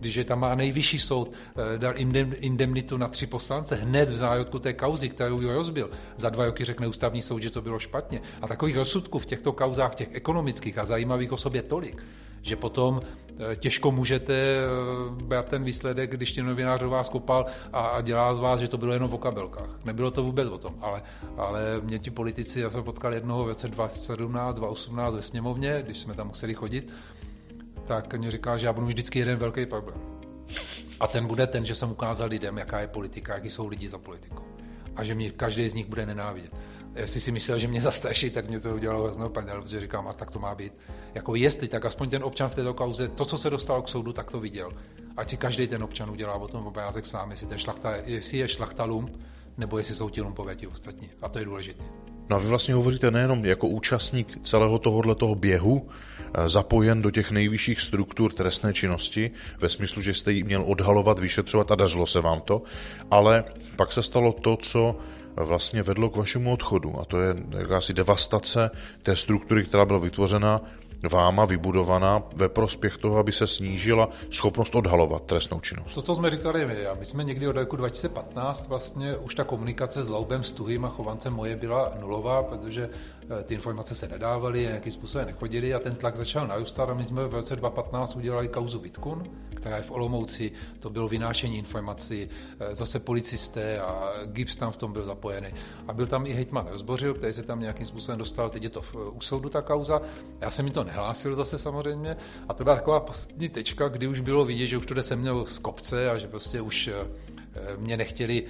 Když 0.00 0.14
je 0.14 0.24
tam 0.24 0.40
má 0.40 0.54
nejvyšší 0.54 0.98
soud, 0.98 1.32
eh, 1.32 1.78
dal 1.78 1.94
indemnitu 2.36 2.96
na 2.96 3.08
tři 3.08 3.26
poslance 3.26 3.74
hned 3.74 4.10
v 4.10 4.16
zájotku 4.16 4.58
té 4.58 4.72
kauzy, 4.72 5.08
kterou 5.08 5.40
ji 5.40 5.52
rozbil. 5.52 5.90
Za 6.16 6.30
dva 6.30 6.44
roky 6.44 6.64
řekne 6.64 6.88
ústavní 6.88 7.22
soud, 7.22 7.42
že 7.42 7.50
to 7.50 7.62
bylo 7.62 7.78
špatně. 7.78 8.20
A 8.42 8.48
takových 8.48 8.76
rozsudků 8.76 9.18
v 9.18 9.26
těchto 9.26 9.52
kauzách, 9.52 9.94
těch 9.94 10.08
ekonomických 10.12 10.78
a 10.78 10.84
zajímavých 10.84 11.32
o 11.32 11.36
sobě 11.36 11.62
tolik, 11.62 12.02
že 12.44 12.56
potom 12.56 13.00
eh, 13.02 13.56
těžko 13.56 13.90
můžete 13.90 14.32
eh, 14.32 14.66
brát 15.10 15.48
ten 15.48 15.64
výsledek, 15.64 16.10
když 16.10 16.32
ten 16.32 16.46
novinář 16.46 16.80
do 16.80 16.90
vás 16.90 17.08
kopal 17.08 17.46
a, 17.72 18.00
dělá 18.00 18.34
z 18.34 18.40
vás, 18.40 18.60
že 18.60 18.68
to 18.68 18.78
bylo 18.78 18.92
jenom 18.92 19.12
o 19.12 19.18
kabelkách. 19.18 19.84
Nebylo 19.84 20.10
to 20.10 20.22
vůbec 20.22 20.48
o 20.48 20.58
tom, 20.58 20.74
ale, 20.80 21.02
ale 21.36 21.80
mě 21.82 21.98
ti 21.98 22.10
politici, 22.10 22.60
já 22.60 22.70
jsem 22.70 22.82
potkal 22.82 23.14
jednoho 23.14 23.44
v 23.44 23.48
roce 23.48 23.68
2017, 23.68 24.54
2018 24.54 25.14
ve 25.14 25.22
sněmovně, 25.22 25.82
když 25.82 26.00
jsme 26.00 26.14
tam 26.14 26.26
museli 26.26 26.54
chodit, 26.54 26.92
tak 27.86 28.14
mě 28.14 28.30
říká, 28.30 28.56
že 28.56 28.66
já 28.66 28.72
budu 28.72 28.86
vždycky 28.86 29.18
jeden 29.18 29.38
velký 29.38 29.66
problém. 29.66 29.98
A 31.00 31.06
ten 31.06 31.26
bude 31.26 31.46
ten, 31.46 31.64
že 31.64 31.74
jsem 31.74 31.90
ukázal 31.90 32.28
lidem, 32.28 32.58
jaká 32.58 32.80
je 32.80 32.86
politika, 32.86 33.34
jaký 33.34 33.50
jsou 33.50 33.68
lidi 33.68 33.88
za 33.88 33.98
politiku. 33.98 34.42
A 34.96 35.04
že 35.04 35.14
mě 35.14 35.30
každý 35.30 35.68
z 35.68 35.74
nich 35.74 35.86
bude 35.86 36.06
nenávidět 36.06 36.52
jestli 36.96 37.20
si 37.20 37.32
myslel, 37.32 37.58
že 37.58 37.68
mě 37.68 37.80
zastraší, 37.80 38.30
tak 38.30 38.48
mě 38.48 38.60
to 38.60 38.74
udělalo 38.74 39.04
hroznou 39.04 39.28
paněl, 39.28 39.62
protože 39.62 39.80
říkám, 39.80 40.08
a 40.08 40.12
tak 40.12 40.30
to 40.30 40.38
má 40.38 40.54
být. 40.54 40.72
Jako 41.14 41.34
jestli, 41.34 41.68
tak 41.68 41.84
aspoň 41.84 42.10
ten 42.10 42.24
občan 42.24 42.50
v 42.50 42.54
této 42.54 42.74
kauze, 42.74 43.08
to, 43.08 43.24
co 43.24 43.38
se 43.38 43.50
dostalo 43.50 43.82
k 43.82 43.88
soudu, 43.88 44.12
tak 44.12 44.30
to 44.30 44.40
viděl. 44.40 44.72
Ať 45.16 45.30
si 45.30 45.36
každý 45.36 45.66
ten 45.66 45.82
občan 45.82 46.10
udělá 46.10 46.34
o 46.34 46.48
tom 46.48 46.66
obrázek 46.66 47.06
sám, 47.06 47.30
jestli, 47.30 47.46
ten 47.46 47.58
šlachta, 47.58 47.96
jestli 48.04 48.38
je 48.38 48.48
šlachta 48.48 48.84
lump, 48.84 49.10
nebo 49.56 49.78
jestli 49.78 49.94
jsou 49.94 50.08
ti 50.08 50.22
lumpové 50.22 50.56
ti 50.56 50.66
ostatní. 50.66 51.10
A 51.22 51.28
to 51.28 51.38
je 51.38 51.44
důležité. 51.44 51.84
No 52.30 52.36
a 52.36 52.38
vy 52.38 52.46
vlastně 52.46 52.74
hovoříte 52.74 53.10
nejenom 53.10 53.44
jako 53.44 53.68
účastník 53.68 54.38
celého 54.42 54.78
tohohle 54.78 55.14
toho 55.14 55.34
běhu, 55.34 55.88
eh, 56.34 56.48
zapojen 56.48 57.02
do 57.02 57.10
těch 57.10 57.30
nejvyšších 57.30 57.80
struktur 57.80 58.32
trestné 58.32 58.72
činnosti, 58.72 59.30
ve 59.58 59.68
smyslu, 59.68 60.02
že 60.02 60.14
jste 60.14 60.32
ji 60.32 60.44
měl 60.44 60.64
odhalovat, 60.66 61.18
vyšetřovat 61.18 61.72
a 61.72 61.74
dařilo 61.74 62.06
se 62.06 62.20
vám 62.20 62.40
to, 62.40 62.62
ale 63.10 63.44
pak 63.76 63.92
se 63.92 64.02
stalo 64.02 64.32
to, 64.32 64.56
co 64.56 64.96
vlastně 65.36 65.82
vedlo 65.82 66.10
k 66.10 66.16
vašemu 66.16 66.52
odchodu. 66.52 67.00
A 67.00 67.04
to 67.04 67.20
je 67.20 67.36
jakási 67.58 67.92
devastace 67.92 68.70
té 69.02 69.16
struktury, 69.16 69.64
která 69.64 69.84
byla 69.84 69.98
vytvořena 69.98 70.60
váma 71.08 71.44
vybudovaná 71.44 72.22
ve 72.36 72.48
prospěch 72.48 72.96
toho, 72.96 73.18
aby 73.18 73.32
se 73.32 73.46
snížila 73.46 74.08
schopnost 74.30 74.74
odhalovat 74.74 75.22
trestnou 75.22 75.60
činnost. 75.60 75.94
To, 75.94 76.02
co 76.02 76.14
jsme 76.14 76.30
říkali 76.30 76.66
my, 76.66 76.86
a 76.86 76.94
my 76.94 77.04
jsme 77.04 77.24
někdy 77.24 77.48
od 77.48 77.56
roku 77.56 77.76
2015 77.76 78.68
vlastně 78.68 79.16
už 79.16 79.34
ta 79.34 79.44
komunikace 79.44 80.02
s 80.02 80.08
Laubem, 80.08 80.42
s 80.42 80.50
Tuhým 80.50 80.84
a 80.84 80.88
Chovancem 80.88 81.32
moje 81.32 81.56
byla 81.56 81.92
nulová, 82.00 82.42
protože 82.42 82.90
ty 83.44 83.54
informace 83.54 83.94
se 83.94 84.08
nedávaly, 84.08 84.60
nějakým 84.60 84.92
způsobem 84.92 85.26
nechodily 85.26 85.74
a 85.74 85.78
ten 85.78 85.94
tlak 85.94 86.16
začal 86.16 86.46
narůstat 86.46 86.88
a 86.88 86.94
my 86.94 87.04
jsme 87.04 87.28
v 87.28 87.34
roce 87.34 87.56
2015 87.56 88.16
udělali 88.16 88.48
kauzu 88.48 88.78
Vitkun, 88.78 89.30
která 89.54 89.76
je 89.76 89.82
v 89.82 89.90
Olomouci, 89.90 90.52
to 90.78 90.90
bylo 90.90 91.08
vynášení 91.08 91.58
informací, 91.58 92.28
eh, 92.60 92.74
zase 92.74 92.98
policisté 92.98 93.80
a 93.80 94.12
GIPS 94.26 94.56
tam 94.56 94.72
v 94.72 94.76
tom 94.76 94.92
byl 94.92 95.04
zapojený. 95.04 95.48
A 95.88 95.92
byl 95.92 96.06
tam 96.06 96.26
i 96.26 96.32
hejtman 96.32 96.66
Rozbořil, 96.70 97.14
který 97.14 97.32
se 97.32 97.42
tam 97.42 97.60
nějakým 97.60 97.86
způsobem 97.86 98.18
dostal, 98.18 98.50
teď 98.50 98.62
je 98.62 98.70
to 98.70 98.82
v, 98.82 98.94
u 98.94 99.20
soudu 99.20 99.48
ta 99.48 99.62
kauza. 99.62 100.02
Já 100.40 100.50
jsem 100.50 100.64
mi 100.64 100.70
to 100.70 100.84
nehlásil 100.84 101.34
zase 101.34 101.58
samozřejmě 101.58 102.16
a 102.48 102.54
to 102.54 102.64
byla 102.64 102.76
taková 102.76 103.00
poslední 103.00 103.48
tečka, 103.48 103.88
kdy 103.88 104.06
už 104.06 104.20
bylo 104.20 104.44
vidět, 104.44 104.66
že 104.66 104.78
už 104.78 104.86
to 104.86 104.94
jde 104.94 105.02
se 105.02 105.16
mnou 105.16 105.46
z 105.46 105.58
kopce 105.58 106.10
a 106.10 106.18
že 106.18 106.28
prostě 106.28 106.60
už 106.60 106.88
eh, 106.88 107.06
mě 107.76 107.96
nechtěli 107.96 108.44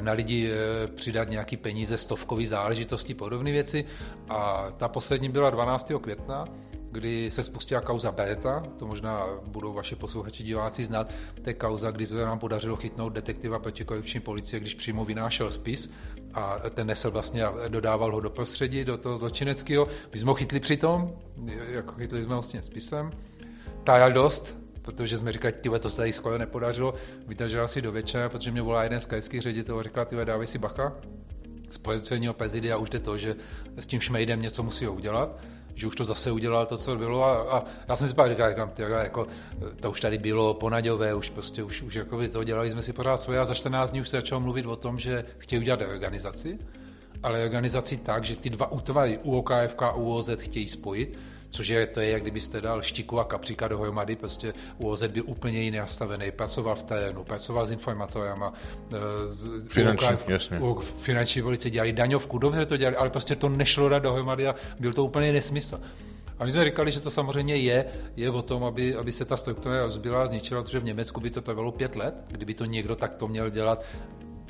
na 0.00 0.12
lidi 0.12 0.52
přidat 0.94 1.30
nějaký 1.30 1.56
peníze, 1.56 1.98
stovkový 1.98 2.46
záležitosti, 2.46 3.14
podobné 3.14 3.52
věci 3.52 3.84
a 4.28 4.70
ta 4.76 4.88
poslední 4.88 5.28
byla 5.28 5.50
12. 5.50 5.92
května, 6.00 6.44
kdy 6.90 7.30
se 7.30 7.42
spustila 7.42 7.80
kauza 7.80 8.12
Beta, 8.12 8.62
to 8.78 8.86
možná 8.86 9.26
budou 9.46 9.72
vaše 9.72 9.96
posluchači 9.96 10.42
diváci 10.42 10.84
znát, 10.84 11.10
to 11.42 11.50
je 11.50 11.54
kauza, 11.54 11.90
kdy 11.90 12.06
se 12.06 12.14
nám 12.14 12.38
podařilo 12.38 12.76
chytnout 12.76 13.12
detektiva 13.12 13.58
protikorupční 13.58 14.20
policie, 14.20 14.60
když 14.60 14.74
přímo 14.74 15.04
vynášel 15.04 15.52
spis 15.52 15.90
a 16.34 16.58
ten 16.70 16.86
nesl 16.86 17.10
vlastně 17.10 17.44
a 17.44 17.68
dodával 17.68 18.12
ho 18.12 18.20
do 18.20 18.30
prostředí, 18.30 18.84
do 18.84 18.98
toho 18.98 19.18
zločineckého. 19.18 19.88
My 20.12 20.18
jsme 20.18 20.30
ho 20.30 20.34
chytli 20.34 20.60
přitom, 20.60 21.12
jako 21.68 21.94
chytli 21.94 22.22
jsme 22.22 22.34
ho 22.34 22.42
s 22.42 22.48
tím 22.48 22.62
spisem. 22.62 23.10
Tajal 23.84 24.12
dost, 24.12 24.56
protože 24.84 25.18
jsme 25.18 25.32
říkali, 25.32 25.52
ty 25.52 25.70
to 25.80 25.90
se 25.90 25.96
tady 25.96 26.12
skoro 26.12 26.38
nepodařilo, 26.38 26.94
vytažila 27.26 27.68
si 27.68 27.82
do 27.82 27.92
večera, 27.92 28.28
protože 28.28 28.50
mě 28.50 28.62
volá 28.62 28.82
jeden 28.82 29.00
z 29.00 29.06
krajských 29.06 29.42
ředitelů 29.42 29.78
a 29.78 29.82
říká, 29.82 30.04
ty 30.04 30.16
dávej 30.24 30.46
si 30.46 30.58
bacha, 30.58 30.92
z 31.70 31.78
policejního 31.78 32.34
prezidia 32.34 32.76
už 32.76 32.90
jde 32.90 33.00
to, 33.00 33.18
že 33.18 33.36
s 33.76 33.86
tím 33.86 34.00
šmejdem 34.00 34.42
něco 34.42 34.62
musí 34.62 34.88
udělat, 34.88 35.40
že 35.74 35.86
už 35.86 35.96
to 35.96 36.04
zase 36.04 36.32
udělal 36.32 36.66
to, 36.66 36.78
co 36.78 36.96
bylo. 36.96 37.24
A, 37.24 37.58
a 37.58 37.64
já 37.88 37.96
jsem 37.96 38.08
si 38.08 38.14
pak 38.14 38.30
říkal, 38.30 38.50
říkám, 38.50 38.70
tyjo, 38.70 38.88
jako, 38.88 39.26
to 39.80 39.90
už 39.90 40.00
tady 40.00 40.18
bylo 40.18 40.54
ponaďové, 40.54 41.14
už 41.14 41.30
prostě 41.30 41.62
už, 41.62 41.82
už 41.82 41.94
jako 41.94 42.16
by 42.16 42.28
to 42.28 42.44
dělali 42.44 42.70
jsme 42.70 42.82
si 42.82 42.92
pořád 42.92 43.22
svoje. 43.22 43.38
A 43.38 43.44
za 43.44 43.54
14 43.54 43.90
dní 43.90 44.00
už 44.00 44.08
se 44.08 44.16
začalo 44.16 44.40
mluvit 44.40 44.66
o 44.66 44.76
tom, 44.76 44.98
že 44.98 45.24
chtějí 45.38 45.60
udělat 45.60 45.80
organizaci, 45.80 46.58
ale 47.22 47.44
organizaci 47.44 47.96
tak, 47.96 48.24
že 48.24 48.36
ty 48.36 48.50
dva 48.50 48.72
útvary 48.72 49.18
UOKFK 49.22 49.82
a 49.82 49.92
UOZ 49.92 50.30
chtějí 50.38 50.68
spojit, 50.68 51.18
což 51.54 51.68
je, 51.68 51.86
to 51.86 52.00
je, 52.00 52.10
jak 52.10 52.22
kdybyste 52.22 52.60
dal 52.60 52.82
štiku 52.82 53.20
a 53.20 53.24
kapříka 53.24 53.68
dohromady, 53.68 54.16
prostě 54.16 54.54
UOZ 54.78 55.02
byl 55.02 55.22
úplně 55.26 55.62
jiný 55.62 55.78
nastavený, 55.78 56.30
pracoval 56.30 56.74
v 56.74 56.82
terénu, 56.82 57.24
pracoval 57.24 57.66
s 57.66 57.70
informacemi, 57.70 58.24
z 59.24 59.68
finanční, 59.68 60.08
jasně. 60.28 60.58
U, 60.58 60.80
finanční 60.98 61.42
velice 61.42 61.70
dělali 61.70 61.92
daňovku, 61.92 62.38
dobře 62.38 62.66
to 62.66 62.76
dělali, 62.76 62.96
ale 62.96 63.10
prostě 63.10 63.36
to 63.36 63.48
nešlo 63.48 63.88
dát 63.88 63.98
dohromady 63.98 64.48
a 64.48 64.54
byl 64.80 64.92
to 64.92 65.04
úplně 65.04 65.32
nesmysl. 65.32 65.80
A 66.38 66.44
my 66.44 66.50
jsme 66.50 66.64
říkali, 66.64 66.92
že 66.92 67.00
to 67.00 67.10
samozřejmě 67.10 67.56
je, 67.56 67.84
je 68.16 68.30
o 68.30 68.42
tom, 68.42 68.64
aby, 68.64 68.96
aby 68.96 69.12
se 69.12 69.24
ta 69.24 69.36
struktura 69.36 69.82
rozbila, 69.82 70.26
zničila, 70.26 70.62
protože 70.62 70.78
v 70.80 70.84
Německu 70.84 71.20
by 71.20 71.30
to 71.30 71.40
trvalo 71.40 71.72
pět 71.72 71.96
let, 71.96 72.14
kdyby 72.26 72.54
to 72.54 72.64
někdo 72.64 72.96
takto 72.96 73.28
měl 73.28 73.50
dělat 73.50 73.84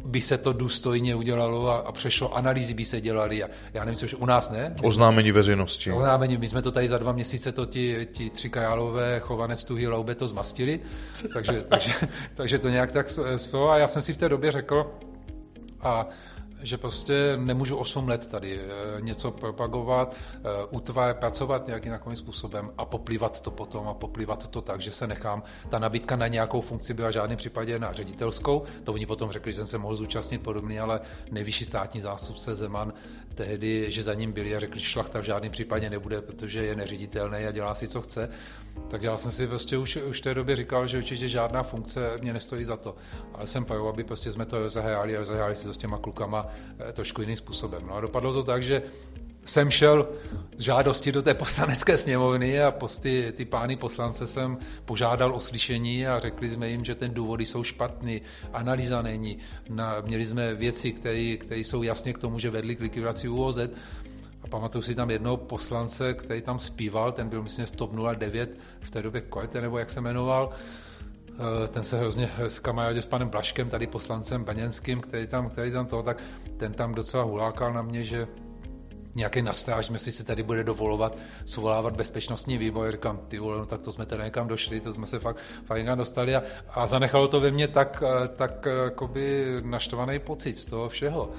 by 0.05 0.21
se 0.21 0.39
to 0.39 0.53
důstojně 0.53 1.15
udělalo 1.15 1.69
a, 1.69 1.77
a 1.77 1.93
přešlo, 1.93 2.37
analýzy 2.37 2.75
by 2.75 2.85
se 2.85 3.01
dělaly 3.01 3.43
a 3.43 3.49
já 3.75 3.85
nevím, 3.85 3.99
což 3.99 4.15
u 4.15 4.27
nás 4.27 4.51
ne. 4.51 4.75
Oznámení 4.83 5.33
veřejnosti. 5.33 5.93
Oznámení, 5.93 6.37
my 6.37 6.49
jsme 6.49 6.63
to 6.63 6.73
tady 6.73 6.89
za 6.89 6.99
dva 6.99 7.13
měsíce, 7.13 7.53
to 7.53 7.67
ti, 7.67 8.07
ti 8.13 8.31
tři 8.31 8.51
kajálové 8.51 9.21
chovanec 9.21 9.65
tuhy 9.65 9.89
laube 9.89 10.15
to 10.15 10.29
zmastili, 10.29 10.81
takže, 11.33 11.65
takže, 11.69 11.95
takže 12.35 12.59
to 12.59 12.69
nějak 12.69 12.93
tak 12.93 13.07
a 13.71 13.79
já 13.79 13.89
jsem 13.89 14.03
si 14.03 14.13
v 14.13 14.17
té 14.17 14.29
době 14.29 14.53
řekl, 14.53 14.91
a 15.81 16.09
že 16.65 16.79
prostě 16.79 17.37
nemůžu 17.37 17.77
8 17.77 18.09
let 18.09 18.27
tady 18.27 18.61
eh, 18.61 19.01
něco 19.01 19.31
propagovat, 19.31 20.17
eh, 20.35 20.41
utvar, 20.71 21.15
pracovat 21.15 21.67
nějakým 21.67 21.93
takovým 21.93 22.17
způsobem 22.17 22.71
a 22.79 22.85
poplivat 22.85 23.41
to 23.41 23.51
potom 23.51 23.89
a 23.89 23.95
poplivat 23.95 24.47
to 24.47 24.63
tak, 24.63 24.81
že 24.81 24.93
se 24.93 25.07
nechám. 25.07 25.43
Ta 25.69 25.79
nabídka 25.79 26.17
na 26.17 26.27
nějakou 26.27 26.61
funkci 26.61 26.95
byla 26.95 27.09
v 27.09 27.13
žádném 27.13 27.37
případě 27.37 27.79
na 27.79 27.93
ředitelskou, 27.93 28.63
to 28.85 28.93
oni 28.93 29.07
potom 29.07 29.31
řekli, 29.31 29.53
že 29.53 29.57
jsem 29.57 29.67
se 29.67 29.79
mohl 29.79 29.97
zúčastnit 29.97 30.43
podobně, 30.43 30.81
ale 30.81 31.01
nejvyšší 31.31 31.65
státní 31.65 32.01
zástupce 32.01 32.55
Zeman 32.55 32.93
tehdy, 33.35 33.87
že 33.93 34.03
za 34.03 34.15
ním 34.15 34.33
byli 34.33 34.57
a 34.57 34.61
řekli, 34.61 34.81
že 34.81 34.87
šlachta 34.87 35.21
v 35.21 35.25
žádném 35.25 35.53
případě 35.53 35.91
nebude, 35.91 36.23
protože 36.23 36.65
je 36.65 36.77
neředitelný 36.77 37.39
a 37.39 37.51
dělá 37.51 37.75
si, 37.75 37.89
co 37.89 38.03
chce. 38.03 38.31
Tak 38.89 39.03
já 39.03 39.17
jsem 39.17 39.31
si 39.31 39.47
prostě 39.47 39.79
už, 39.79 39.97
už 39.97 40.19
v 40.19 40.23
té 40.23 40.35
době 40.35 40.57
říkal, 40.57 40.87
že 40.87 40.99
určitě 40.99 41.29
žádná 41.29 41.63
funkce 41.63 42.19
mě 42.21 42.33
nestojí 42.33 42.65
za 42.65 42.77
to. 42.77 42.97
Ale 43.35 43.47
jsem 43.47 43.65
pro, 43.65 43.89
aby 43.89 44.05
prostě 44.05 44.33
jsme 44.33 44.47
to 44.47 44.59
rozehráli 44.59 45.17
a 45.17 45.19
rozehráli 45.19 45.57
si 45.57 45.67
to 45.67 45.75
s 45.75 45.79
těma 45.79 45.99
klukama 45.99 46.47
trošku 46.93 47.21
jiným 47.21 47.37
způsobem. 47.37 47.83
No 47.87 47.95
a 47.95 48.01
dopadlo 48.01 48.33
to 48.33 48.43
tak, 48.43 48.63
že 48.63 48.83
jsem 49.45 49.71
šel 49.71 50.09
z 50.57 50.61
žádosti 50.61 51.13
do 51.13 51.23
té 51.23 51.35
poslanecké 51.35 51.99
sněmovny 51.99 52.63
a 52.63 52.71
posty, 52.71 53.33
ty 53.37 53.45
pány 53.45 53.77
poslance 53.77 54.27
jsem 54.27 54.59
požádal 54.85 55.35
o 55.35 55.41
slyšení 55.41 56.07
a 56.07 56.19
řekli 56.19 56.51
jsme 56.51 56.69
jim, 56.69 56.85
že 56.85 56.95
ten 56.95 57.15
důvody 57.15 57.47
jsou 57.47 57.63
špatný, 57.63 58.23
analýza 58.53 59.03
není. 59.03 59.39
Na, 59.69 60.01
měli 60.01 60.27
jsme 60.27 60.55
věci, 60.55 60.93
které 60.93 61.59
jsou 61.59 61.83
jasně 61.83 62.13
k 62.13 62.19
tomu, 62.19 62.39
že 62.39 62.51
vedly 62.51 62.77
k 62.77 62.81
likvidaci 62.81 63.29
UOZ. 63.29 63.59
A 64.43 64.47
pamatuju 64.49 64.83
si 64.83 64.95
tam 64.95 65.11
jednoho 65.11 65.37
poslance, 65.37 66.15
který 66.15 66.43
tam 66.43 66.59
zpíval, 66.59 67.13
ten 67.13 67.29
byl 67.29 67.43
myslím 67.43 67.67
z 67.67 67.71
TOP 67.71 67.91
09, 68.17 68.59
v 68.81 68.91
té 68.91 69.03
době 69.03 69.21
Kojte, 69.21 69.61
nebo 69.61 69.79
jak 69.79 69.91
se 69.91 70.01
jmenoval, 70.01 70.51
eh, 70.53 70.57
ten 71.69 71.85
se 71.85 71.99
hrozně 71.99 72.31
s 72.39 72.59
kamarádě 72.59 73.03
s 73.03 73.07
panem 73.07 73.29
Blaškem, 73.29 73.71
tady 73.71 73.87
poslancem 73.87 74.45
Baněnským, 74.45 75.01
který 75.01 75.27
tam, 75.27 75.51
který 75.51 75.71
tam 75.71 75.87
to, 75.87 76.03
tak 76.03 76.23
ten 76.57 76.73
tam 76.73 76.95
docela 76.95 77.23
hulákal 77.23 77.73
na 77.73 77.83
mě, 77.83 78.05
že 78.05 78.29
nějaký 79.15 79.43
nastáž, 79.43 79.91
jestli 79.93 80.13
se 80.13 80.25
tady 80.25 80.43
bude 80.43 80.65
dovolovat 80.65 81.17
svolávat 81.45 81.97
bezpečnostní 81.97 82.59
výbor. 82.59 82.93
Říkám, 82.93 83.21
ty 83.29 83.39
vole, 83.39 83.59
no 83.59 83.67
tak 83.67 83.81
to 83.81 83.93
jsme 83.93 84.07
tady 84.07 84.25
někam 84.25 84.49
došli, 84.49 84.81
to 84.81 84.93
jsme 84.93 85.07
se 85.07 85.19
fakt, 85.19 85.39
fakt 85.65 85.85
dostali 85.95 86.37
a, 86.37 86.43
a 86.71 86.87
zanechalo 86.87 87.29
to 87.29 87.41
ve 87.41 87.51
mně 87.51 87.69
tak, 87.69 88.03
eh, 88.07 88.29
tak 88.29 88.67
eh, 88.67 88.85
jakoby 88.85 89.47
naštvaný 89.65 90.19
pocit 90.19 90.59
z 90.59 90.67
toho 90.67 90.89
všeho, 90.89 91.31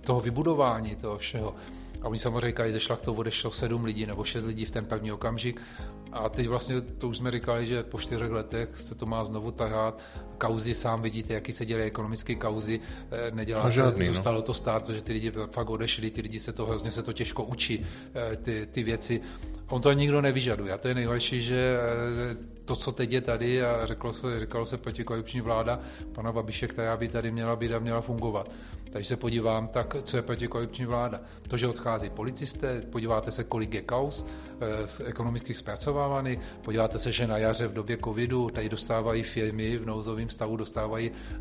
toho 0.00 0.20
vybudování 0.20 0.96
toho 0.96 1.18
všeho. 1.18 1.54
A 2.02 2.08
oni 2.08 2.18
samozřejmě 2.18 2.46
říkají, 2.46 2.72
ze 2.72 2.80
šlachtou 2.80 3.14
odešlo 3.14 3.50
sedm 3.50 3.84
lidí 3.84 4.06
nebo 4.06 4.24
šest 4.24 4.44
lidí 4.44 4.64
v 4.64 4.70
ten 4.70 4.84
pevný 4.84 5.12
okamžik. 5.12 5.60
A 6.14 6.28
teď 6.28 6.48
vlastně 6.48 6.80
to 6.80 7.08
už 7.08 7.18
jsme 7.18 7.30
říkali, 7.30 7.66
že 7.66 7.82
po 7.82 7.98
čtyřech 7.98 8.30
letech 8.30 8.68
se 8.80 8.94
to 8.94 9.06
má 9.06 9.24
znovu 9.24 9.50
tahat. 9.50 10.02
Kauzy 10.38 10.74
sám 10.74 11.02
vidíte, 11.02 11.34
jaký 11.34 11.52
se 11.52 11.66
dělí 11.66 11.82
ekonomické 11.82 12.34
kauzy. 12.34 12.80
Eh, 13.10 13.30
nedělá 13.30 13.62
to 13.62 13.70
žádný, 13.70 14.04
se, 14.04 14.10
no. 14.10 14.14
zůstalo 14.14 14.36
no. 14.36 14.42
to 14.42 14.54
stát, 14.54 14.84
protože 14.84 15.02
ty 15.02 15.12
lidi 15.12 15.32
fakt 15.50 15.70
odešli, 15.70 16.10
ty 16.10 16.20
lidi 16.20 16.40
se 16.40 16.52
to 16.52 16.66
hrozně 16.66 16.90
se 16.90 17.02
to 17.02 17.12
těžko 17.12 17.44
učí, 17.44 17.86
eh, 18.14 18.36
ty, 18.36 18.66
ty 18.72 18.82
věci. 18.82 19.20
On 19.68 19.82
to 19.82 19.92
nikdo 19.92 20.20
nevyžaduje. 20.20 20.72
A 20.72 20.78
to 20.78 20.88
je 20.88 20.94
nejhorší, 20.94 21.42
že 21.42 21.76
eh, 22.32 22.53
to, 22.64 22.76
co 22.76 22.92
teď 22.92 23.12
je 23.12 23.20
tady, 23.20 23.62
a 23.62 23.86
řeklo 23.86 24.12
se, 24.12 24.40
říkalo 24.40 24.66
se 24.66 24.78
protikorupční 24.78 25.40
vláda 25.40 25.80
pana 26.12 26.32
Babiše, 26.32 26.66
která 26.66 26.96
by 26.96 27.08
tady 27.08 27.30
měla 27.30 27.56
být 27.56 27.72
a 27.72 27.78
měla 27.78 28.00
fungovat. 28.00 28.50
Takže 28.90 29.08
se 29.08 29.16
podívám, 29.16 29.68
tak 29.68 29.96
co 30.02 30.16
je 30.16 30.22
protikorupční 30.22 30.86
vláda. 30.86 31.20
To, 31.48 31.56
že 31.56 31.68
odchází 31.68 32.10
policisté, 32.10 32.80
podíváte 32.80 33.30
se, 33.30 33.44
kolik 33.44 33.74
je 33.74 33.82
kaus 33.82 34.26
eh, 35.00 35.04
ekonomicky 35.04 35.54
zpracovávaný, 35.54 36.38
podíváte 36.62 36.98
se, 36.98 37.12
že 37.12 37.26
na 37.26 37.38
jaře 37.38 37.68
v 37.68 37.72
době 37.72 37.98
covidu 38.04 38.50
tady 38.50 38.68
dostávají 38.68 39.22
firmy 39.22 39.78
v 39.78 39.86
nouzovém 39.86 40.30
stavu, 40.30 40.56
dostávají 40.56 41.10
eh, 41.10 41.40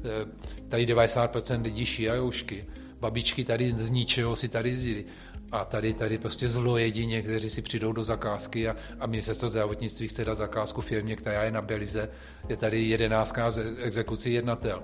tady 0.69 0.85
90% 0.85 1.61
lidí 1.61 1.85
šijajoušky. 1.85 2.65
Babičky 2.99 3.43
tady 3.43 3.75
z 3.77 3.89
ničeho 3.89 4.35
si 4.35 4.47
tady 4.49 4.77
zjili. 4.77 5.05
A 5.53 5.65
tady, 5.65 5.93
tady 5.93 6.17
prostě 6.17 6.49
zlo 6.49 6.77
jedině, 6.77 7.21
kteří 7.21 7.49
si 7.49 7.61
přijdou 7.61 7.91
do 7.91 8.03
zakázky 8.03 8.69
a, 8.69 8.75
a 8.99 9.07
ministerstvo 9.07 9.49
zdravotnictví 9.49 10.07
chce 10.07 10.25
dát 10.25 10.35
zakázku 10.35 10.81
firmě, 10.81 11.15
která 11.15 11.43
je 11.43 11.51
na 11.51 11.61
Belize. 11.61 12.09
Je 12.49 12.57
tady 12.57 12.83
jedenáctkrát 12.83 13.59
exekuci 13.77 14.29
jednatel 14.29 14.83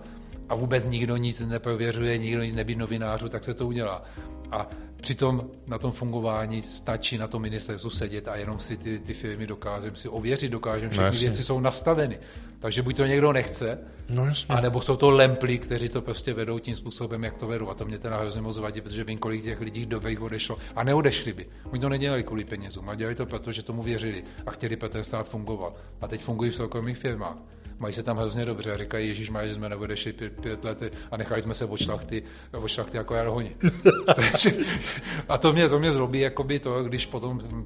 a 0.50 0.56
vůbec 0.56 0.86
nikdo 0.86 1.18
nic 1.18 1.40
neprověřuje, 1.40 2.18
nikdo 2.18 2.44
nic 2.44 2.56
nebýt 2.56 2.78
novinářů, 2.78 3.30
tak 3.30 3.44
se 3.44 3.54
to 3.54 3.68
udělá. 3.68 4.04
A 4.52 4.70
přitom 5.02 5.50
na 5.68 5.78
tom 5.78 5.92
fungování 5.92 6.62
stačí 6.62 7.18
na 7.18 7.28
tom 7.28 7.42
ministerstvu 7.42 7.90
sedět 7.90 8.28
a 8.28 8.36
jenom 8.36 8.60
si 8.60 8.78
ty, 8.78 9.00
ty 9.00 9.14
firmy 9.14 9.48
dokážeme 9.48 9.96
si 9.96 10.10
ověřit, 10.10 10.52
dokážeme, 10.52 10.90
všechny 10.90 11.06
no, 11.06 11.20
věci 11.20 11.44
jsou 11.44 11.60
nastaveny. 11.60 12.20
Takže 12.60 12.82
buď 12.82 12.98
to 12.98 13.06
někdo 13.06 13.34
nechce, 13.34 13.80
no, 14.10 14.28
anebo 14.50 14.82
jsou 14.82 14.96
to 14.96 15.10
lempli, 15.10 15.58
kteří 15.58 15.90
to 15.90 16.02
prostě 16.02 16.34
vedou 16.34 16.60
tím 16.60 16.76
způsobem, 16.76 17.24
jak 17.24 17.38
to 17.38 17.48
vedou. 17.48 17.70
A 17.70 17.74
to 17.74 17.86
mě 17.86 18.00
teda 18.00 18.18
hrozně 18.18 18.42
moc 18.42 18.58
vadí, 18.58 18.82
protože 18.82 19.04
vím, 19.04 19.18
kolik 19.18 19.44
těch 19.44 19.62
lidí 19.62 19.86
dobrých 19.86 20.22
odešlo. 20.22 20.58
A 20.76 20.84
neodešli 20.84 21.34
by. 21.34 21.48
Oni 21.72 21.82
to 21.82 21.90
nedělali 21.90 22.24
kvůli 22.24 22.44
penězům, 22.44 22.90
a 22.90 22.96
dělali 22.96 23.16
to 23.16 23.26
proto, 23.26 23.52
že 23.52 23.64
tomu 23.64 23.84
věřili 23.84 24.24
a 24.46 24.52
chtěli 24.52 24.76
pro 24.76 24.90
ten 24.90 25.04
stát 25.04 25.30
fungovat. 25.30 25.74
A 26.02 26.08
teď 26.08 26.22
fungují 26.24 26.52
v 26.52 26.56
soukromých 26.56 26.98
firmách 26.98 27.38
mají 27.80 27.94
se 27.94 28.04
tam 28.04 28.18
hrozně 28.18 28.46
dobře 28.46 28.74
a 28.74 28.78
říkají, 28.78 29.08
Ježíš 29.08 29.30
má, 29.30 29.46
že 29.46 29.54
jsme 29.54 29.70
neodešli 29.70 30.14
pět, 30.14 30.34
pět 30.42 30.64
let 30.64 30.84
a 31.12 31.18
nechali 31.18 31.42
jsme 31.42 31.54
se 31.54 31.66
od 31.66 31.78
šlachty, 31.78 32.24
od 32.52 32.68
šlachty 32.68 32.98
jako 32.98 33.16
jarhoni. 33.16 33.56
a 35.30 35.38
to 35.38 35.54
mě, 35.54 35.70
to 35.70 35.80
mě 35.80 35.92
zlobí, 35.92 36.20
jakoby 36.20 36.60
to, 36.60 36.84
když 36.84 37.06
potom 37.06 37.66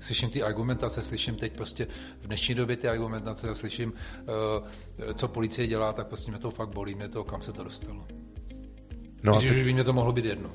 slyším 0.00 0.30
ty 0.30 0.42
argumentace, 0.42 1.02
slyším 1.02 1.34
teď 1.34 1.52
prostě 1.52 1.86
v 2.20 2.26
dnešní 2.26 2.54
době 2.54 2.76
ty 2.76 2.88
argumentace 2.88 3.50
a 3.50 3.54
slyším, 3.54 3.92
uh, 3.92 5.14
co 5.14 5.28
policie 5.28 5.66
dělá, 5.66 5.92
tak 5.92 6.06
prostě 6.06 6.30
mě 6.30 6.40
to 6.40 6.50
fakt 6.50 6.68
bolí, 6.74 6.94
mě 6.94 7.08
to, 7.08 7.24
kam 7.24 7.42
se 7.42 7.52
to 7.52 7.64
dostalo. 7.64 8.06
No 9.22 9.36
Když 9.38 9.50
ty... 9.50 9.56
už 9.56 9.64
by 9.64 9.72
mě 9.72 9.84
to 9.84 9.92
mohlo 9.92 10.12
být 10.12 10.24
jedno. 10.24 10.50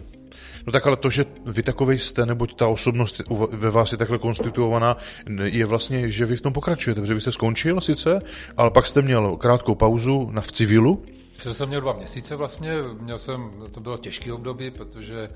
No 0.66 0.72
tak 0.72 0.88
ale 0.88 0.98
to, 0.98 1.10
že 1.10 1.26
vy 1.46 1.64
takovej 1.64 2.00
jste, 2.00 2.26
neboť 2.26 2.56
ta 2.56 2.68
osobnost 2.68 3.22
ve 3.52 3.70
vás 3.70 3.92
je 3.92 3.98
takhle 3.98 4.18
konstituovaná, 4.18 4.98
je 5.44 5.66
vlastně, 5.66 6.12
že 6.12 6.26
vy 6.26 6.36
v 6.36 6.42
tom 6.42 6.54
pokračujete, 6.54 7.02
protože 7.02 7.14
vy 7.14 7.22
jste 7.22 7.32
skončil 7.32 7.82
sice, 7.82 8.22
ale 8.58 8.72
pak 8.72 8.88
jste 8.88 9.02
měl 9.02 9.38
krátkou 9.38 9.76
pauzu 9.76 10.30
na 10.32 10.42
v 10.42 10.52
civilu, 10.52 11.06
to 11.44 11.54
jsem 11.54 11.70
měl 11.70 11.82
dva 11.82 11.94
měsíce 11.94 12.36
vlastně, 12.36 12.76
měl 13.00 13.20
jsem, 13.20 13.52
to 13.72 13.80
bylo 13.80 13.98
těžký 13.98 14.32
období, 14.32 14.72
protože, 14.72 15.30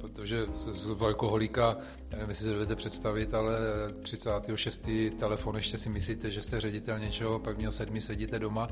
protože 0.00 0.46
z 0.70 1.02
alkoholíka, 1.02 1.76
nevím, 2.10 2.28
jestli 2.28 2.42
se 2.42 2.50
dovedete 2.50 2.76
představit, 2.76 3.34
ale 3.34 3.58
36. 4.02 4.88
telefon 5.18 5.56
ještě 5.56 5.78
si 5.78 5.88
myslíte, 5.88 6.30
že 6.30 6.42
jste 6.42 6.60
ředitel 6.60 6.98
něčeho, 6.98 7.38
pak 7.38 7.56
měl 7.56 7.72
sedmi 7.72 8.00
sedíte 8.00 8.38
doma 8.38 8.68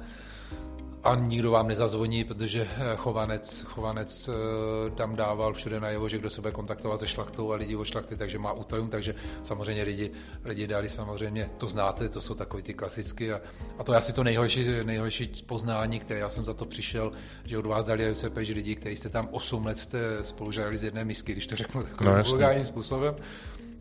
a 1.04 1.14
nikdo 1.14 1.50
vám 1.50 1.68
nezazvoní, 1.68 2.24
protože 2.24 2.68
eh, 2.76 2.96
chovanec, 2.96 3.62
chovanec 3.62 4.28
eh, 4.28 4.90
tam 4.90 5.16
dával 5.16 5.52
všude 5.52 5.80
najevo, 5.80 6.08
že 6.08 6.18
kdo 6.18 6.30
se 6.30 6.40
bude 6.40 6.52
kontaktovat 6.52 7.00
se 7.00 7.06
šlachtou 7.06 7.52
a 7.52 7.56
lidi 7.56 7.76
o 7.76 7.84
šlachty, 7.84 8.16
takže 8.16 8.38
má 8.38 8.52
útajům, 8.52 8.88
takže 8.88 9.14
samozřejmě 9.42 9.82
lidi, 9.82 10.10
lidi 10.44 10.66
dali 10.66 10.88
samozřejmě, 10.88 11.50
to 11.58 11.68
znáte, 11.68 12.08
to 12.08 12.20
jsou 12.20 12.34
takový 12.34 12.62
ty 12.62 12.74
klasicky 12.74 13.32
a, 13.32 13.40
a 13.78 13.84
to 13.84 13.92
je 13.92 13.98
asi 13.98 14.12
to 14.12 14.24
nejhorší, 14.24 14.66
nejhorší 14.82 15.44
poznání, 15.46 16.00
které 16.00 16.20
já 16.20 16.28
jsem 16.28 16.44
za 16.44 16.54
to 16.54 16.64
přišel, 16.64 17.12
že 17.44 17.58
od 17.58 17.66
vás 17.66 17.84
dali 17.84 18.10
UCP, 18.10 18.38
že 18.40 18.54
lidi, 18.54 18.74
kteří 18.74 18.96
jste 18.96 19.08
tam 19.08 19.28
8 19.30 19.66
let 19.66 19.78
jste 19.78 20.24
spolu 20.24 20.52
z 20.52 20.82
jedné 20.82 21.04
misky, 21.04 21.32
když 21.32 21.46
to 21.46 21.56
řeknu 21.56 21.82
takovým 21.82 22.14
no, 22.16 22.22
vulgárním 22.22 22.66
způsobem. 22.66 23.16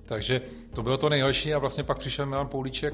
Takže 0.05 0.41
to 0.73 0.83
bylo 0.83 0.97
to 0.97 1.09
nejhorší 1.09 1.53
a 1.53 1.59
vlastně 1.59 1.83
pak 1.83 1.97
přišel 1.97 2.25
Milan 2.25 2.47
Poulíček 2.47 2.93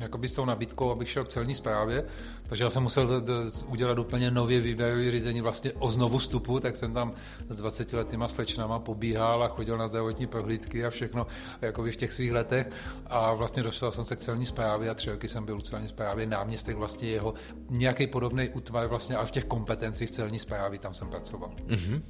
jakoby 0.00 0.28
s 0.28 0.34
tou 0.34 0.44
nabídkou, 0.44 0.90
abych 0.90 1.10
šel 1.10 1.24
k 1.24 1.28
celní 1.28 1.54
správě, 1.54 2.04
takže 2.48 2.64
já 2.64 2.70
jsem 2.70 2.82
musel 2.82 3.22
udělat 3.66 3.98
úplně 3.98 4.30
nově 4.30 4.60
výběrové 4.60 5.10
řízení 5.10 5.40
vlastně 5.40 5.72
o 5.72 5.90
znovu 5.90 6.18
vstupu, 6.18 6.60
tak 6.60 6.76
jsem 6.76 6.92
tam 6.92 7.12
s 7.48 7.56
20 7.56 7.92
letýma 7.92 8.28
slečnama 8.28 8.78
pobíhal 8.78 9.44
a 9.44 9.48
chodil 9.48 9.78
na 9.78 9.88
zdravotní 9.88 10.26
prohlídky 10.26 10.84
a 10.84 10.90
všechno 10.90 11.26
jakoby 11.62 11.92
v 11.92 11.96
těch 11.96 12.12
svých 12.12 12.32
letech 12.32 12.70
a 13.06 13.34
vlastně 13.34 13.62
dostal 13.62 13.92
jsem 13.92 14.04
se 14.04 14.16
k 14.16 14.20
celní 14.20 14.46
správě 14.46 14.90
a 14.90 14.94
tři 14.94 15.10
roky 15.10 15.28
jsem 15.28 15.44
byl 15.44 15.56
u 15.56 15.60
celní 15.60 15.88
správy, 15.88 16.26
náměstek 16.26 16.76
vlastně 16.76 17.08
jeho 17.08 17.34
nějaký 17.70 18.06
podobný 18.06 18.48
útvar 18.48 18.86
vlastně, 18.86 19.16
ale 19.16 19.26
v 19.26 19.30
těch 19.30 19.44
kompetencích 19.44 20.10
celní 20.10 20.38
správy 20.38 20.78
tam 20.78 20.94
jsem 20.94 21.08
pracoval. 21.08 21.50
Uh-huh. 21.68 22.02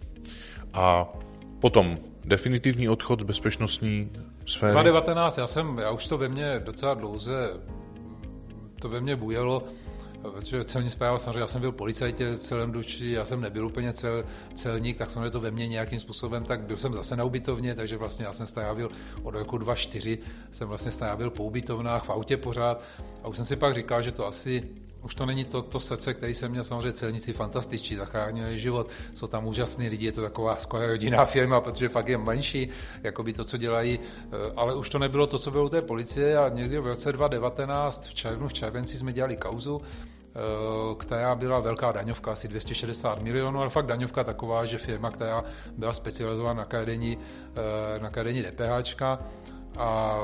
A 0.73 1.09
potom 1.61 1.99
definitivní 2.25 2.89
odchod 2.89 3.21
z 3.21 3.25
bezpečnostní 3.25 4.11
sféry? 4.47 4.73
2019, 4.73 5.39
já 5.39 5.47
jsem, 5.47 5.79
já 5.79 5.91
už 5.91 6.07
to 6.07 6.19
ve 6.19 6.29
mně 6.29 6.61
docela 6.65 6.95
dlouze, 6.95 7.51
to 8.79 8.89
ve 8.89 9.01
mně 9.01 9.17
bujelo, 9.17 9.65
protože 10.33 10.65
celní 10.65 10.91
zpráva, 10.91 11.19
samozřejmě 11.19 11.41
já 11.41 11.47
jsem 11.47 11.61
byl 11.61 11.73
policajtě 11.73 12.37
celém 12.37 12.73
duši, 12.73 13.11
já 13.11 13.25
jsem 13.25 13.41
nebyl 13.41 13.67
úplně 13.67 13.93
cel, 13.93 14.25
celník, 14.55 14.97
tak 14.97 15.11
samozřejmě 15.11 15.31
to 15.31 15.41
ve 15.41 15.51
mně 15.51 15.69
nějakým 15.69 16.01
způsobem, 16.01 16.45
tak 16.45 16.61
byl 16.61 16.77
jsem 16.77 16.93
zase 16.93 17.17
na 17.17 17.25
ubytovně, 17.25 17.75
takže 17.75 17.97
vlastně 17.97 18.25
já 18.25 18.33
jsem 18.33 18.47
strávil 18.47 18.91
od 19.23 19.35
roku 19.35 19.59
2004, 19.59 20.19
jsem 20.51 20.69
vlastně 20.69 20.93
strávil 20.93 21.31
po 21.31 21.45
ubytovnách 21.45 22.05
v 22.05 22.11
autě 22.11 22.37
pořád. 22.37 22.83
A 23.23 23.29
už 23.29 23.37
jsem 23.37 23.45
si 23.45 23.57
pak 23.57 23.75
říkal, 23.75 24.03
že 24.03 24.13
to 24.13 24.27
asi 24.27 24.69
už 25.07 25.15
to 25.15 25.27
není 25.27 25.45
to, 25.45 25.63
to 25.63 25.81
srdce, 25.81 26.15
který 26.15 26.35
jsem 26.35 26.51
měl, 26.51 26.65
samozřejmě 26.65 26.93
celníci 26.93 27.33
fantastiční, 27.33 27.97
zachránili 27.97 28.59
život, 28.59 28.89
jsou 29.15 29.27
tam 29.27 29.47
úžasní 29.47 29.89
lidi, 29.89 30.07
je 30.07 30.13
to 30.13 30.23
taková 30.23 30.57
skoro 30.57 30.87
rodinná 30.87 31.25
firma, 31.25 31.61
protože 31.61 31.89
fakt 31.89 32.09
je 32.09 32.19
menší, 32.19 32.69
jako 33.03 33.23
by 33.23 33.33
to, 33.33 33.45
co 33.45 33.57
dělají, 33.57 33.99
eh, 33.99 34.53
ale 34.57 34.75
už 34.75 34.91
to 34.91 34.99
nebylo 34.99 35.27
to, 35.27 35.39
co 35.39 35.51
bylo 35.51 35.65
u 35.65 35.69
té 35.69 35.83
policie 35.83 36.39
a 36.39 36.49
někdy 36.49 36.79
v 36.79 36.87
roce 36.87 37.13
2019 37.13 38.07
v 38.07 38.15
červnu, 38.15 38.49
v 38.49 38.53
červenci 38.53 38.99
jsme 38.99 39.13
dělali 39.13 39.37
kauzu, 39.37 39.83
eh, 39.83 40.39
která 40.99 41.35
byla 41.35 41.61
velká 41.61 41.93
daňovka, 41.93 42.33
asi 42.33 42.49
260 42.49 43.23
milionů, 43.23 43.61
ale 43.61 43.71
fakt 43.71 43.87
daňovka 43.87 44.25
taková, 44.25 44.65
že 44.65 44.79
firma, 44.79 45.11
která 45.11 45.45
byla 45.77 45.93
specializovaná 45.93 46.55
na 46.55 46.65
kradení, 46.65 47.19
eh, 47.19 47.99
na 47.99 48.11
kradení 48.11 48.43
DPHčka, 48.43 49.19
a 49.77 50.19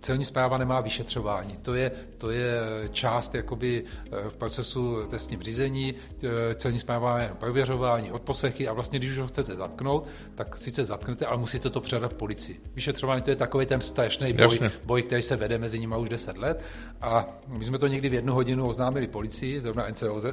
celní 0.00 0.24
zpráva 0.24 0.58
nemá 0.58 0.80
vyšetřování. 0.80 1.56
To 1.62 1.74
je, 1.74 1.90
to 2.18 2.30
je 2.30 2.60
část 2.90 3.34
jakoby 3.34 3.84
eh, 3.84 4.30
v 4.30 4.34
procesu 4.34 5.06
testním 5.10 5.42
řízení, 5.42 5.94
eh, 6.22 6.54
celní 6.54 6.78
zpráva 6.78 7.10
má 7.10 7.22
jen 7.22 7.36
prověřování, 7.38 8.12
odposlechy 8.12 8.68
a 8.68 8.72
vlastně, 8.72 8.98
když 8.98 9.10
už 9.10 9.18
ho 9.18 9.26
chcete 9.26 9.56
zatknout, 9.56 10.06
tak 10.34 10.56
sice 10.56 10.84
zatknete, 10.84 11.26
ale 11.26 11.38
musíte 11.38 11.70
to 11.70 11.80
předat 11.80 12.12
policii. 12.12 12.60
Vyšetřování 12.74 13.22
to 13.22 13.30
je 13.30 13.36
takový 13.36 13.66
ten 13.66 13.80
strašný 13.80 14.32
boj, 14.32 14.58
boj, 14.84 15.02
který 15.02 15.22
se 15.22 15.36
vede 15.36 15.58
mezi 15.58 15.78
nimi 15.78 15.94
už 15.98 16.08
10 16.08 16.36
let 16.36 16.64
a 17.00 17.28
my 17.46 17.64
jsme 17.64 17.78
to 17.78 17.86
někdy 17.86 18.08
v 18.08 18.14
jednu 18.14 18.34
hodinu 18.34 18.68
oznámili 18.68 19.06
policii, 19.06 19.60
zrovna 19.60 19.88
NCOZ, 19.88 20.26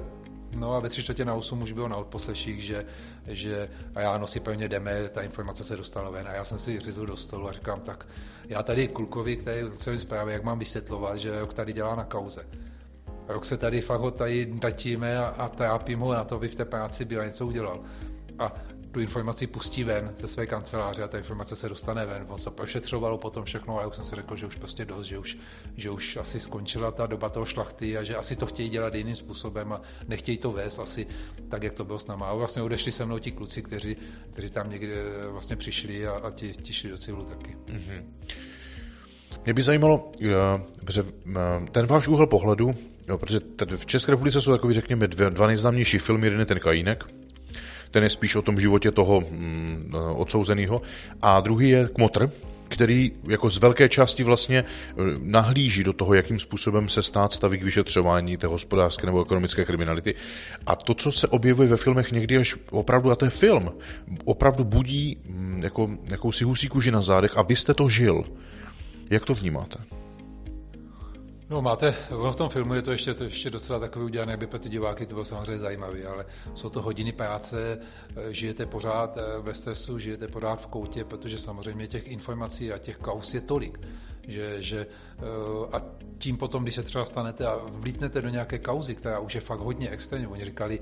No 0.56 0.74
a 0.74 0.80
ve 0.80 0.90
tři 0.90 1.04
čtvrtě 1.04 1.26
na 1.26 1.34
osm 1.34 1.62
už 1.62 1.72
bylo 1.72 1.88
na 1.88 1.96
odposleších, 1.96 2.64
že, 2.64 2.86
že 3.28 3.70
a 3.96 4.02
já 4.02 4.18
no 4.18 4.28
si 4.28 4.40
pevně 4.40 4.68
jdeme, 4.68 5.10
ta 5.10 5.22
informace 5.22 5.64
se 5.64 5.78
dostala 5.78 6.10
ven 6.10 6.28
a 6.28 6.34
já 6.34 6.46
jsem 6.46 6.58
si 6.58 6.80
řízl 6.80 7.06
do 7.06 7.18
stolu 7.18 7.50
a 7.50 7.52
říkám, 7.52 7.82
tak 7.82 8.08
já 8.50 8.64
tady 8.64 8.88
Kulkovi, 8.88 9.36
který 9.36 9.72
celé 9.72 10.00
zprávě, 10.00 10.34
jak 10.34 10.44
mám 10.44 10.60
vysvětlovat, 10.60 11.18
že 11.18 11.40
rok 11.40 11.54
tady 11.54 11.74
dělá 11.74 11.96
na 11.96 12.04
kauze. 12.04 12.48
Rok 13.28 13.46
se 13.46 13.58
tady 13.58 13.82
fakt 13.82 14.02
ho 14.02 14.12
tady 14.12 14.46
tatíme 14.46 15.18
a, 15.18 15.26
a 15.26 15.50
trápím 15.50 16.00
ho 16.00 16.14
na 16.14 16.24
to, 16.24 16.36
aby 16.36 16.48
v 16.48 16.56
té 16.56 16.66
práci 16.66 17.06
byla 17.06 17.26
něco 17.26 17.48
udělal. 17.48 17.80
A 18.40 18.54
tu 18.92 19.00
informaci 19.00 19.48
pustí 19.48 19.84
ven 19.84 20.14
ze 20.16 20.28
své 20.28 20.48
kanceláře 20.48 21.04
a 21.04 21.08
ta 21.08 21.18
informace 21.18 21.56
se 21.56 21.70
dostane 21.70 22.06
ven. 22.06 22.26
On 22.28 22.40
se 22.40 22.52
prošetřovalo 22.52 23.18
potom 23.18 23.46
všechno, 23.46 23.78
ale 23.78 23.88
už 23.88 23.96
jsem 23.96 24.06
si 24.06 24.16
řekl, 24.16 24.36
že 24.36 24.46
už 24.46 24.56
prostě 24.56 24.86
dost, 24.86 25.06
že 25.06 25.18
už, 25.18 25.38
že 25.76 25.90
už 25.90 26.18
asi 26.18 26.40
skončila 26.40 26.92
ta 26.92 27.06
doba 27.06 27.30
toho 27.30 27.46
šlachty 27.46 27.98
a 27.98 28.04
že 28.04 28.16
asi 28.16 28.36
to 28.36 28.46
chtějí 28.46 28.70
dělat 28.70 28.96
jiným 28.96 29.16
způsobem 29.16 29.74
a 29.74 29.82
nechtějí 30.08 30.38
to 30.38 30.52
vést 30.52 30.80
asi 30.80 31.08
tak, 31.50 31.64
jak 31.64 31.74
to 31.74 31.86
bylo 31.86 32.00
s 32.00 32.08
náma. 32.08 32.30
A 32.30 32.34
vlastně 32.34 32.62
odešli 32.62 32.92
se 32.92 33.06
mnou 33.06 33.20
ti 33.20 33.32
kluci, 33.32 33.62
kteří, 33.62 33.98
kteří 34.32 34.50
tam 34.50 34.70
někde 34.70 34.94
eh, 34.94 35.32
vlastně 35.32 35.56
přišli 35.56 36.08
a, 36.08 36.12
a 36.12 36.32
ti, 36.32 36.52
ti 36.52 36.74
šli 36.74 36.90
do 36.90 36.98
civilu 36.98 37.26
taky. 37.26 37.56
Mm-hmm. 37.66 38.04
Mě 39.46 39.54
by 39.54 39.64
zajímalo, 39.64 40.12
eh, 40.22 40.32
ten 41.72 41.86
váš 41.86 42.08
úhel 42.08 42.28
pohledu, 42.28 42.76
jo, 43.08 43.18
protože 43.18 43.40
v 43.78 43.86
České 43.86 44.12
republice 44.12 44.42
jsou 44.42 44.52
takový, 44.52 44.74
řekněme, 44.74 45.08
dva 45.08 45.48
nejznámější 45.48 45.98
filmy, 45.98 46.28
jeden 46.28 46.40
je 46.40 46.46
ten 46.46 46.60
Kajínek, 46.60 47.04
ten 47.92 48.04
je 48.04 48.10
spíš 48.10 48.36
o 48.36 48.42
tom 48.42 48.60
životě 48.60 48.92
toho 48.92 49.22
mm, 49.22 49.94
odsouzeného. 50.16 50.82
A 51.22 51.40
druhý 51.40 51.70
je 51.70 51.90
Kmotr, 51.96 52.30
který 52.70 53.12
jako 53.28 53.50
z 53.50 53.58
velké 53.58 53.90
části 53.90 54.24
vlastně 54.24 54.60
e, 54.60 54.64
nahlíží 55.20 55.84
do 55.84 55.94
toho, 55.94 56.14
jakým 56.14 56.40
způsobem 56.40 56.90
se 56.90 57.04
stát 57.04 57.34
staví 57.34 57.58
k 57.58 57.64
vyšetřování 57.64 58.38
té 58.38 58.48
hospodářské 58.48 59.06
nebo 59.06 59.22
ekonomické 59.22 59.66
kriminality. 59.66 60.16
A 60.66 60.76
to, 60.76 60.94
co 60.94 61.12
se 61.12 61.28
objevuje 61.28 61.70
ve 61.70 61.78
filmech 61.78 62.12
někdy 62.12 62.38
až 62.38 62.56
opravdu, 62.72 63.12
a 63.12 63.16
to 63.16 63.26
je 63.26 63.32
film, 63.32 63.72
opravdu 64.26 64.64
budí 64.64 65.18
mm, 65.26 65.62
jako, 65.64 65.90
jakousi 66.12 66.44
husí 66.44 66.68
kůži 66.68 66.92
na 66.92 67.02
zádech 67.02 67.38
a 67.38 67.42
vy 67.42 67.56
jste 67.56 67.74
to 67.74 67.90
žil. 67.90 68.24
Jak 69.10 69.26
to 69.26 69.34
vnímáte? 69.34 69.97
No 71.50 71.62
máte, 71.62 71.96
v 72.32 72.36
tom 72.36 72.50
filmu 72.50 72.74
je 72.74 72.82
to 72.82 72.92
ještě, 72.92 73.14
to 73.14 73.24
ještě 73.24 73.50
docela 73.50 73.80
takový 73.80 74.06
udělané, 74.06 74.34
aby 74.34 74.48
pro 74.48 74.60
ty 74.60 74.70
diváky 74.70 75.06
to 75.06 75.14
bylo 75.14 75.26
samozřejmě 75.26 75.60
zajímavé, 75.60 76.04
ale 76.04 76.26
jsou 76.56 76.70
to 76.70 76.82
hodiny 76.82 77.12
práce, 77.12 77.80
eh, 78.16 78.34
žijete 78.34 78.66
pořád 78.66 79.18
eh, 79.18 79.42
ve 79.42 79.54
stresu, 79.54 80.00
žijete 80.00 80.28
pořád 80.28 80.62
v 80.62 80.68
koutě, 80.68 81.04
protože 81.04 81.40
samozřejmě 81.40 81.88
těch 81.88 82.08
informací 82.08 82.72
a 82.72 82.78
těch 82.78 82.98
kaus 82.98 83.34
je 83.34 83.42
tolik, 83.42 83.80
že, 84.28 84.64
že 84.64 84.88
eh, 84.88 85.24
a 85.72 85.82
tím 86.18 86.38
potom, 86.38 86.64
když 86.64 86.76
se 86.76 86.84
třeba 86.84 87.06
stanete 87.06 87.48
a 87.48 87.60
vlítnete 87.64 88.22
do 88.22 88.30
nějaké 88.30 88.60
kauzy, 88.60 88.96
která 88.96 89.20
už 89.20 89.36
je 89.36 89.42
fakt 89.42 89.60
hodně 89.60 89.90
extrémní, 89.90 90.28
oni 90.28 90.46
říkali, 90.46 90.80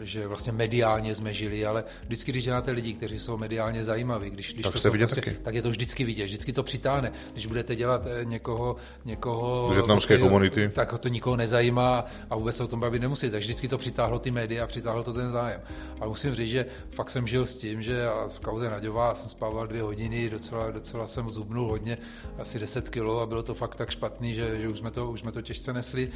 že 0.00 0.26
vlastně 0.26 0.52
mediálně 0.52 1.14
jsme 1.14 1.34
žili, 1.34 1.66
ale 1.66 1.84
vždycky, 2.06 2.32
když 2.32 2.44
děláte 2.44 2.70
lidi, 2.70 2.94
kteří 2.94 3.18
jsou 3.18 3.36
mediálně 3.36 3.84
zajímaví, 3.84 4.30
když, 4.30 4.52
když 4.54 4.62
tak, 4.62 4.72
to 4.72 4.78
jste 4.78 4.90
vidět 4.90 5.06
prostě, 5.06 5.20
taky. 5.20 5.36
tak 5.42 5.54
je 5.54 5.62
to 5.62 5.70
vždycky 5.70 6.04
vidět, 6.04 6.24
vždycky 6.24 6.52
to 6.52 6.62
přitáhne. 6.62 7.12
Když 7.32 7.46
budete 7.46 7.76
dělat 7.76 8.02
eh, 8.06 8.24
někoho, 8.24 8.76
někoho 9.04 9.70
větnamské 9.74 10.18
komunity, 10.18 10.70
tak 10.74 10.98
to 10.98 11.08
nikoho 11.08 11.36
nezajímá 11.36 12.04
a 12.30 12.36
vůbec 12.36 12.56
se 12.56 12.64
o 12.64 12.68
tom 12.68 12.80
bavit 12.80 13.02
nemusí. 13.02 13.30
Tak 13.30 13.40
vždycky 13.40 13.68
to 13.68 13.78
přitáhlo 13.78 14.18
ty 14.18 14.30
média 14.30 14.64
a 14.64 14.66
přitáhlo 14.66 15.02
to 15.02 15.12
ten 15.12 15.30
zájem. 15.30 15.60
Ale 16.00 16.08
musím 16.08 16.34
říct, 16.34 16.50
že 16.50 16.66
fakt 16.90 17.10
jsem 17.10 17.26
žil 17.26 17.46
s 17.46 17.54
tím, 17.54 17.82
že 17.82 18.06
v 18.28 18.40
kauze 18.40 18.70
Naďová 18.70 19.14
jsem 19.14 19.28
spával 19.28 19.66
dvě 19.66 19.82
hodiny, 19.82 20.30
docela, 20.30 20.70
docela 20.70 21.06
jsem 21.06 21.30
zubnul 21.30 21.68
hodně, 21.68 21.98
asi 22.38 22.58
10 22.58 22.88
kilo 22.88 23.20
a 23.20 23.26
bylo 23.26 23.42
to 23.42 23.54
fakt 23.54 23.76
tak 23.76 23.90
špatný, 23.90 24.34
že, 24.34 24.60
že 24.60 24.68
už, 24.68 24.78
jsme 24.78 24.90
to, 24.90 25.10
už 25.10 25.20
jsme 25.20 25.32
to 25.32 25.42
těžce 25.42 25.72
nesli 25.72 26.10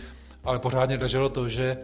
ale 0.45 0.59
pořádně 0.59 0.99
daželo 0.99 1.29
to, 1.29 1.49
že 1.49 1.77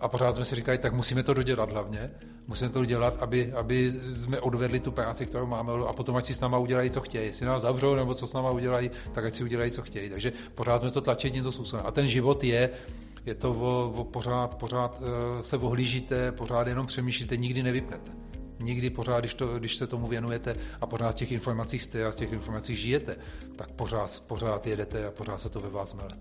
a 0.00 0.08
pořád 0.08 0.34
jsme 0.34 0.44
si 0.44 0.54
říkali, 0.54 0.78
tak 0.78 0.92
musíme 0.92 1.22
to 1.22 1.34
dodělat 1.34 1.70
hlavně, 1.70 2.10
musíme 2.46 2.70
to 2.70 2.78
dodělat, 2.78 3.16
aby, 3.20 3.52
aby 3.52 3.92
jsme 3.92 4.40
odvedli 4.40 4.80
tu 4.80 4.92
práci, 4.92 5.26
kterou 5.26 5.46
máme 5.46 5.72
a 5.88 5.92
potom 5.92 6.16
ať 6.16 6.24
si 6.24 6.34
s 6.34 6.40
náma 6.40 6.58
udělají, 6.58 6.90
co 6.90 7.00
chtějí. 7.00 7.26
Jestli 7.26 7.46
nás 7.46 7.62
zavřou 7.62 7.94
nebo 7.94 8.14
co 8.14 8.26
s 8.26 8.32
náma 8.32 8.50
udělají, 8.50 8.90
tak 9.12 9.24
ať 9.24 9.34
si 9.34 9.44
udělají, 9.44 9.70
co 9.70 9.82
chtějí. 9.82 10.10
Takže 10.10 10.32
pořád 10.54 10.80
jsme 10.80 10.90
to 10.90 11.00
tlačili 11.00 11.30
tímto 11.30 11.52
způsobem. 11.52 11.86
A 11.88 11.90
ten 11.90 12.08
život 12.08 12.44
je, 12.44 12.70
je 13.26 13.34
to 13.34 13.50
o, 13.52 13.92
o 13.96 14.04
pořád, 14.04 14.54
pořád 14.54 15.00
uh, 15.00 15.40
se 15.40 15.56
ohlížíte, 15.56 16.32
pořád 16.32 16.66
jenom 16.66 16.86
přemýšlíte, 16.86 17.36
nikdy 17.36 17.62
nevypnete. 17.62 18.10
Nikdy 18.60 18.90
pořád, 18.90 19.20
když, 19.20 19.34
to, 19.34 19.58
když 19.58 19.76
se 19.76 19.86
tomu 19.86 20.06
věnujete 20.06 20.56
a 20.80 20.86
pořád 20.86 21.14
těch 21.14 21.32
informacích 21.32 21.82
jste 21.82 22.06
a 22.06 22.12
z 22.12 22.16
těch 22.16 22.32
informacích 22.32 22.78
žijete, 22.78 23.16
tak 23.56 23.70
pořád, 23.70 24.22
pořád 24.26 24.66
jedete 24.66 25.06
a 25.06 25.10
pořád 25.10 25.40
se 25.40 25.48
to 25.48 25.60
ve 25.60 25.70
vás 25.70 25.94
mele. 25.94 26.18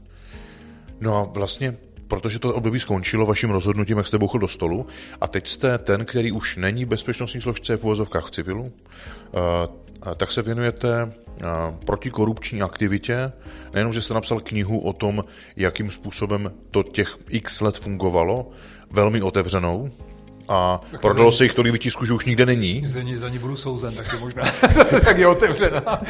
No 1.02 1.18
a 1.18 1.24
vlastně 1.24 1.78
protože 2.12 2.39
to 2.39 2.54
období 2.54 2.80
skončilo 2.80 3.26
vaším 3.26 3.49
rozhodnutím, 3.49 3.97
jak 3.97 4.08
jste 4.08 4.18
bouchl 4.18 4.39
do 4.39 4.47
stolu, 4.47 4.88
a 5.22 5.28
teď 5.28 5.47
jste 5.47 5.78
ten, 5.78 6.06
který 6.06 6.32
už 6.32 6.56
není 6.56 6.86
v 6.86 6.88
bezpečnostní 6.88 7.41
složce 7.41 7.78
v 7.78 7.84
uvozovkách 7.84 8.26
v 8.26 8.32
civilu, 8.32 8.72
eh, 8.72 10.16
tak 10.16 10.32
se 10.32 10.41
věnujete 10.41 11.12
eh, 11.12 11.43
protikorupční 11.86 12.62
aktivitě. 12.62 13.32
Nejenom, 13.74 13.93
že 13.93 14.02
jste 14.02 14.14
napsal 14.14 14.39
knihu 14.39 14.80
o 14.80 14.93
tom, 14.93 15.24
jakým 15.56 15.91
způsobem 15.91 16.52
to 16.72 16.84
těch 16.84 17.18
x 17.30 17.62
let 17.62 17.78
fungovalo, 17.78 18.49
velmi 18.91 19.22
otevřenou, 19.22 19.91
a 20.47 20.82
tak 20.91 21.02
prodalo 21.02 21.32
se 21.32 21.43
jich 21.43 21.54
tolik 21.54 21.74
vytisku, 21.74 22.06
že 22.06 22.14
už 22.14 22.26
nikde 22.26 22.45
není. 22.45 22.84
Za 22.88 23.02
ní, 23.02 23.16
za 23.16 23.30
ní 23.30 23.39
budu 23.39 23.58
souzen, 23.58 23.93
tak 23.95 24.14
je 24.14 24.20
možná, 24.20 24.43
tak 25.06 25.18
je 25.18 25.28
otevřená. 25.28 26.02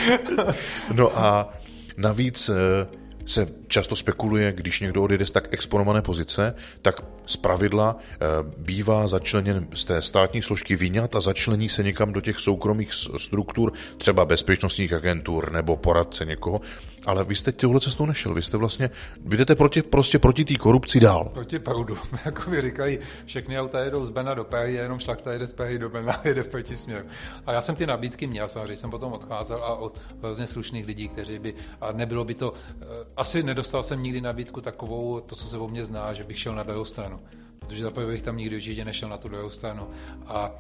no 0.94 1.20
a 1.20 1.54
navíc 1.98 2.50
eh, 2.50 3.01
se 3.26 3.48
často 3.68 3.96
spekuluje, 3.96 4.52
když 4.52 4.80
někdo 4.80 5.04
odjede 5.04 5.26
z 5.26 5.32
tak 5.32 5.54
exponované 5.54 6.02
pozice, 6.02 6.56
tak 6.82 7.02
z 7.26 7.36
pravidla 7.36 7.98
eh, 7.98 8.18
bývá 8.58 9.08
začleněn 9.08 9.68
z 9.74 9.86
té 9.86 10.02
státní 10.02 10.42
složky 10.42 10.76
vyňat 10.76 11.16
a 11.16 11.22
začlení 11.22 11.70
se 11.70 11.84
někam 11.84 12.14
do 12.14 12.22
těch 12.22 12.40
soukromých 12.40 12.94
struktur, 13.18 13.74
třeba 13.98 14.26
bezpečnostních 14.26 14.94
agentur 14.94 15.52
nebo 15.52 15.78
poradce 15.78 16.26
někoho. 16.26 16.62
Ale 17.06 17.24
vy 17.24 17.36
jste 17.36 17.52
tohle 17.52 17.80
cestou 17.80 18.06
nešel, 18.06 18.34
vy 18.34 18.42
jste 18.42 18.58
vlastně, 18.58 18.90
vy 19.26 19.38
jdete 19.38 19.56
proti, 19.56 19.82
prostě 19.82 20.20
proti 20.20 20.46
té 20.46 20.56
korupci 20.56 21.00
dál. 21.00 21.30
Proti 21.34 21.60
proudu, 21.60 21.98
jako 22.26 22.50
mi 22.50 22.62
říkají, 22.62 23.00
všechny 23.26 23.60
auta 23.60 23.80
jedou 23.80 24.06
z 24.06 24.10
Bena 24.10 24.34
do 24.34 24.44
Prahy, 24.44 24.74
jenom 24.74 25.00
šlachta 25.00 25.34
jede 25.34 25.48
z 25.48 25.54
Prahy 25.54 25.80
do 25.80 25.90
Bena, 25.90 26.22
jede 26.26 26.44
v 26.44 26.48
protisměru. 26.48 27.06
A 27.46 27.54
já 27.54 27.62
jsem 27.62 27.76
ty 27.76 27.86
nabídky 27.86 28.28
měl, 28.28 28.50
samozřejmě 28.50 28.78
jsem 28.78 28.92
potom 28.92 29.14
odcházel 29.14 29.64
a 29.64 29.76
od 29.76 30.02
hrozně 30.22 30.48
slušných 30.48 30.86
lidí, 30.86 31.08
kteří 31.08 31.40
by, 31.40 31.54
a 31.82 31.92
nebylo 31.92 32.24
by 32.24 32.34
to, 32.34 32.54
eh, 32.82 32.86
asi 33.18 33.44
nedostal 33.44 33.84
jsem 33.84 34.04
nikdy 34.04 34.22
nabídku 34.22 34.62
takovou, 34.62 35.20
to, 35.20 35.36
co 35.36 35.46
se 35.46 35.58
o 35.58 35.68
mě 35.68 35.86
zná, 35.86 36.14
že 36.14 36.24
bych 36.24 36.40
šel 36.40 36.56
na 36.56 36.64
druhou 36.64 36.86
stranu. 36.86 37.20
Protože 37.60 37.84
zaprvé 37.84 38.12
bych 38.12 38.22
tam 38.22 38.38
nikdy 38.38 38.56
určitě 38.56 38.86
nešel 38.86 39.10
na 39.10 39.18
tu 39.18 39.30
druhou 39.30 39.50
stranu. 39.50 39.88
A 40.26 40.52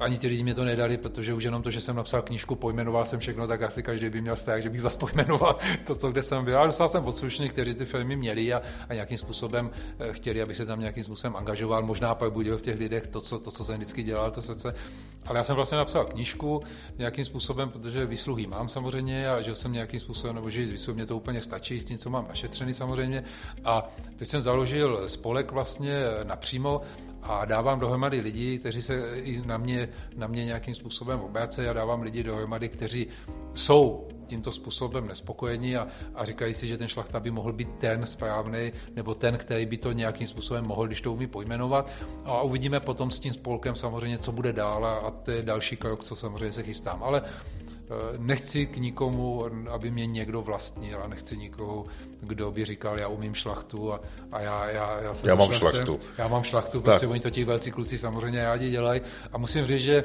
ani 0.00 0.18
ty 0.18 0.26
lidi 0.26 0.42
mě 0.42 0.54
to 0.54 0.64
nedali, 0.64 0.96
protože 0.96 1.34
už 1.34 1.44
jenom 1.44 1.62
to, 1.62 1.70
že 1.70 1.80
jsem 1.80 1.96
napsal 1.96 2.22
knížku, 2.22 2.54
pojmenoval 2.54 3.04
jsem 3.04 3.20
všechno, 3.20 3.46
tak 3.46 3.62
asi 3.62 3.82
každý 3.82 4.10
by 4.10 4.20
měl 4.20 4.36
strach, 4.36 4.62
že 4.62 4.70
bych 4.70 4.80
zase 4.86 4.98
pojmenoval 4.98 5.56
to, 5.86 5.94
co 5.94 6.12
kde 6.12 6.22
jsem 6.22 6.44
byl. 6.44 6.58
Ale 6.58 6.66
dostal 6.66 6.88
jsem 6.88 7.04
od 7.04 7.18
slušných, 7.18 7.52
kteří 7.52 7.74
ty 7.74 7.84
filmy 7.84 8.16
měli 8.16 8.52
a, 8.52 8.62
a 8.88 8.94
nějakým 8.94 9.18
způsobem 9.18 9.70
eh, 9.98 10.12
chtěli, 10.12 10.42
aby 10.42 10.54
se 10.54 10.66
tam 10.66 10.80
nějakým 10.80 11.04
způsobem 11.04 11.36
angažoval. 11.36 11.82
Možná 11.82 12.14
pak 12.14 12.32
budil 12.32 12.58
v 12.58 12.62
těch 12.62 12.78
lidech 12.78 13.06
to, 13.06 13.20
co, 13.20 13.38
to, 13.38 13.50
co 13.50 13.64
jsem 13.64 13.76
vždycky 13.76 14.02
dělal, 14.02 14.30
to 14.30 14.42
srdce. 14.42 14.74
Ale 15.26 15.38
já 15.38 15.44
jsem 15.44 15.56
vlastně 15.56 15.78
napsal 15.78 16.04
knížku 16.04 16.62
nějakým 16.98 17.24
způsobem, 17.24 17.70
protože 17.70 18.06
výsluhy 18.06 18.46
mám 18.46 18.68
samozřejmě 18.68 19.28
a 19.28 19.40
žil 19.40 19.54
jsem 19.54 19.72
nějakým 19.72 20.00
způsobem, 20.00 20.34
nebo 20.34 20.50
že 20.50 20.78
z 20.78 20.88
mě 20.88 21.06
to 21.06 21.16
úplně 21.16 21.42
stačí 21.42 21.80
s 21.80 21.84
tím, 21.84 21.98
co 21.98 22.10
mám 22.10 22.28
našetřený 22.28 22.74
samozřejmě. 22.74 23.24
A 23.64 23.88
teď 24.16 24.28
jsem 24.28 24.40
založil 24.40 25.08
spolek 25.08 25.52
vlastně 25.52 26.00
napřímo 26.24 26.80
a 27.22 27.44
dávám 27.44 27.80
dohromady 27.80 28.20
lidi, 28.20 28.58
kteří 28.58 28.82
se 28.82 29.18
i 29.18 29.42
na 29.46 29.58
mě, 29.58 29.88
na 30.16 30.26
mě 30.26 30.44
nějakým 30.44 30.74
způsobem 30.74 31.20
obracejí 31.20 31.68
a 31.68 31.72
dávám 31.72 32.02
lidi 32.02 32.22
dohromady, 32.22 32.68
kteří 32.68 33.06
jsou 33.54 34.08
tímto 34.26 34.52
způsobem 34.52 35.08
nespokojení 35.08 35.76
a, 35.76 35.88
a 36.14 36.24
říkají 36.24 36.54
si, 36.54 36.68
že 36.68 36.78
ten 36.78 36.88
šlachta 36.88 37.20
by 37.20 37.30
mohl 37.30 37.52
být 37.52 37.68
ten 37.78 38.06
správný 38.06 38.72
nebo 38.96 39.14
ten, 39.14 39.36
který 39.36 39.66
by 39.66 39.76
to 39.76 39.92
nějakým 39.92 40.26
způsobem 40.26 40.64
mohl, 40.64 40.86
když 40.86 41.00
to 41.00 41.12
umí 41.12 41.26
pojmenovat. 41.26 41.90
A 42.24 42.42
uvidíme 42.42 42.80
potom 42.80 43.10
s 43.10 43.18
tím 43.18 43.32
spolkem 43.32 43.76
samozřejmě, 43.76 44.18
co 44.18 44.32
bude 44.32 44.52
dál 44.52 44.86
a, 44.86 44.94
a 44.94 45.10
to 45.10 45.30
je 45.30 45.42
další 45.42 45.76
krok, 45.76 46.04
co 46.04 46.16
samozřejmě 46.16 46.52
se 46.52 46.62
chystám. 46.62 47.02
Ale 47.02 47.22
nechci 48.18 48.66
k 48.66 48.76
nikomu, 48.76 49.44
aby 49.70 49.90
mě 49.90 50.06
někdo 50.06 50.42
vlastnil 50.42 51.02
a 51.02 51.08
nechci 51.08 51.36
nikoho, 51.36 51.84
kdo 52.20 52.50
by 52.50 52.64
říkal, 52.64 53.00
já 53.00 53.08
umím 53.08 53.34
šlachtu 53.34 53.92
a, 53.92 54.00
a 54.32 54.40
já, 54.40 54.70
já, 54.70 55.00
já, 55.00 55.14
jsem 55.14 55.28
já 55.28 55.34
mám 55.34 55.52
šlachtu. 55.52 56.00
Já 56.18 56.28
mám 56.28 56.42
šlachtu, 56.42 56.80
prostě 56.80 57.06
oni 57.06 57.20
to 57.20 57.30
ti 57.30 57.44
velcí 57.44 57.70
kluci 57.70 57.98
samozřejmě 57.98 58.42
rádi 58.42 58.70
dělají. 58.70 59.00
A 59.32 59.38
musím 59.38 59.66
říct, 59.66 59.82
že 59.82 60.04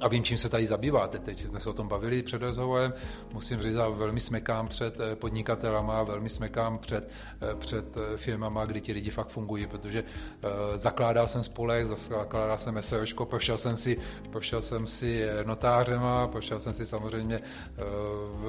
a 0.00 0.08
vím, 0.08 0.24
čím 0.24 0.38
se 0.38 0.48
tady 0.48 0.66
zabýváte. 0.66 1.18
Teď 1.18 1.40
jsme 1.40 1.60
se 1.60 1.70
o 1.70 1.72
tom 1.72 1.88
bavili 1.88 2.22
před 2.22 2.42
rozhovorem. 2.42 2.94
Musím 3.32 3.62
říct, 3.62 3.74
že 3.74 3.80
velmi 3.94 4.20
smekám 4.20 4.68
před 4.68 5.00
eh, 5.00 5.16
podnikatelama, 5.16 6.02
velmi 6.02 6.28
smekám 6.28 6.78
před, 6.78 7.10
eh, 7.40 7.54
před 7.54 7.96
eh, 7.96 8.16
firmama, 8.16 8.64
kdy 8.64 8.80
ti 8.80 8.92
lidi 8.92 9.10
fakt 9.10 9.28
fungují, 9.28 9.66
protože 9.66 10.04
zakládal 10.74 11.26
jsem 11.26 11.42
spolek, 11.42 11.86
zakládal 11.86 12.58
jsem 12.58 12.82
SROčko, 12.82 13.26
prošel 13.26 13.58
jsem 13.58 13.76
si, 13.76 13.98
prošel 14.30 14.62
jsem 14.62 14.86
si 14.86 15.28
notářema, 15.44 16.28
prošel 16.28 16.60
jsem 16.60 16.74
si 16.74 16.86
samozřejmě 16.86 17.40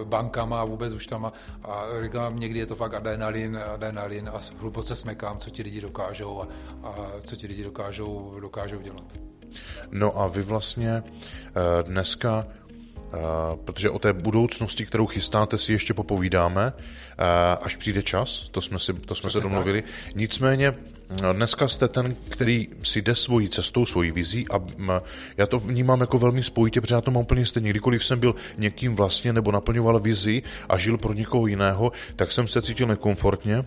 bankama 0.03 0.61
a 0.61 0.65
vůbec 0.65 0.93
už 0.93 1.07
tam 1.07 1.25
a, 1.25 1.33
a 1.63 1.85
říkám, 2.03 2.39
někdy 2.39 2.59
je 2.59 2.65
to 2.65 2.75
fakt 2.75 2.93
adrenalin, 2.93 3.57
adrenalin 3.57 4.29
a 4.29 4.39
hluboce 4.59 4.95
smekám, 4.95 5.37
co 5.37 5.49
ti 5.49 5.63
lidi 5.63 5.81
dokážou 5.81 6.41
a, 6.41 6.47
a 6.83 7.11
co 7.23 7.35
ti 7.35 7.47
lidi 7.47 7.63
dokážou, 7.63 8.39
dokážou 8.39 8.81
dělat. 8.81 9.40
No 9.91 10.19
a 10.19 10.27
vy 10.27 10.41
vlastně 10.41 11.03
eh, 11.03 11.83
dneska 11.83 12.47
eh, 13.13 13.17
protože 13.65 13.89
o 13.89 13.99
té 13.99 14.13
budoucnosti, 14.13 14.85
kterou 14.85 15.07
chystáte, 15.07 15.57
si 15.57 15.73
ještě 15.73 15.93
popovídáme, 15.93 16.73
eh, 16.73 17.57
až 17.61 17.75
přijde 17.75 18.03
čas, 18.03 18.49
to 18.51 18.61
jsme, 18.61 18.79
si, 18.79 18.93
to 18.93 19.15
jsme 19.15 19.29
se 19.29 19.39
domluvili. 19.39 19.83
Nicméně 20.15 20.73
dneska 21.31 21.67
jste 21.67 21.87
ten, 21.87 22.15
který 22.29 22.67
si 22.83 23.01
jde 23.01 23.15
svojí 23.15 23.49
cestou, 23.49 23.85
svojí 23.85 24.11
vizí 24.11 24.45
a 24.49 24.59
já 25.37 25.47
to 25.47 25.59
vnímám 25.59 26.01
jako 26.01 26.17
velmi 26.17 26.43
spojitě, 26.43 26.81
protože 26.81 26.95
já 26.95 27.01
to 27.01 27.11
mám 27.11 27.23
úplně 27.23 27.45
stejně. 27.45 27.69
Kdykoliv 27.69 28.05
jsem 28.05 28.19
byl 28.19 28.35
někým 28.57 28.95
vlastně 28.95 29.33
nebo 29.33 29.51
naplňoval 29.51 29.99
vizi 29.99 30.43
a 30.69 30.77
žil 30.77 30.97
pro 30.97 31.13
někoho 31.13 31.47
jiného, 31.47 31.91
tak 32.15 32.31
jsem 32.31 32.47
se 32.47 32.61
cítil 32.61 32.87
nekomfortně, 32.87 33.65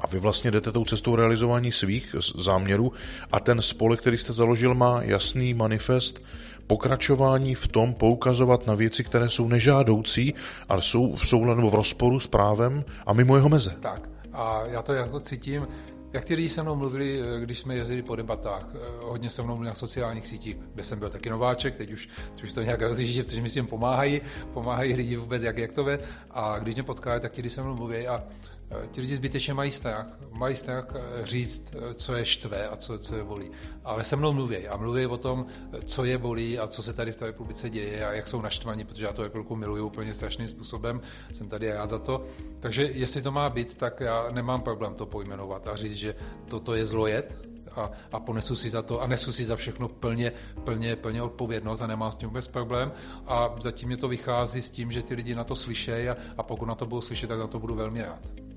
a 0.00 0.06
vy 0.06 0.18
vlastně 0.18 0.50
jdete 0.50 0.72
tou 0.72 0.84
cestou 0.84 1.16
realizování 1.16 1.72
svých 1.72 2.14
záměrů 2.34 2.92
a 3.32 3.40
ten 3.40 3.62
spolek, 3.62 4.00
který 4.00 4.18
jste 4.18 4.32
založil, 4.32 4.74
má 4.74 5.02
jasný 5.02 5.54
manifest 5.54 6.22
pokračování 6.66 7.54
v 7.54 7.68
tom 7.68 7.94
poukazovat 7.94 8.66
na 8.66 8.74
věci, 8.74 9.04
které 9.04 9.28
jsou 9.28 9.48
nežádoucí 9.48 10.34
a 10.68 10.80
jsou 10.80 11.14
v 11.14 11.28
souladu 11.28 11.70
v 11.70 11.74
rozporu 11.74 12.20
s 12.20 12.26
právem 12.26 12.84
a 13.06 13.12
mimo 13.12 13.36
jeho 13.36 13.48
meze. 13.48 13.76
Tak 13.80 14.08
a 14.32 14.62
já 14.66 14.82
to 14.82 14.92
jako 14.92 15.20
cítím, 15.20 15.68
jak 16.12 16.24
ty 16.24 16.34
lidi 16.34 16.48
se 16.48 16.62
mnou 16.62 16.76
mluvili, 16.76 17.22
když 17.40 17.58
jsme 17.58 17.76
jezdili 17.76 18.02
po 18.02 18.16
debatách, 18.16 18.68
hodně 19.00 19.30
se 19.30 19.42
mnou 19.42 19.48
mluvili 19.48 19.68
na 19.68 19.74
sociálních 19.74 20.26
sítích, 20.26 20.56
kde 20.74 20.84
jsem 20.84 20.98
byl 20.98 21.10
taky 21.10 21.30
nováček, 21.30 21.76
teď 21.76 21.92
už, 21.92 22.08
teď 22.34 22.44
už 22.44 22.52
to 22.52 22.62
nějak 22.62 22.80
rozjíždí, 22.80 23.22
protože 23.22 23.42
mi 23.42 23.48
s 23.48 23.54
tím 23.54 23.66
pomáhají, 23.66 24.20
pomáhají 24.52 24.94
lidi 24.94 25.16
vůbec, 25.16 25.42
jak, 25.42 25.58
jak 25.58 25.72
to 25.72 25.84
ve. 25.84 25.98
A 26.30 26.58
když 26.58 26.74
mě 26.74 26.82
potkají, 26.82 27.20
tak 27.20 27.32
ti 27.32 27.42
lidi 27.42 27.50
se 27.50 27.62
mnou 27.62 27.74
mluví 27.74 28.06
a 28.06 28.22
Eh, 28.22 28.59
ti 28.90 29.00
lidi 29.00 29.16
zbytečně 29.16 29.54
mají 29.54 29.70
strach. 29.70 30.06
Mají 30.30 30.56
strach 30.56 30.86
eh, 30.94 31.26
říct, 31.26 31.74
eh, 31.74 31.94
co 31.94 32.14
je 32.14 32.24
štve 32.24 32.68
a 32.68 32.76
co, 32.76 32.98
co 32.98 33.16
je 33.16 33.24
bolí. 33.24 33.50
Ale 33.84 34.04
se 34.04 34.16
mnou 34.16 34.32
mluví 34.32 34.68
a 34.68 34.76
mluví 34.76 35.06
o 35.06 35.16
tom, 35.16 35.46
co 35.84 36.04
je 36.04 36.18
bolí 36.18 36.58
a 36.58 36.66
co 36.66 36.82
se 36.82 36.92
tady 36.92 37.12
v 37.12 37.16
té 37.16 37.26
republice 37.26 37.70
děje 37.70 38.06
a 38.06 38.12
jak 38.12 38.28
jsou 38.28 38.40
naštvaní, 38.40 38.84
protože 38.84 39.04
já 39.04 39.12
tu 39.12 39.22
republiku 39.22 39.56
miluju 39.56 39.86
úplně 39.86 40.14
strašným 40.14 40.48
způsobem, 40.48 41.00
jsem 41.32 41.48
tady 41.48 41.72
rád 41.72 41.90
za 41.90 41.98
to. 41.98 42.24
Takže 42.60 42.82
jestli 42.82 43.22
to 43.22 43.32
má 43.32 43.50
být, 43.50 43.74
tak 43.74 44.00
já 44.00 44.30
nemám 44.30 44.60
problém 44.60 44.94
to 44.94 45.06
pojmenovat 45.06 45.68
a 45.68 45.76
říct, 45.76 45.94
že 45.96 46.14
toto 46.48 46.74
je 46.74 46.86
zlojet, 46.86 47.50
a, 47.76 47.90
a 48.12 48.20
ponesu 48.20 48.56
si 48.56 48.70
za 48.70 48.82
to 48.82 49.00
a 49.00 49.06
nesu 49.06 49.32
si 49.32 49.44
za 49.44 49.56
všechno 49.56 49.88
plně, 49.88 50.32
plně, 50.64 50.96
plně 50.96 51.22
odpovědnost 51.22 51.80
a 51.80 51.86
nemám 51.86 52.12
s 52.12 52.16
tím 52.16 52.28
vůbec 52.28 52.48
problém. 52.48 52.92
A 53.26 53.54
zatím 53.60 53.88
mě 53.88 53.96
to 53.96 54.08
vychází 54.08 54.62
s 54.62 54.70
tím, 54.70 54.92
že 54.92 55.02
ty 55.02 55.14
lidi 55.14 55.34
na 55.34 55.44
to 55.44 55.56
slyšejí 55.56 56.08
a, 56.08 56.16
a 56.38 56.42
pokud 56.42 56.66
na 56.66 56.74
to 56.74 56.86
budou 56.86 57.00
slyšet, 57.00 57.26
tak 57.26 57.38
na 57.38 57.46
to 57.46 57.58
budu 57.58 57.74
velmi 57.74 58.02
rád. 58.02 58.49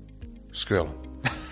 Skvěle. 0.54 0.90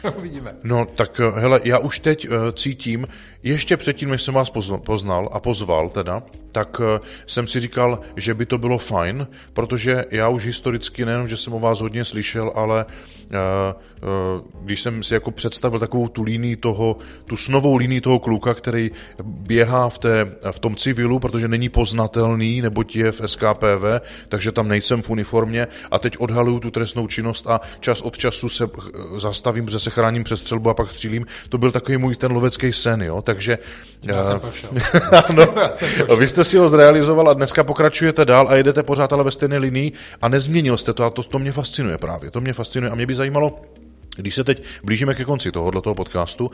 Uvidíme. 0.18 0.54
No 0.62 0.86
tak 0.94 1.20
eh, 1.20 1.40
hele, 1.40 1.60
já 1.64 1.78
už 1.78 1.98
teď 1.98 2.28
uh, 2.28 2.34
cítím, 2.52 3.08
ještě 3.42 3.76
předtím, 3.76 4.10
než 4.10 4.22
jsem 4.22 4.34
vás 4.34 4.52
poznal 4.84 5.28
a 5.32 5.40
pozval 5.40 5.90
teda, 5.90 6.22
tak 6.52 6.80
uh, 6.80 6.86
jsem 7.26 7.46
si 7.46 7.60
říkal, 7.60 8.00
že 8.16 8.34
by 8.34 8.46
to 8.46 8.58
bylo 8.58 8.78
fajn, 8.78 9.26
protože 9.52 10.04
já 10.10 10.28
už 10.28 10.46
historicky 10.46 11.04
nejenom, 11.04 11.28
že 11.28 11.36
jsem 11.36 11.52
o 11.52 11.60
vás 11.60 11.80
hodně 11.80 12.04
slyšel, 12.04 12.52
ale 12.54 12.86
když 14.62 14.82
jsem 14.82 15.02
si 15.02 15.14
jako 15.14 15.30
představil 15.30 15.80
takovou 15.80 16.08
tu 16.08 16.22
línii 16.22 16.56
toho, 16.56 16.96
tu 17.26 17.36
snovou 17.36 17.76
línii 17.76 18.00
toho 18.00 18.18
kluka, 18.18 18.54
který 18.54 18.90
běhá 19.22 19.88
v, 19.88 19.98
té, 19.98 20.32
v 20.50 20.58
tom 20.58 20.76
civilu, 20.76 21.18
protože 21.18 21.48
není 21.48 21.68
poznatelný, 21.68 22.60
nebo 22.60 22.84
je 22.94 23.12
v 23.12 23.20
SKPV, 23.26 23.84
takže 24.28 24.52
tam 24.52 24.68
nejsem 24.68 25.02
v 25.02 25.10
uniformě 25.10 25.68
a 25.90 25.98
teď 25.98 26.18
odhaluju 26.18 26.60
tu 26.60 26.70
trestnou 26.70 27.06
činnost 27.06 27.46
a 27.46 27.60
čas 27.80 28.02
od 28.02 28.18
času 28.18 28.48
se 28.48 28.68
zastavím, 29.16 29.64
protože 29.64 29.80
se 29.80 29.90
chráním 29.92 30.24
přes 30.24 30.40
střelbu 30.40 30.70
a 30.70 30.74
pak 30.74 30.90
střílím. 30.90 31.26
To 31.48 31.58
byl 31.58 31.72
takový 31.72 31.96
můj 31.96 32.16
ten 32.16 32.32
lovecký 32.32 32.72
sen, 32.72 33.02
jo, 33.02 33.22
takže... 33.22 33.58
Já 34.02 34.24
jsem 34.24 34.40
prošel. 34.40 34.70
no, 35.32 35.42
Já 35.42 35.74
jsem 35.74 35.88
prošel. 35.88 36.16
Vy 36.16 36.28
jste 36.28 36.44
si 36.44 36.58
ho 36.58 36.68
zrealizoval 36.68 37.28
a 37.28 37.34
dneska 37.34 37.64
pokračujete 37.64 38.24
dál 38.24 38.48
a 38.48 38.54
jedete 38.54 38.82
pořád 38.82 39.12
ale 39.12 39.24
ve 39.24 39.30
stejné 39.30 39.58
linii 39.58 39.92
a 40.22 40.28
nezměnil 40.28 40.76
jste 40.76 40.92
to 40.92 41.04
a 41.04 41.10
to, 41.10 41.22
to 41.22 41.38
mě 41.38 41.52
fascinuje 41.52 41.98
právě. 41.98 42.30
To 42.30 42.40
mě 42.40 42.52
fascinuje 42.52 42.90
a 42.90 42.94
mě 42.94 43.06
by 43.06 43.14
zajímalo, 43.14 43.60
když 44.16 44.34
se 44.34 44.44
teď 44.44 44.62
blížíme 44.84 45.14
ke 45.14 45.24
konci 45.24 45.52
tohoto 45.52 45.94
podcastu 45.94 46.50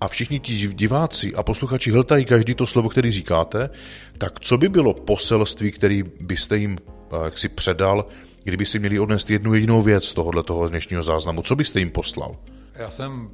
a 0.00 0.08
všichni 0.08 0.40
ti 0.40 0.68
diváci 0.74 1.34
a 1.34 1.42
posluchači 1.42 1.90
hltají 1.90 2.24
každý 2.24 2.54
to 2.54 2.66
slovo, 2.66 2.88
který 2.88 3.12
říkáte, 3.12 3.70
tak 4.18 4.40
co 4.40 4.58
by 4.58 4.68
bylo 4.68 4.94
poselství, 4.94 5.72
který 5.72 6.04
byste 6.20 6.56
jim 6.56 6.78
eh, 7.12 7.24
jak 7.24 7.38
si 7.38 7.48
předal, 7.48 8.06
kdyby 8.44 8.66
si 8.66 8.78
měli 8.78 8.98
odnést 8.98 9.30
jednu 9.30 9.54
jedinou 9.54 9.82
věc 9.82 10.04
z 10.04 10.14
tohohle 10.14 10.42
toho 10.42 10.68
dnešního 10.68 11.02
záznamu? 11.02 11.42
Co 11.42 11.56
byste 11.56 11.78
jim 11.78 11.90
poslal? 11.90 12.36
Já 12.74 12.90
jsem 12.90 13.30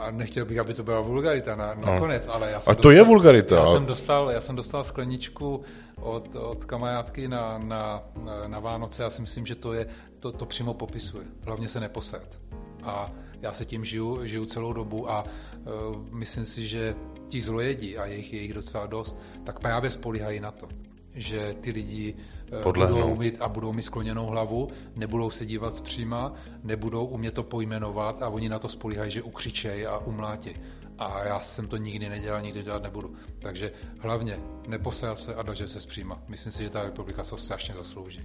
a 0.00 0.10
nechtěl 0.10 0.44
bych, 0.44 0.58
aby 0.58 0.74
to 0.74 0.82
byla 0.82 1.00
vulgarita 1.00 1.56
na, 1.56 1.74
nakonec, 1.74 2.26
no. 2.26 2.34
ale 2.34 2.50
já 2.50 2.60
jsem 2.60 2.70
A 2.70 2.74
to 2.74 2.78
dostal, 2.78 2.92
je 2.92 3.02
vulgarita. 3.02 3.56
Já 3.56 3.66
jsem 3.66 3.86
dostal, 3.86 4.30
já 4.30 4.40
jsem 4.40 4.56
dostal 4.56 4.84
skleničku 4.84 5.62
od, 5.96 6.34
od 6.34 6.64
kamarádky 6.64 7.28
na, 7.28 7.58
na, 7.58 8.02
na 8.46 8.58
Vánoce, 8.58 9.02
já 9.02 9.10
si 9.10 9.20
myslím, 9.20 9.46
že 9.46 9.54
to 9.54 9.72
je, 9.72 9.86
to, 10.18 10.32
to 10.32 10.46
přímo 10.46 10.74
popisuje. 10.74 11.24
Hlavně 11.44 11.68
se 11.68 11.80
neposet. 11.80 12.40
A 12.82 13.12
já 13.40 13.52
se 13.52 13.64
tím 13.64 13.84
žiju, 13.84 14.26
žiju 14.26 14.46
celou 14.46 14.72
dobu 14.72 15.10
a 15.10 15.24
uh, 15.24 15.96
myslím 16.10 16.44
si, 16.44 16.66
že 16.66 16.94
ti 17.28 17.42
zlojedí, 17.42 17.98
a 17.98 18.06
jejich, 18.06 18.32
jejich 18.32 18.54
docela 18.54 18.86
dost, 18.86 19.18
tak 19.44 19.60
právě 19.60 19.90
spolíhají 19.90 20.40
na 20.40 20.50
to. 20.50 20.68
že 21.14 21.54
ty 21.60 21.70
lidi 21.70 22.14
Podlehnou. 22.62 22.96
budou 22.96 23.16
mít 23.16 23.36
a 23.40 23.48
budou 23.48 23.72
mít 23.72 23.82
skloněnou 23.82 24.26
hlavu, 24.26 24.68
nebudou 24.96 25.30
se 25.30 25.46
dívat 25.46 25.76
zpříma, 25.76 26.32
nebudou 26.62 27.06
umět 27.06 27.34
to 27.34 27.42
pojmenovat 27.42 28.22
a 28.22 28.28
oni 28.28 28.48
na 28.48 28.58
to 28.58 28.68
spolíhají, 28.68 29.10
že 29.10 29.22
ukřičej 29.22 29.86
a 29.86 29.98
umlátí. 29.98 30.50
A 30.98 31.24
já 31.24 31.40
jsem 31.40 31.68
to 31.68 31.76
nikdy 31.76 32.08
nedělal, 32.08 32.40
nikdy 32.40 32.62
dělat 32.62 32.82
nebudu. 32.82 33.14
Takže 33.38 33.72
hlavně 33.98 34.38
neposel 34.68 35.16
se 35.16 35.34
a 35.34 35.42
držet 35.42 35.68
se 35.68 35.80
zpříma. 35.80 36.22
Myslím 36.28 36.52
si, 36.52 36.62
že 36.62 36.70
ta 36.70 36.82
republika 36.82 37.24
se 37.24 37.38
strašně 37.38 37.74
zaslouží. 37.74 38.20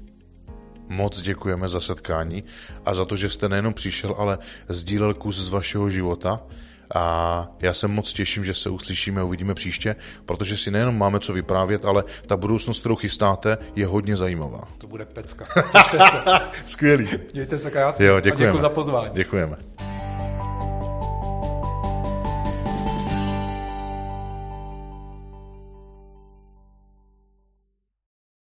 Moc 0.88 1.22
děkujeme 1.22 1.70
za 1.70 1.80
setkání 1.80 2.44
a 2.86 2.94
za 2.94 3.06
to, 3.06 3.16
že 3.16 3.30
jste 3.30 3.50
nejenom 3.50 3.74
přišel, 3.74 4.16
ale 4.18 4.38
sdílel 4.70 5.14
kus 5.14 5.38
z 5.38 5.50
vašeho 5.50 5.90
života. 5.90 6.42
A 6.96 7.48
já 7.60 7.74
se 7.74 7.88
moc 7.88 8.14
těším, 8.14 8.46
že 8.46 8.54
se 8.54 8.70
uslyšíme 8.70 9.22
a 9.22 9.24
uvidíme 9.24 9.54
příště, 9.54 9.96
protože 10.26 10.58
si 10.58 10.72
nejenom 10.72 10.98
máme 10.98 11.20
co 11.20 11.34
vyprávět, 11.34 11.86
ale 11.86 12.04
ta 12.28 12.38
budoucnost, 12.38 12.80
kterou 12.80 12.96
chystáte, 12.96 13.58
je 13.76 13.88
hodně 13.88 14.18
zajímavá. 14.18 14.62
To 14.78 14.88
bude 14.88 15.06
pecka. 15.06 15.46
Těšte 15.72 15.98
se. 16.00 16.24
Skvělý. 16.66 17.08
Mějte 17.34 17.58
se 17.58 17.72
krásně. 17.72 18.06
Jo, 18.06 18.16
A 18.16 18.20
děkujeme. 18.20 18.52
děkuji 18.52 18.62
za 18.62 18.70
pozvání. 18.70 19.10
Děkujeme. 19.14 19.58